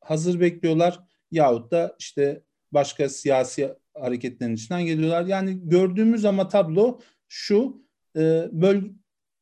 hazır 0.00 0.40
bekliyorlar. 0.40 1.00
Yahut 1.30 1.70
da 1.70 1.96
işte 1.98 2.42
başka 2.72 3.08
siyasi 3.08 3.74
hareketlerin 3.94 4.54
içinden 4.54 4.84
geliyorlar. 4.84 5.26
Yani 5.26 5.68
gördüğümüz 5.68 6.24
ama 6.24 6.48
tablo 6.48 7.00
şu 7.28 7.84
e, 8.16 8.48
böl 8.52 8.82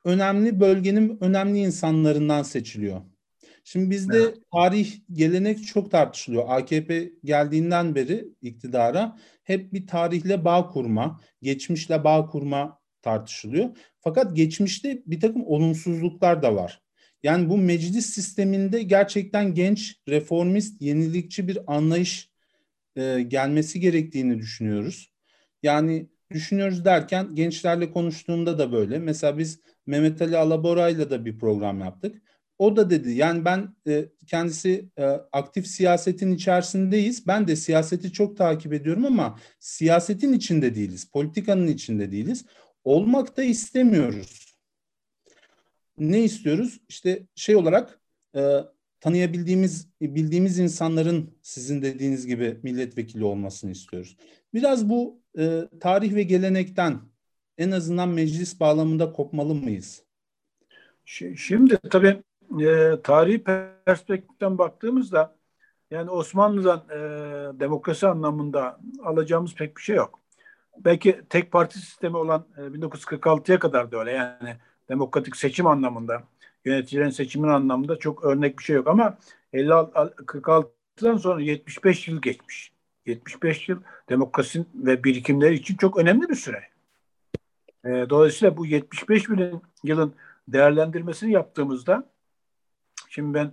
önemli 0.04 0.60
bölgenin 0.60 1.18
önemli 1.20 1.58
insanlarından 1.58 2.42
seçiliyor. 2.42 3.00
Şimdi 3.64 3.90
bizde 3.90 4.18
evet. 4.18 4.38
tarih, 4.52 5.00
gelenek 5.12 5.66
çok 5.66 5.90
tartışılıyor. 5.90 6.44
AKP 6.48 7.12
geldiğinden 7.24 7.94
beri 7.94 8.28
iktidara 8.42 9.18
hep 9.44 9.72
bir 9.72 9.86
tarihle 9.86 10.44
bağ 10.44 10.68
kurma, 10.68 11.20
geçmişle 11.42 12.04
bağ 12.04 12.26
kurma 12.26 12.78
tartışılıyor. 13.02 13.76
Fakat 14.00 14.36
geçmişte 14.36 15.02
bir 15.06 15.20
takım 15.20 15.46
olumsuzluklar 15.46 16.42
da 16.42 16.54
var. 16.54 16.82
Yani 17.22 17.48
bu 17.48 17.58
meclis 17.58 18.06
sisteminde 18.06 18.82
gerçekten 18.82 19.54
genç, 19.54 19.96
reformist, 20.08 20.82
yenilikçi 20.82 21.48
bir 21.48 21.58
anlayış 21.66 22.30
e, 22.96 23.22
gelmesi 23.22 23.80
gerektiğini 23.80 24.38
düşünüyoruz. 24.38 25.12
Yani 25.62 26.08
düşünüyoruz 26.32 26.84
derken 26.84 27.34
gençlerle 27.34 27.90
konuştuğumda 27.90 28.58
da 28.58 28.72
böyle. 28.72 28.98
Mesela 28.98 29.38
biz 29.38 29.60
Mehmet 29.86 30.22
Ali 30.22 30.36
Alabora'yla 30.36 31.10
da 31.10 31.24
bir 31.24 31.38
program 31.38 31.80
yaptık. 31.80 32.22
O 32.58 32.76
da 32.76 32.90
dedi 32.90 33.12
yani 33.12 33.44
ben 33.44 33.74
e, 33.86 34.08
kendisi 34.26 34.90
e, 34.98 35.04
aktif 35.32 35.66
siyasetin 35.66 36.32
içerisindeyiz. 36.32 37.26
Ben 37.26 37.48
de 37.48 37.56
siyaseti 37.56 38.12
çok 38.12 38.36
takip 38.36 38.72
ediyorum 38.72 39.04
ama 39.04 39.38
siyasetin 39.58 40.32
içinde 40.32 40.74
değiliz. 40.74 41.04
Politikanın 41.04 41.66
içinde 41.66 42.12
değiliz. 42.12 42.44
Olmak 42.84 43.36
da 43.36 43.42
istemiyoruz. 43.42 44.56
Ne 45.98 46.24
istiyoruz? 46.24 46.80
İşte 46.88 47.26
şey 47.34 47.56
olarak 47.56 48.00
e, 48.36 48.58
tanıyabildiğimiz 49.00 49.88
bildiğimiz 50.00 50.58
insanların 50.58 51.38
sizin 51.42 51.82
dediğiniz 51.82 52.26
gibi 52.26 52.60
milletvekili 52.62 53.24
olmasını 53.24 53.70
istiyoruz. 53.70 54.16
Biraz 54.54 54.88
bu 54.88 55.21
e, 55.38 55.68
tarih 55.80 56.14
ve 56.14 56.22
gelenekten 56.22 57.00
en 57.58 57.70
azından 57.70 58.08
meclis 58.08 58.60
bağlamında 58.60 59.12
kopmalı 59.12 59.54
mıyız? 59.54 60.02
Şimdi 61.36 61.78
tabii 61.90 62.22
e, 62.60 62.96
tarihi 63.02 63.44
perspektiften 63.84 64.58
baktığımızda 64.58 65.36
yani 65.90 66.10
Osmanlı'dan 66.10 66.84
e, 66.90 66.98
demokrasi 67.60 68.06
anlamında 68.06 68.80
alacağımız 69.04 69.54
pek 69.54 69.76
bir 69.76 69.82
şey 69.82 69.96
yok. 69.96 70.20
Belki 70.78 71.20
tek 71.30 71.52
parti 71.52 71.78
sistemi 71.78 72.16
olan 72.16 72.46
e, 72.56 72.60
1946'ya 72.60 73.58
kadar 73.58 73.92
da 73.92 73.98
öyle 73.98 74.10
yani 74.10 74.56
demokratik 74.88 75.36
seçim 75.36 75.66
anlamında 75.66 76.22
yöneticilerin 76.64 77.10
seçimin 77.10 77.48
anlamında 77.48 77.96
çok 77.96 78.24
örnek 78.24 78.58
bir 78.58 78.64
şey 78.64 78.76
yok 78.76 78.88
ama 78.88 79.18
50 79.52 79.68
46'dan 79.68 81.16
sonra 81.16 81.40
75 81.40 82.08
yıl 82.08 82.22
geçmiş. 82.22 82.71
75 83.06 83.68
yıl 83.68 83.82
demokrasi 84.08 84.64
ve 84.74 85.04
birikimleri 85.04 85.54
için 85.54 85.76
çok 85.76 85.98
önemli 85.98 86.28
bir 86.28 86.34
süre. 86.34 86.62
E, 87.84 87.88
dolayısıyla 87.88 88.56
bu 88.56 88.66
75 88.66 89.28
yılın 89.84 90.14
değerlendirmesini 90.48 91.32
yaptığımızda 91.32 92.12
Şimdi 93.12 93.34
ben 93.34 93.52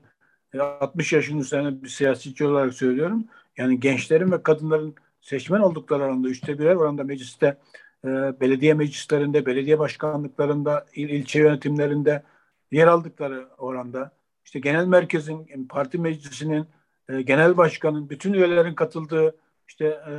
60 0.59 1.13
e, 1.13 1.15
yaşın 1.15 1.39
üzerine 1.39 1.83
bir 1.83 1.87
siyasetçi 1.87 2.45
olarak 2.45 2.73
söylüyorum. 2.73 3.25
Yani 3.57 3.79
gençlerin 3.79 4.31
ve 4.31 4.43
kadınların 4.43 4.95
seçmen 5.21 5.59
oldukları 5.59 6.03
oranda 6.03 6.27
üçte 6.29 6.59
birer 6.59 6.75
oranda 6.75 7.03
mecliste 7.03 7.57
e, 8.05 8.07
belediye 8.41 8.73
meclislerinde, 8.73 9.45
belediye 9.45 9.79
başkanlıklarında, 9.79 10.85
il, 10.95 11.09
ilçe 11.09 11.39
yönetimlerinde 11.39 12.23
yer 12.71 12.87
aldıkları 12.87 13.47
oranda 13.57 14.11
işte 14.45 14.59
genel 14.59 14.85
merkezin, 14.85 15.67
parti 15.69 15.97
meclisinin, 15.97 16.65
e, 17.09 17.21
genel 17.21 17.57
başkanın, 17.57 18.09
bütün 18.09 18.33
üyelerin 18.33 18.73
katıldığı 18.73 19.35
işte 19.67 19.85
e, 19.85 20.13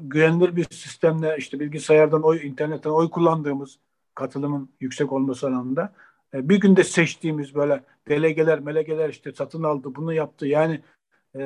güvenilir 0.00 0.56
bir 0.56 0.64
sistemle 0.64 1.36
işte 1.38 1.60
bilgisayardan 1.60 2.22
oy, 2.22 2.46
internetten 2.46 2.90
oy 2.90 3.10
kullandığımız 3.10 3.78
katılımın 4.14 4.70
yüksek 4.80 5.12
olması 5.12 5.46
anlamında 5.46 5.92
e, 6.34 6.48
bir 6.48 6.60
günde 6.60 6.84
seçtiğimiz 6.84 7.54
böyle 7.54 7.82
delegeler, 8.08 8.60
melegeler 8.60 9.08
işte 9.08 9.32
satın 9.32 9.62
aldı, 9.62 9.94
bunu 9.94 10.12
yaptı. 10.12 10.46
Yani 10.46 10.80
e, 11.34 11.42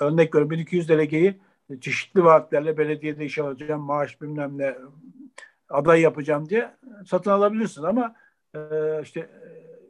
örnek 0.00 0.34
veriyorum 0.34 0.50
1200 0.50 0.88
delegeyi 0.88 1.40
çeşitli 1.80 2.24
vaatlerle 2.24 2.78
belediyede 2.78 3.24
iş 3.24 3.38
alacağım, 3.38 3.82
maaş 3.82 4.20
bilmem 4.20 4.58
ne 4.58 4.74
aday 5.68 6.00
yapacağım 6.00 6.48
diye 6.48 6.70
satın 7.06 7.30
alabilirsiniz 7.30 7.84
ama 7.84 8.14
e, 8.54 8.58
işte 9.02 9.30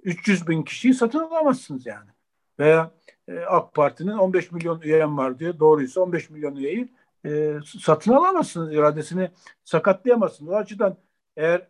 300 0.03 0.49
bin 0.49 0.63
kişiyi 0.63 0.95
satın 0.95 1.19
alamazsınız 1.19 1.87
yani. 1.87 2.11
Veya 2.59 2.91
e, 3.33 3.45
AK 3.45 3.74
Parti'nin 3.74 4.12
15 4.12 4.53
milyon 4.53 4.80
üyem 4.80 5.18
var 5.18 5.39
diyor. 5.39 5.59
Doğruysa 5.59 6.01
15 6.01 6.30
milyon 6.30 6.57
üyeyi 6.57 6.89
e, 7.26 7.59
satın 7.80 8.12
alamazsınız. 8.12 8.72
iradesini 8.72 9.30
sakatlayamazsınız. 9.64 10.53
O 10.53 10.57
açıdan 10.57 10.97
eğer 11.37 11.66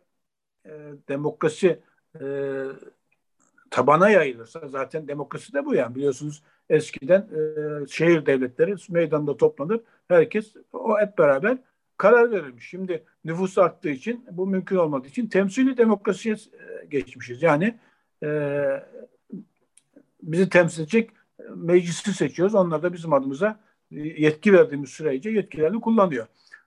e, 0.67 0.71
demokrasi 1.09 1.81
e, 2.21 2.25
tabana 3.71 4.11
yayılırsa 4.11 4.69
zaten 4.69 5.09
demokrasi 5.09 5.53
de 5.53 5.65
bu 5.65 5.75
yani 5.75 5.95
biliyorsunuz 5.95 6.43
eskiden 6.71 7.21
e, 7.21 7.87
şehir 7.89 8.27
devletleri 8.27 8.75
meydanda 8.91 9.37
toplanır 9.37 9.81
herkes 10.09 10.55
o 10.73 10.99
hep 11.01 11.19
beraber 11.19 11.59
karar 11.97 12.31
verilmiş. 12.31 12.69
Şimdi 12.69 13.05
nüfus 13.25 13.59
arttığı 13.59 13.89
için 13.89 14.27
bu 14.31 14.47
mümkün 14.47 14.77
olmadığı 14.77 15.09
için 15.09 15.27
temsili 15.27 15.77
demokrasiye 15.77 16.35
e, 16.35 16.87
geçmişiz. 16.87 17.43
Yani 17.43 17.79
e, 18.23 18.63
bizi 20.23 20.49
temsil 20.49 20.83
edecek 20.83 21.11
meclisi 21.57 22.15
seçiyoruz. 22.15 22.55
Onlar 22.55 22.83
da 22.83 22.93
bizim 22.93 23.13
adımıza 23.13 23.61
yetki 23.91 24.53
verdiğimiz 24.53 24.91
sürece 24.91 25.31
yetkilerini 25.31 25.81
kullanıyor. 25.81 26.27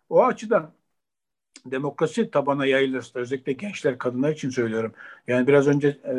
O 0.10 0.24
açıdan 0.24 0.72
demokrasi 1.66 2.32
tabana 2.32 2.66
yayılırsa 2.66 3.20
özellikle 3.20 3.54
gençler 3.54 3.98
kadınlar 3.98 4.32
için 4.32 4.50
söylüyorum. 4.50 4.94
Yani 5.28 5.48
biraz 5.48 5.68
önce 5.68 5.88
e, 5.88 6.14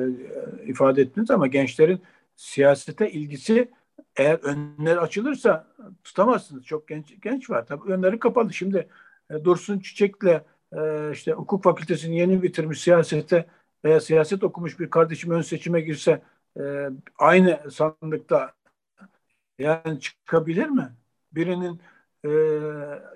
ifade 0.67 1.03
ettiniz 1.03 1.31
ama 1.31 1.47
gençlerin 1.47 2.01
siyasete 2.37 3.11
ilgisi 3.11 3.71
eğer 4.17 4.39
önler 4.39 4.97
açılırsa 4.97 5.67
tutamazsınız. 6.05 6.65
Çok 6.65 6.89
genç 6.89 7.21
genç 7.23 7.51
var. 7.51 7.67
Tabii 7.67 7.93
önleri 7.93 8.19
kapalı. 8.19 8.53
Şimdi 8.53 8.89
e, 9.31 9.45
Dursun 9.45 9.79
Çiçek'le 9.79 10.43
e, 10.73 11.11
işte 11.13 11.33
hukuk 11.33 11.63
fakültesini 11.65 12.19
yeni 12.19 12.43
bitirmiş 12.43 12.81
siyasete 12.81 13.47
veya 13.85 14.01
siyaset 14.01 14.45
okumuş 14.45 14.81
bir 14.81 14.91
kardeşim 14.91 15.31
ön 15.31 15.43
seçime 15.43 15.81
girse 15.81 16.23
e, 16.61 16.91
aynı 17.19 17.71
sandıkta 17.71 18.53
yani 19.59 20.01
çıkabilir 20.01 20.67
mi? 20.69 20.93
Birinin 21.33 21.81
e, 22.25 22.31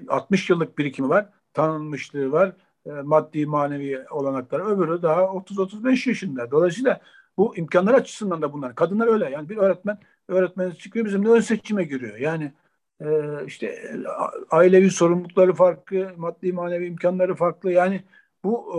60 0.09 0.51
yıllık 0.51 0.79
birikimi 0.79 1.09
var 1.09 1.29
tanınmışlığı 1.55 2.33
var. 2.33 2.53
E, 2.87 2.91
maddi 2.91 3.47
manevi 3.47 4.05
olanakları. 4.11 4.67
Öbürü 4.67 5.03
daha 5.03 5.21
30-35 5.23 6.09
yaşında. 6.09 6.51
Dolayısıyla 6.51 7.01
bu 7.37 7.57
imkanlar 7.57 7.95
açısından 7.95 8.43
da 8.43 8.53
bunlar. 8.53 8.75
Kadınlar 8.75 9.07
öyle. 9.07 9.31
Yani 9.31 9.49
bir 9.49 9.57
öğretmen 9.57 9.99
öğretmen 10.29 10.71
çıkıyor 10.71 11.07
bizimle 11.07 11.29
ön 11.29 11.41
seçime 11.41 11.85
giriyor. 11.85 12.17
Yani 12.17 12.53
e, 13.01 13.07
işte 13.47 13.93
ailevi 14.51 14.91
sorumlulukları 14.91 15.55
farklı, 15.55 16.13
maddi 16.17 16.53
manevi 16.53 16.87
imkanları 16.87 17.35
farklı. 17.35 17.73
Yani 17.73 18.05
bu 18.45 18.75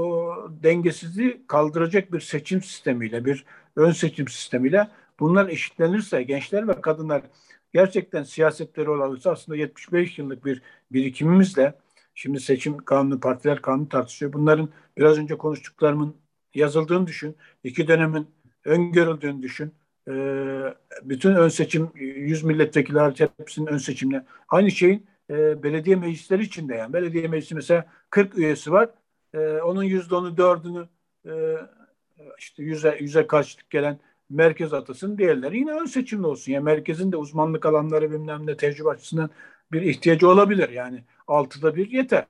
e, 0.59 0.63
dengesizliği 0.63 1.43
kaldıracak 1.47 2.13
bir 2.13 2.19
seçim 2.19 2.61
sistemiyle, 2.61 3.25
bir 3.25 3.45
ön 3.75 3.91
seçim 3.91 4.27
sistemiyle 4.27 4.87
bunlar 5.19 5.49
eşitlenirse 5.49 6.23
gençler 6.23 6.67
ve 6.67 6.81
kadınlar 6.81 7.21
gerçekten 7.73 8.23
siyasetleri 8.23 8.89
olursa 8.89 9.31
aslında 9.31 9.57
75 9.57 10.19
yıllık 10.19 10.45
bir 10.45 10.61
birikimimizle 10.91 11.73
Şimdi 12.15 12.39
seçim 12.39 12.77
kanunu, 12.77 13.19
partiler 13.19 13.61
kanunu 13.61 13.89
tartışıyor. 13.89 14.33
Bunların 14.33 14.69
biraz 14.97 15.17
önce 15.17 15.37
konuştuklarımın 15.37 16.15
yazıldığını 16.55 17.07
düşün. 17.07 17.35
İki 17.63 17.87
dönemin 17.87 18.27
öngörüldüğünü 18.65 19.41
düşün. 19.41 19.73
Ee, 20.07 20.73
bütün 21.03 21.35
ön 21.35 21.49
seçim 21.49 21.91
100 21.95 22.43
milletvekili 22.43 22.99
hariç 22.99 23.21
hepsinin 23.39 23.67
ön 23.67 23.77
seçimle. 23.77 24.25
Aynı 24.49 24.71
şeyin 24.71 25.05
e, 25.29 25.63
belediye 25.63 25.95
meclisleri 25.95 26.43
içinde 26.43 26.75
yani. 26.75 26.93
Belediye 26.93 27.27
meclisi 27.27 27.55
mesela 27.55 27.85
40 28.09 28.37
üyesi 28.37 28.71
var. 28.71 28.89
E, 29.33 29.39
onun 29.39 29.83
%10'u 29.83 30.37
dördünü 30.37 30.87
e, 31.25 31.31
işte 32.37 32.63
yüze, 32.63 32.97
yüze 32.99 33.27
karşılık 33.27 33.69
gelen 33.69 33.99
merkez 34.29 34.73
atasın 34.73 35.17
diğerleri 35.17 35.57
yine 35.57 35.71
ön 35.71 35.85
seçimli 35.85 36.27
olsun. 36.27 36.51
Yani 36.51 36.63
merkezin 36.63 37.11
de 37.11 37.17
uzmanlık 37.17 37.65
alanları 37.65 38.11
bilmem 38.11 38.47
ne 38.47 38.57
tecrübe 38.57 38.89
açısından 38.89 39.29
bir 39.71 39.81
ihtiyacı 39.81 40.29
olabilir. 40.29 40.69
Yani 40.69 41.03
altıda 41.27 41.75
bir 41.75 41.91
yeter. 41.91 42.25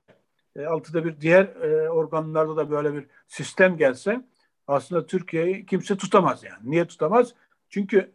E, 0.56 0.66
altıda 0.66 1.04
bir 1.04 1.20
diğer 1.20 1.44
e, 1.44 1.90
organlarda 1.90 2.56
da 2.56 2.70
böyle 2.70 2.94
bir 2.94 3.06
sistem 3.28 3.76
gelse 3.76 4.24
aslında 4.66 5.06
Türkiye'yi 5.06 5.66
kimse 5.66 5.96
tutamaz 5.96 6.44
yani. 6.44 6.70
Niye 6.70 6.86
tutamaz? 6.86 7.34
Çünkü 7.70 8.12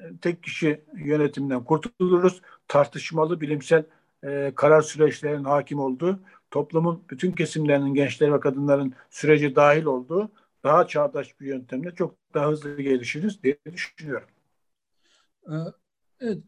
e, 0.00 0.04
tek 0.20 0.42
kişi 0.42 0.84
yönetiminden 0.96 1.64
kurtuluruz. 1.64 2.42
Tartışmalı 2.68 3.40
bilimsel 3.40 3.84
e, 4.24 4.52
karar 4.54 4.82
süreçlerinin 4.82 5.44
hakim 5.44 5.78
olduğu, 5.78 6.20
toplumun 6.50 7.04
bütün 7.10 7.32
kesimlerinin, 7.32 7.94
gençler 7.94 8.32
ve 8.32 8.40
kadınların 8.40 8.94
süreci 9.10 9.56
dahil 9.56 9.84
olduğu 9.84 10.30
daha 10.64 10.86
çağdaş 10.86 11.40
bir 11.40 11.46
yöntemle 11.46 11.94
çok 11.94 12.18
daha 12.34 12.48
hızlı 12.48 12.82
gelişiriz 12.82 13.42
diye 13.42 13.58
düşünüyorum. 13.72 14.28
Ee, 15.46 15.52
evet. 16.20 16.38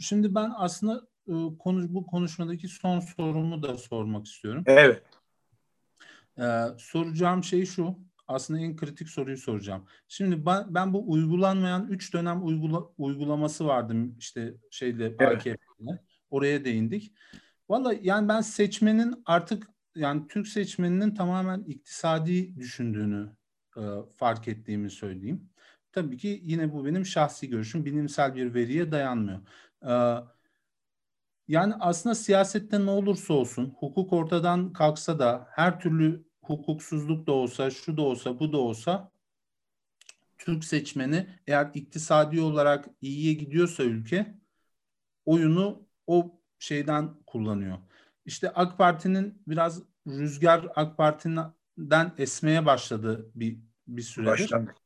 Şimdi 0.00 0.34
ben 0.34 0.52
aslında 0.56 1.06
e, 1.28 1.32
konuş, 1.58 1.86
bu 1.88 2.06
konuşmadaki 2.06 2.68
son 2.68 3.00
sorumu 3.00 3.62
da 3.62 3.78
sormak 3.78 4.26
istiyorum. 4.26 4.64
Evet. 4.66 5.02
Ee, 6.38 6.64
soracağım 6.78 7.44
şey 7.44 7.66
şu. 7.66 7.98
Aslında 8.28 8.60
en 8.60 8.76
kritik 8.76 9.08
soruyu 9.08 9.36
soracağım. 9.36 9.84
Şimdi 10.08 10.46
ben, 10.46 10.74
ben 10.74 10.92
bu 10.92 11.10
uygulanmayan 11.12 11.88
üç 11.88 12.14
dönem 12.14 12.46
uygula, 12.46 12.84
uygulaması 12.98 13.66
vardı 13.66 13.94
işte 14.18 14.54
şeyle 14.70 15.04
evet. 15.04 15.36
AKP'yle. 15.36 16.02
Oraya 16.30 16.64
değindik. 16.64 17.12
Valla 17.68 17.94
yani 18.02 18.28
ben 18.28 18.40
seçmenin 18.40 19.22
artık 19.26 19.66
yani 19.94 20.28
Türk 20.28 20.48
seçmeninin 20.48 21.14
tamamen 21.14 21.60
iktisadi 21.60 22.56
düşündüğünü 22.56 23.30
e, 23.76 23.82
fark 24.16 24.48
ettiğimi 24.48 24.90
söyleyeyim. 24.90 25.50
Tabii 25.92 26.16
ki 26.16 26.40
yine 26.42 26.72
bu 26.72 26.86
benim 26.86 27.06
şahsi 27.06 27.48
görüşüm. 27.48 27.84
Bilimsel 27.84 28.34
bir 28.34 28.54
veriye 28.54 28.92
dayanmıyor. 28.92 29.40
E, 29.82 30.24
yani 31.48 31.74
aslında 31.80 32.14
siyasette 32.14 32.86
ne 32.86 32.90
olursa 32.90 33.34
olsun 33.34 33.76
hukuk 33.78 34.12
ortadan 34.12 34.72
kalksa 34.72 35.18
da 35.18 35.46
her 35.50 35.80
türlü 35.80 36.24
hukuksuzluk 36.42 37.26
da 37.26 37.32
olsa, 37.32 37.70
şu 37.70 37.96
da 37.96 38.02
olsa, 38.02 38.40
bu 38.40 38.52
da 38.52 38.58
olsa 38.58 39.12
Türk 40.38 40.64
seçmeni 40.64 41.26
eğer 41.46 41.70
iktisadi 41.74 42.40
olarak 42.40 42.88
iyiye 43.00 43.32
gidiyorsa 43.32 43.82
ülke 43.82 44.34
oyunu 45.26 45.86
o 46.06 46.40
şeyden 46.58 47.14
kullanıyor. 47.26 47.78
İşte 48.26 48.50
AK 48.50 48.78
Parti'nin 48.78 49.42
biraz 49.46 49.82
rüzgar 50.06 50.68
AK 50.76 50.96
Parti'den 51.76 52.12
esmeye 52.18 52.66
başladı 52.66 53.30
bir 53.34 53.58
bir 53.86 54.02
süredir. 54.02 54.30
Başlangıç. 54.30 54.76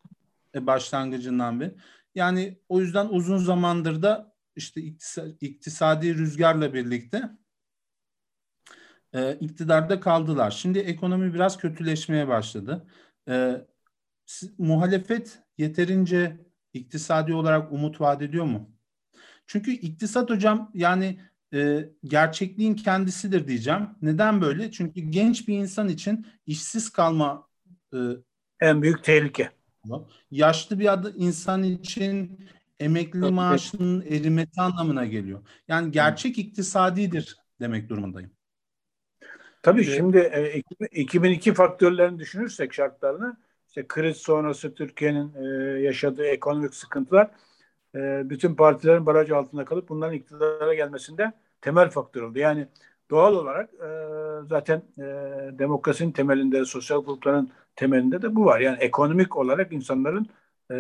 E, 0.55 0.67
başlangıcından 0.67 1.61
bir. 1.61 1.73
Yani 2.15 2.59
o 2.69 2.81
yüzden 2.81 3.09
uzun 3.09 3.39
zamandır 3.39 4.03
da 4.03 4.35
işte 4.57 4.81
iktisadi 5.41 6.15
rüzgarla 6.15 6.75
birlikte 6.75 7.31
e, 9.13 9.35
iktidarda 9.35 10.01
kaldılar. 10.01 10.51
Şimdi 10.51 10.79
ekonomi 10.79 11.35
biraz 11.35 11.59
kötüleşmeye 11.59 12.29
başladı. 12.29 12.87
E, 13.29 13.67
muhalefet 14.59 15.39
yeterince 15.59 16.47
iktisadi 16.73 17.35
olarak 17.35 17.73
umut 17.73 18.01
vaat 18.01 18.23
ediyor 18.23 18.45
mu? 18.45 18.71
Çünkü 19.47 19.71
iktisat 19.71 20.31
hocam 20.31 20.71
yani 20.75 21.21
e, 21.55 21.89
gerçekliğin 22.05 22.75
kendisidir 22.75 23.49
diyeceğim. 23.49 23.89
Neden 24.03 24.41
böyle? 24.41 24.71
Çünkü 24.71 25.01
genç 25.01 25.49
bir 25.49 25.59
insan 25.59 25.89
için 25.89 26.27
işsiz 26.47 26.91
kalma 26.91 27.49
e, 27.95 27.99
en 28.61 28.83
büyük 28.83 29.05
tehlike. 29.05 29.51
Yaşlı 30.31 30.79
bir 30.79 30.93
adı 30.93 31.15
insan 31.17 31.63
için 31.63 32.41
emekli 32.81 33.31
maaşının 33.31 34.01
erimesi 34.01 34.61
anlamına 34.61 35.07
geliyor. 35.07 35.43
Yani 35.69 35.91
gerçek 35.91 36.39
iktisadidir 36.39 37.37
demek 37.61 37.89
durumundayım. 37.89 38.31
Tabii 39.63 39.81
ee, 39.81 39.97
şimdi 39.97 40.19
e, 40.19 40.63
2002 40.91 41.55
faktörlerini 41.55 42.19
düşünürsek 42.19 42.75
şartlarını 42.75 43.37
işte 43.69 43.85
kriz 43.89 44.17
sonrası 44.17 44.75
Türkiye'nin 44.75 45.35
e, 45.35 45.81
yaşadığı 45.81 46.27
ekonomik 46.27 46.75
sıkıntılar 46.75 47.31
e, 47.95 48.31
bütün 48.31 48.55
partilerin 48.55 49.07
baraj 49.07 49.31
altında 49.31 49.65
kalıp 49.65 49.89
bunların 49.89 50.15
iktidara 50.15 50.75
gelmesinde 50.75 51.33
temel 51.61 51.91
faktör 51.91 52.23
oldu. 52.23 52.39
Yani 52.39 52.67
doğal 53.11 53.35
olarak 53.35 53.71
e, 53.75 53.89
zaten 54.49 54.83
e, 54.99 55.03
demokrasinin 55.59 56.13
temelinde, 56.13 56.65
sosyal 56.65 57.05
grupların 57.05 57.51
temelinde 57.77 58.23
de 58.23 58.37
bu 58.37 58.45
var. 58.45 58.61
Yani 58.61 58.79
ekonomik 58.79 59.37
olarak 59.37 59.73
insanların 59.73 60.27
e, 60.71 60.77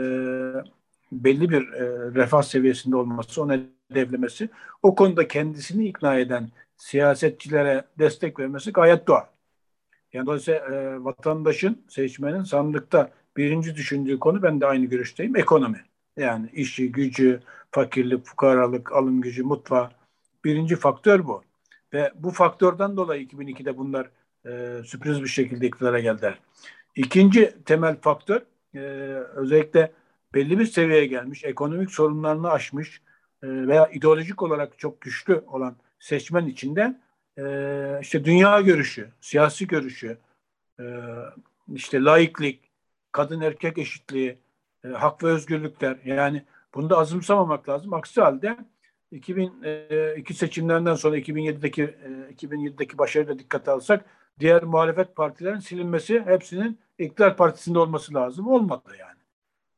belli 1.12 1.50
bir 1.50 1.72
e, 1.72 1.84
refah 2.14 2.42
seviyesinde 2.42 2.96
olması, 2.96 3.42
onu 3.42 3.61
hedeflemesi, 3.90 4.48
o 4.82 4.94
konuda 4.94 5.28
kendisini 5.28 5.86
ikna 5.86 6.18
eden 6.18 6.48
siyasetçilere 6.76 7.84
destek 7.98 8.38
vermesi 8.38 8.72
gayet 8.72 9.06
doğal. 9.06 9.24
Yani 10.12 10.26
dolayısıyla 10.26 10.61
e, 10.61 11.04
vatandaşın, 11.04 11.84
seçmenin 11.88 12.42
sandıkta 12.42 13.11
birinci 13.36 13.74
düşündüğü 13.76 14.18
konu 14.18 14.42
ben 14.42 14.61
de 14.61 14.66
aynı 14.66 14.86
görüşteyim. 14.86 15.36
Ekonomi. 15.36 15.84
Yani 16.18 16.48
işi, 16.52 16.92
gücü, 16.92 17.40
fakirlik, 17.70 18.24
fukaralık, 18.26 18.92
alım 18.92 19.20
gücü, 19.20 19.42
mutfağı. 19.42 19.90
Birinci 20.44 20.76
faktör 20.76 21.26
bu. 21.26 21.42
Ve 21.92 22.12
bu 22.14 22.30
faktörden 22.30 22.96
dolayı 22.96 23.26
2002'de 23.26 23.78
bunlar 23.78 24.10
e, 24.46 24.82
sürpriz 24.84 25.22
bir 25.22 25.28
şekilde 25.28 25.66
iktidara 25.66 26.00
geldiler. 26.00 26.38
İkinci 26.96 27.54
temel 27.64 27.96
faktör 28.00 28.40
e, 28.74 28.78
özellikle 29.34 29.92
belli 30.34 30.58
bir 30.58 30.66
seviyeye 30.66 31.06
gelmiş, 31.06 31.44
ekonomik 31.44 31.90
sorunlarını 31.90 32.50
aşmış 32.50 33.00
e, 33.42 33.46
veya 33.48 33.86
ideolojik 33.86 34.42
olarak 34.42 34.78
çok 34.78 35.00
güçlü 35.00 35.44
olan 35.46 35.76
seçmen 36.00 36.46
içinde 36.46 37.00
e, 37.38 37.44
işte 38.02 38.24
dünya 38.24 38.60
görüşü, 38.60 39.08
siyasi 39.20 39.66
görüşü, 39.66 40.18
e, 40.80 40.84
işte 41.74 42.04
laiklik, 42.04 42.70
kadın 43.12 43.40
erkek 43.40 43.78
eşitliği, 43.78 44.38
e, 44.84 44.88
hak 44.88 45.24
ve 45.24 45.28
özgürlükler 45.28 45.98
yani 46.04 46.44
bunu 46.74 46.90
da 46.90 46.98
azımsamamak 46.98 47.68
lazım. 47.68 47.92
Aksi 47.92 48.20
halde 48.20 48.56
2002 49.10 50.34
seçimlerinden 50.34 50.94
sonra 50.94 51.18
2007'deki 51.18 51.84
2007'deki 52.36 52.98
başarıyı 52.98 53.28
da 53.28 53.38
dikkate 53.38 53.70
alsak 53.70 54.04
diğer 54.40 54.62
muhalefet 54.62 55.16
partilerin 55.16 55.58
silinmesi 55.58 56.20
hepsinin 56.20 56.78
iktidar 56.98 57.36
partisinde 57.36 57.78
olması 57.78 58.14
lazım. 58.14 58.48
Olmadı 58.48 58.90
yani. 58.98 59.18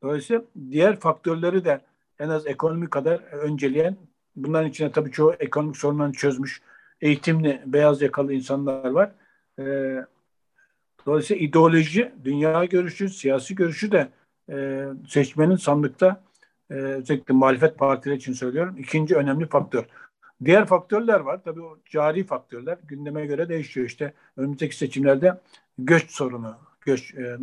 Dolayısıyla 0.03 0.43
diğer 0.71 1.01
faktörleri 1.01 1.65
de 1.65 1.81
en 2.19 2.29
az 2.29 2.47
ekonomi 2.47 2.91
kadar 2.91 3.21
önceleyen 3.21 3.97
bunların 4.37 4.71
içine 4.71 4.93
tabii 4.93 5.11
çoğu 5.11 5.35
ekonomik 5.41 5.77
sorunlarını 5.77 6.13
çözmüş 6.13 6.63
eğitimli 7.01 7.63
beyaz 7.67 8.03
yakalı 8.03 8.33
insanlar 8.33 8.91
var. 8.91 9.13
Ee, 9.59 10.05
dolayısıyla 11.07 11.47
ideoloji, 11.47 12.13
dünya 12.25 12.65
görüşü, 12.65 13.09
siyasi 13.09 13.55
görüşü 13.55 13.93
de 13.93 14.09
e, 14.51 14.87
seçmenin 15.09 15.57
sandıkta 15.57 16.25
e, 16.71 16.75
özellikle 16.75 17.35
muhalefet 17.35 17.79
partileri 17.79 18.19
için 18.19 18.33
söylüyorum 18.33 18.77
ikinci 18.79 19.17
önemli 19.17 19.47
faktör. 19.47 19.85
Diğer 20.45 20.67
faktörler 20.67 21.21
var. 21.21 21.41
Tabii 21.45 21.63
o 21.63 21.79
cari 21.91 22.25
faktörler 22.27 22.79
gündeme 22.85 23.27
göre 23.27 23.49
değişiyor. 23.49 23.87
İşte 23.87 24.15
önümüzdeki 24.37 24.77
seçimlerde 24.77 25.41
göç 25.79 26.11
sorunu, 26.11 26.57
göç 26.81 27.15
e, 27.15 27.23
e, 27.23 27.37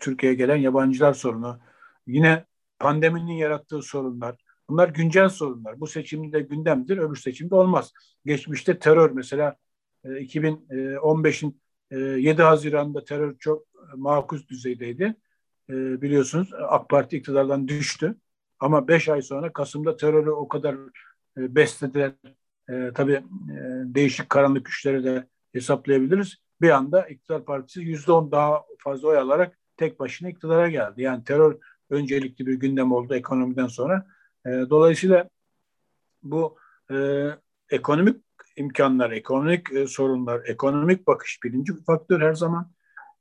Türkiye'ye 0.00 0.36
gelen 0.36 0.56
yabancılar 0.56 1.12
sorunu, 1.12 1.58
yine 2.06 2.44
pandeminin 2.78 3.32
yarattığı 3.32 3.82
sorunlar. 3.82 4.36
Bunlar 4.68 4.88
güncel 4.88 5.28
sorunlar. 5.28 5.80
Bu 5.80 5.86
seçimde 5.86 6.40
gündemdir, 6.40 6.98
öbür 6.98 7.16
seçimde 7.16 7.54
olmaz. 7.54 7.92
Geçmişte 8.26 8.78
terör 8.78 9.10
mesela 9.10 9.56
e, 10.04 10.08
2015'in 10.08 11.60
e, 11.90 11.98
7 11.98 12.42
Haziran'da 12.42 13.04
terör 13.04 13.38
çok 13.38 13.66
makus 13.96 14.48
düzeydeydi. 14.48 15.16
E, 15.72 16.02
biliyorsunuz 16.02 16.50
AK 16.68 16.88
Parti 16.88 17.16
iktidardan 17.16 17.68
düştü. 17.68 18.14
Ama 18.60 18.88
5 18.88 19.08
ay 19.08 19.22
sonra 19.22 19.52
Kasım'da 19.52 19.96
terörü 19.96 20.30
o 20.30 20.48
kadar 20.48 20.74
e, 21.36 21.54
beslediler. 21.54 22.12
E, 22.68 22.90
tabii 22.94 23.12
e, 23.12 23.56
değişik 23.84 24.30
karanlık 24.30 24.66
güçleri 24.66 25.04
de 25.04 25.26
hesaplayabiliriz. 25.52 26.36
Bir 26.60 26.70
anda 26.70 27.08
iktidar 27.08 27.44
partisi 27.44 27.80
yüzde 27.80 28.12
on 28.12 28.32
daha 28.32 28.62
fazla 28.78 29.08
oy 29.08 29.18
alarak 29.18 29.58
tek 29.76 30.00
başına 30.00 30.28
iktidara 30.28 30.68
geldi. 30.68 31.02
Yani 31.02 31.24
terör 31.24 31.58
öncelikli 31.90 32.46
bir 32.46 32.54
gündem 32.54 32.92
oldu 32.92 33.14
ekonomiden 33.14 33.66
sonra. 33.66 34.06
Dolayısıyla 34.46 35.28
bu 36.22 36.56
ekonomik 37.70 38.16
imkanlar, 38.56 39.10
ekonomik 39.10 39.68
sorunlar, 39.88 40.42
ekonomik 40.44 41.06
bakış 41.06 41.38
birinci 41.44 41.72
faktör 41.86 42.20
her 42.20 42.34
zaman. 42.34 42.72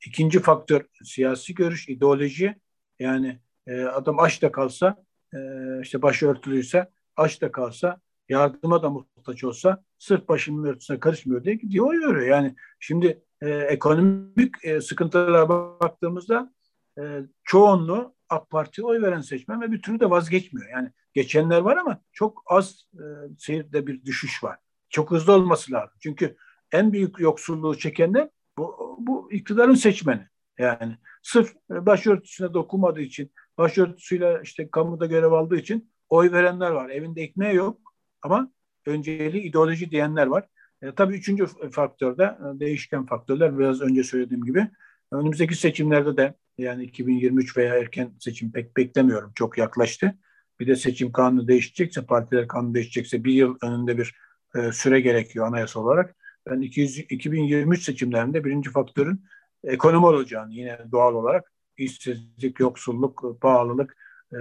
İkinci 0.05 0.39
faktör 0.39 0.81
siyasi 1.03 1.55
görüş, 1.55 1.89
ideoloji. 1.89 2.55
Yani 2.99 3.39
e, 3.67 3.81
adam 3.81 4.19
aç 4.19 4.41
da 4.41 4.51
kalsa 4.51 5.03
e, 5.33 5.37
işte 5.81 6.01
başı 6.01 6.27
örtülüyse 6.27 6.89
aç 7.15 7.41
da 7.41 7.51
kalsa, 7.51 8.01
yardıma 8.29 8.83
da 8.83 8.89
muhtaç 8.89 9.43
olsa 9.43 9.83
sırf 9.97 10.27
başının 10.27 10.63
örtüsüne 10.63 10.99
karışmıyor 10.99 11.43
diye 11.43 11.55
gidiyor 11.55 11.87
oy 11.87 11.99
veriyor. 11.99 12.27
Yani 12.27 12.55
şimdi 12.79 13.23
e, 13.41 13.49
ekonomik 13.49 14.55
e, 14.63 14.81
sıkıntılara 14.81 15.49
baktığımızda 15.49 16.53
e, 16.99 17.01
çoğunluğu 17.43 18.15
AK 18.29 18.49
Parti'ye 18.49 18.85
oy 18.85 19.01
veren 19.01 19.21
seçmen 19.21 19.61
ve 19.61 19.71
bir 19.71 19.81
türlü 19.81 19.99
de 19.99 20.09
vazgeçmiyor. 20.09 20.69
Yani 20.69 20.91
geçenler 21.13 21.61
var 21.61 21.77
ama 21.77 22.01
çok 22.11 22.43
az 22.45 22.87
e, 22.93 23.03
seyirde 23.37 23.87
bir 23.87 24.05
düşüş 24.05 24.43
var. 24.43 24.57
Çok 24.89 25.11
hızlı 25.11 25.33
olması 25.33 25.71
lazım. 25.71 25.97
Çünkü 25.99 26.35
en 26.71 26.93
büyük 26.93 27.19
yoksulluğu 27.19 27.77
çekenler 27.77 28.29
bu, 28.61 28.97
bu 28.99 29.31
iktidarın 29.31 29.73
seçmeni. 29.73 30.27
Yani 30.59 30.97
sırf 31.23 31.55
başörtüsüne 31.69 32.53
dokunmadığı 32.53 33.01
için, 33.01 33.31
başörtüsüyle 33.57 34.39
işte 34.43 34.69
kamuda 34.71 35.05
görev 35.05 35.31
aldığı 35.31 35.57
için 35.57 35.91
oy 36.09 36.31
verenler 36.31 36.71
var. 36.71 36.89
Evinde 36.89 37.21
ekmeği 37.21 37.55
yok 37.55 37.81
ama 38.21 38.51
önceliği 38.85 39.43
ideoloji 39.43 39.91
diyenler 39.91 40.27
var. 40.27 40.47
E, 40.81 40.95
tabii 40.95 41.15
üçüncü 41.15 41.45
faktörde 41.71 42.23
e, 42.23 42.59
değişken 42.59 43.05
faktörler 43.05 43.59
biraz 43.59 43.81
önce 43.81 44.03
söylediğim 44.03 44.45
gibi. 44.45 44.67
Önümüzdeki 45.11 45.55
seçimlerde 45.55 46.17
de 46.17 46.33
yani 46.57 46.83
2023 46.83 47.57
veya 47.57 47.75
erken 47.75 48.11
seçim 48.19 48.51
pek 48.51 48.77
beklemiyorum. 48.77 49.31
Çok 49.35 49.57
yaklaştı. 49.57 50.17
Bir 50.59 50.67
de 50.67 50.75
seçim 50.75 51.11
kanunu 51.11 51.47
değişecekse, 51.47 52.05
partiler 52.05 52.47
kanunu 52.47 52.73
değişecekse 52.73 53.23
bir 53.23 53.33
yıl 53.33 53.57
önünde 53.63 53.97
bir 53.97 54.15
e, 54.55 54.71
süre 54.71 55.01
gerekiyor 55.01 55.47
anayasa 55.47 55.79
olarak. 55.79 56.15
Ben 56.49 56.61
200, 56.61 56.99
2023 56.99 57.83
seçimlerinde 57.83 58.43
birinci 58.43 58.71
faktörün 58.71 59.25
ekonomi 59.63 60.05
olacağını 60.05 60.53
yine 60.53 60.79
doğal 60.91 61.13
olarak 61.13 61.51
işsizlik, 61.77 62.59
yoksulluk, 62.59 63.37
pahalılık. 63.41 63.97
E, 64.33 64.39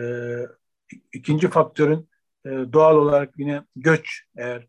ikinci 1.13 1.49
faktörün 1.49 2.09
e, 2.47 2.51
doğal 2.51 2.97
olarak 2.97 3.39
yine 3.39 3.63
göç 3.77 4.25
eğer 4.37 4.69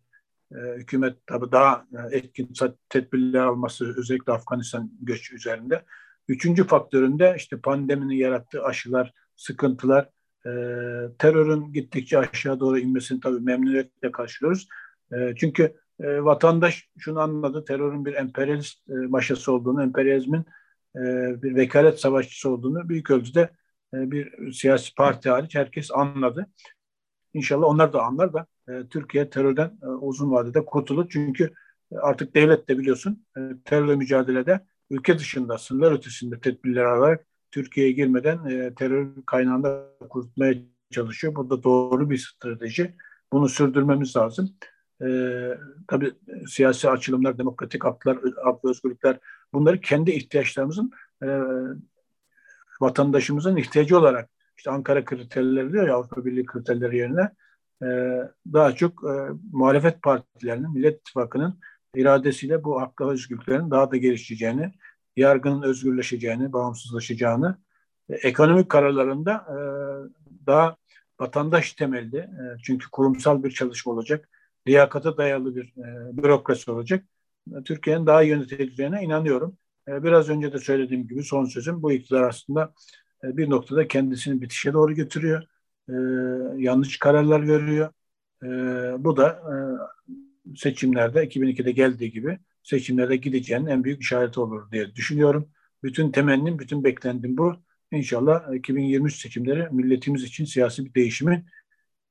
e, 0.51 0.57
hükümet 0.77 1.27
tabi 1.27 1.51
daha 1.51 1.85
e, 1.93 2.17
etkin 2.17 2.49
tedbirler 2.89 3.39
alması 3.39 3.93
özellikle 3.97 4.33
Afganistan 4.33 4.91
göç 5.01 5.33
üzerinde. 5.33 5.85
Üçüncü 6.27 6.67
faktöründe 6.67 7.33
işte 7.37 7.57
pandeminin 7.59 8.15
yarattığı 8.15 8.63
aşılar, 8.63 9.13
sıkıntılar, 9.35 10.09
e, 10.45 10.51
terörün 11.19 11.73
gittikçe 11.73 12.17
aşağı 12.17 12.59
doğru 12.59 12.79
inmesini 12.79 13.19
tabii 13.19 13.39
memnuniyetle 13.39 14.11
karşılıyoruz. 14.11 14.67
E, 15.13 15.33
çünkü 15.37 15.80
e, 16.01 16.23
vatandaş 16.23 16.89
şunu 16.97 17.19
anladı, 17.19 17.65
terörün 17.65 18.05
bir 18.05 18.13
emperyalist 18.13 18.89
e, 18.89 18.93
maşası 18.93 19.51
olduğunu, 19.51 19.83
emperyalizmin 19.83 20.45
e, 20.95 21.01
bir 21.43 21.55
vekalet 21.55 21.99
savaşçısı 21.99 22.49
olduğunu 22.49 22.89
büyük 22.89 23.11
ölçüde 23.11 23.49
e, 23.93 24.11
bir 24.11 24.51
siyasi 24.51 24.95
parti 24.95 25.29
hariç 25.29 25.55
herkes 25.55 25.91
anladı. 25.91 26.47
İnşallah 27.33 27.67
onlar 27.67 27.93
da 27.93 28.03
anlar 28.03 28.33
da 28.33 28.45
e, 28.69 28.87
Türkiye 28.89 29.29
terörden 29.29 29.77
e, 29.83 29.87
uzun 29.87 30.31
vadede 30.31 30.65
kurtulur. 30.65 31.09
Çünkü 31.09 31.53
e, 31.91 31.97
artık 31.97 32.35
devlet 32.35 32.69
de 32.69 32.77
biliyorsun 32.77 33.25
e, 33.37 33.39
terörle 33.65 33.95
mücadelede 33.95 34.59
ülke 34.89 35.19
dışında, 35.19 35.57
sınırlar 35.57 35.91
ötesinde 35.91 36.39
tedbirler 36.39 36.85
alarak 36.85 37.25
Türkiye'ye 37.51 37.91
girmeden 37.91 38.45
e, 38.45 38.75
terör 38.75 39.07
kaynağında 39.25 39.87
kurtulmaya 40.09 40.53
çalışıyor. 40.91 41.35
Burada 41.35 41.63
doğru 41.63 42.09
bir 42.09 42.17
strateji. 42.17 42.95
Bunu 43.33 43.49
sürdürmemiz 43.49 44.15
lazım. 44.15 44.55
E, 45.01 45.07
tabii 45.87 46.11
siyasi 46.47 46.89
açılımlar, 46.89 47.37
demokratik 47.37 47.83
haklar, 47.85 48.17
hak 48.43 48.65
özgürlükler 48.65 49.17
bunları 49.53 49.81
kendi 49.81 50.11
ihtiyaçlarımızın 50.11 50.91
e, 51.23 51.27
vatandaşımızın 52.81 53.55
ihtiyacı 53.55 53.99
olarak 53.99 54.29
işte 54.57 54.71
Ankara 54.71 55.05
kriterleri 55.05 55.71
diyor 55.71 55.87
ya 55.87 55.95
Avrupa 55.95 56.25
Birliği 56.25 56.45
kriterleri 56.45 56.97
yerine 56.97 57.29
e, 57.83 57.87
daha 58.53 58.75
çok 58.75 59.03
e, 59.03 59.13
muhalefet 59.51 60.01
partilerinin, 60.01 60.73
Millet 60.73 60.99
İttifakı'nın 60.99 61.59
iradesiyle 61.95 62.63
bu 62.63 62.81
hak 62.81 63.01
ve 63.01 63.05
özgürlüklerin 63.05 63.71
daha 63.71 63.91
da 63.91 63.97
gelişeceğini, 63.97 64.71
yargının 65.15 65.61
özgürleşeceğini, 65.61 66.53
bağımsızlaşacağını, 66.53 67.57
e, 68.09 68.15
ekonomik 68.15 68.69
kararlarında 68.69 69.33
e, 69.33 69.57
daha 70.45 70.75
vatandaş 71.19 71.73
temelli, 71.73 72.17
e, 72.17 72.43
çünkü 72.63 72.89
kurumsal 72.91 73.43
bir 73.43 73.51
çalışma 73.51 73.93
olacak, 73.93 74.29
liyakata 74.67 75.17
dayalı 75.17 75.55
bir 75.55 75.73
e, 75.77 76.17
bürokrasi 76.17 76.71
olacak. 76.71 77.05
Türkiye'nin 77.65 78.05
daha 78.05 78.21
yönetileceğine 78.21 79.03
inanıyorum. 79.03 79.57
E, 79.87 80.03
biraz 80.03 80.29
önce 80.29 80.53
de 80.53 80.59
söylediğim 80.59 81.07
gibi 81.07 81.23
son 81.23 81.45
sözüm 81.45 81.81
bu 81.81 81.91
iktidar 81.91 82.21
aslında 82.21 82.73
e, 83.23 83.37
bir 83.37 83.49
noktada 83.49 83.87
kendisini 83.87 84.41
bitişe 84.41 84.73
doğru 84.73 84.95
götürüyor. 84.95 85.43
E, 85.89 85.93
yanlış 86.63 86.99
kararlar 86.99 87.47
veriyor. 87.47 87.91
E, 88.43 88.47
bu 89.03 89.17
da 89.17 89.27
e, 89.29 89.53
seçimlerde 90.55 91.23
2002'de 91.23 91.71
geldiği 91.71 92.11
gibi 92.11 92.39
seçimlerde 92.63 93.15
gideceğinin 93.15 93.67
en 93.67 93.83
büyük 93.83 94.01
işareti 94.01 94.39
olur 94.39 94.71
diye 94.71 94.95
düşünüyorum. 94.95 95.49
Bütün 95.83 96.11
temennim, 96.11 96.59
bütün 96.59 96.83
beklentim 96.83 97.37
bu. 97.37 97.55
İnşallah 97.91 98.53
2023 98.55 99.21
seçimleri 99.21 99.69
milletimiz 99.71 100.23
için 100.23 100.45
siyasi 100.45 100.85
bir 100.85 100.93
değişimin 100.93 101.45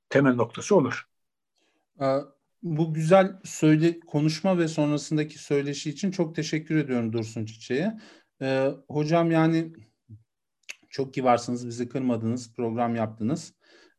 temel 0.09 0.35
noktası 0.35 0.77
olur. 0.77 1.09
Bu 2.63 2.95
güzel 2.95 3.41
söyle 3.45 4.01
konuşma 4.01 4.59
ve 4.59 4.69
sonrasındaki 4.69 5.39
söyleşi 5.39 5.91
için 5.91 6.11
çok 6.11 6.35
teşekkür 6.35 6.77
ediyorum 6.77 7.13
Dursun 7.13 7.45
Çiçek'e. 7.45 7.99
Ee, 8.43 8.69
hocam 8.89 9.31
yani 9.31 9.73
çok 10.91 11.15
kibarsınız, 11.15 11.67
bizi 11.67 11.89
kırmadınız, 11.89 12.55
program 12.55 12.97
yaptınız. 12.97 13.55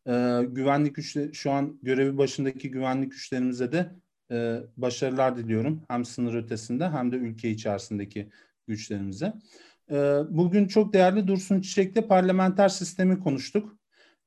Ee, 0.07 0.41
güvenlik 0.47 0.95
güçleri, 0.95 1.35
şu 1.35 1.51
an 1.51 1.79
görevi 1.83 2.17
başındaki 2.17 2.71
güvenlik 2.71 3.11
güçlerimize 3.11 3.71
de 3.71 3.95
e, 4.31 4.59
başarılar 4.77 5.37
diliyorum. 5.37 5.83
Hem 5.87 6.05
sınır 6.05 6.33
ötesinde 6.33 6.89
hem 6.89 7.11
de 7.11 7.15
ülke 7.15 7.49
içerisindeki 7.49 8.29
güçlerimize. 8.67 9.33
Ee, 9.91 10.19
bugün 10.29 10.67
çok 10.67 10.93
değerli 10.93 11.27
Dursun 11.27 11.61
Çiçek'te 11.61 12.07
parlamenter 12.07 12.69
sistemi 12.69 13.19
konuştuk. 13.19 13.77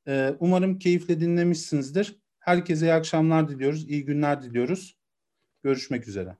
Ee, 0.08 0.36
umarım 0.40 0.78
keyifle 0.78 1.20
dinlemişsinizdir. 1.20 2.23
Herkese 2.44 2.86
iyi 2.86 2.92
akşamlar 2.92 3.48
diliyoruz, 3.48 3.88
iyi 3.90 4.04
günler 4.04 4.42
diliyoruz. 4.42 4.96
Görüşmek 5.64 6.08
üzere. 6.08 6.38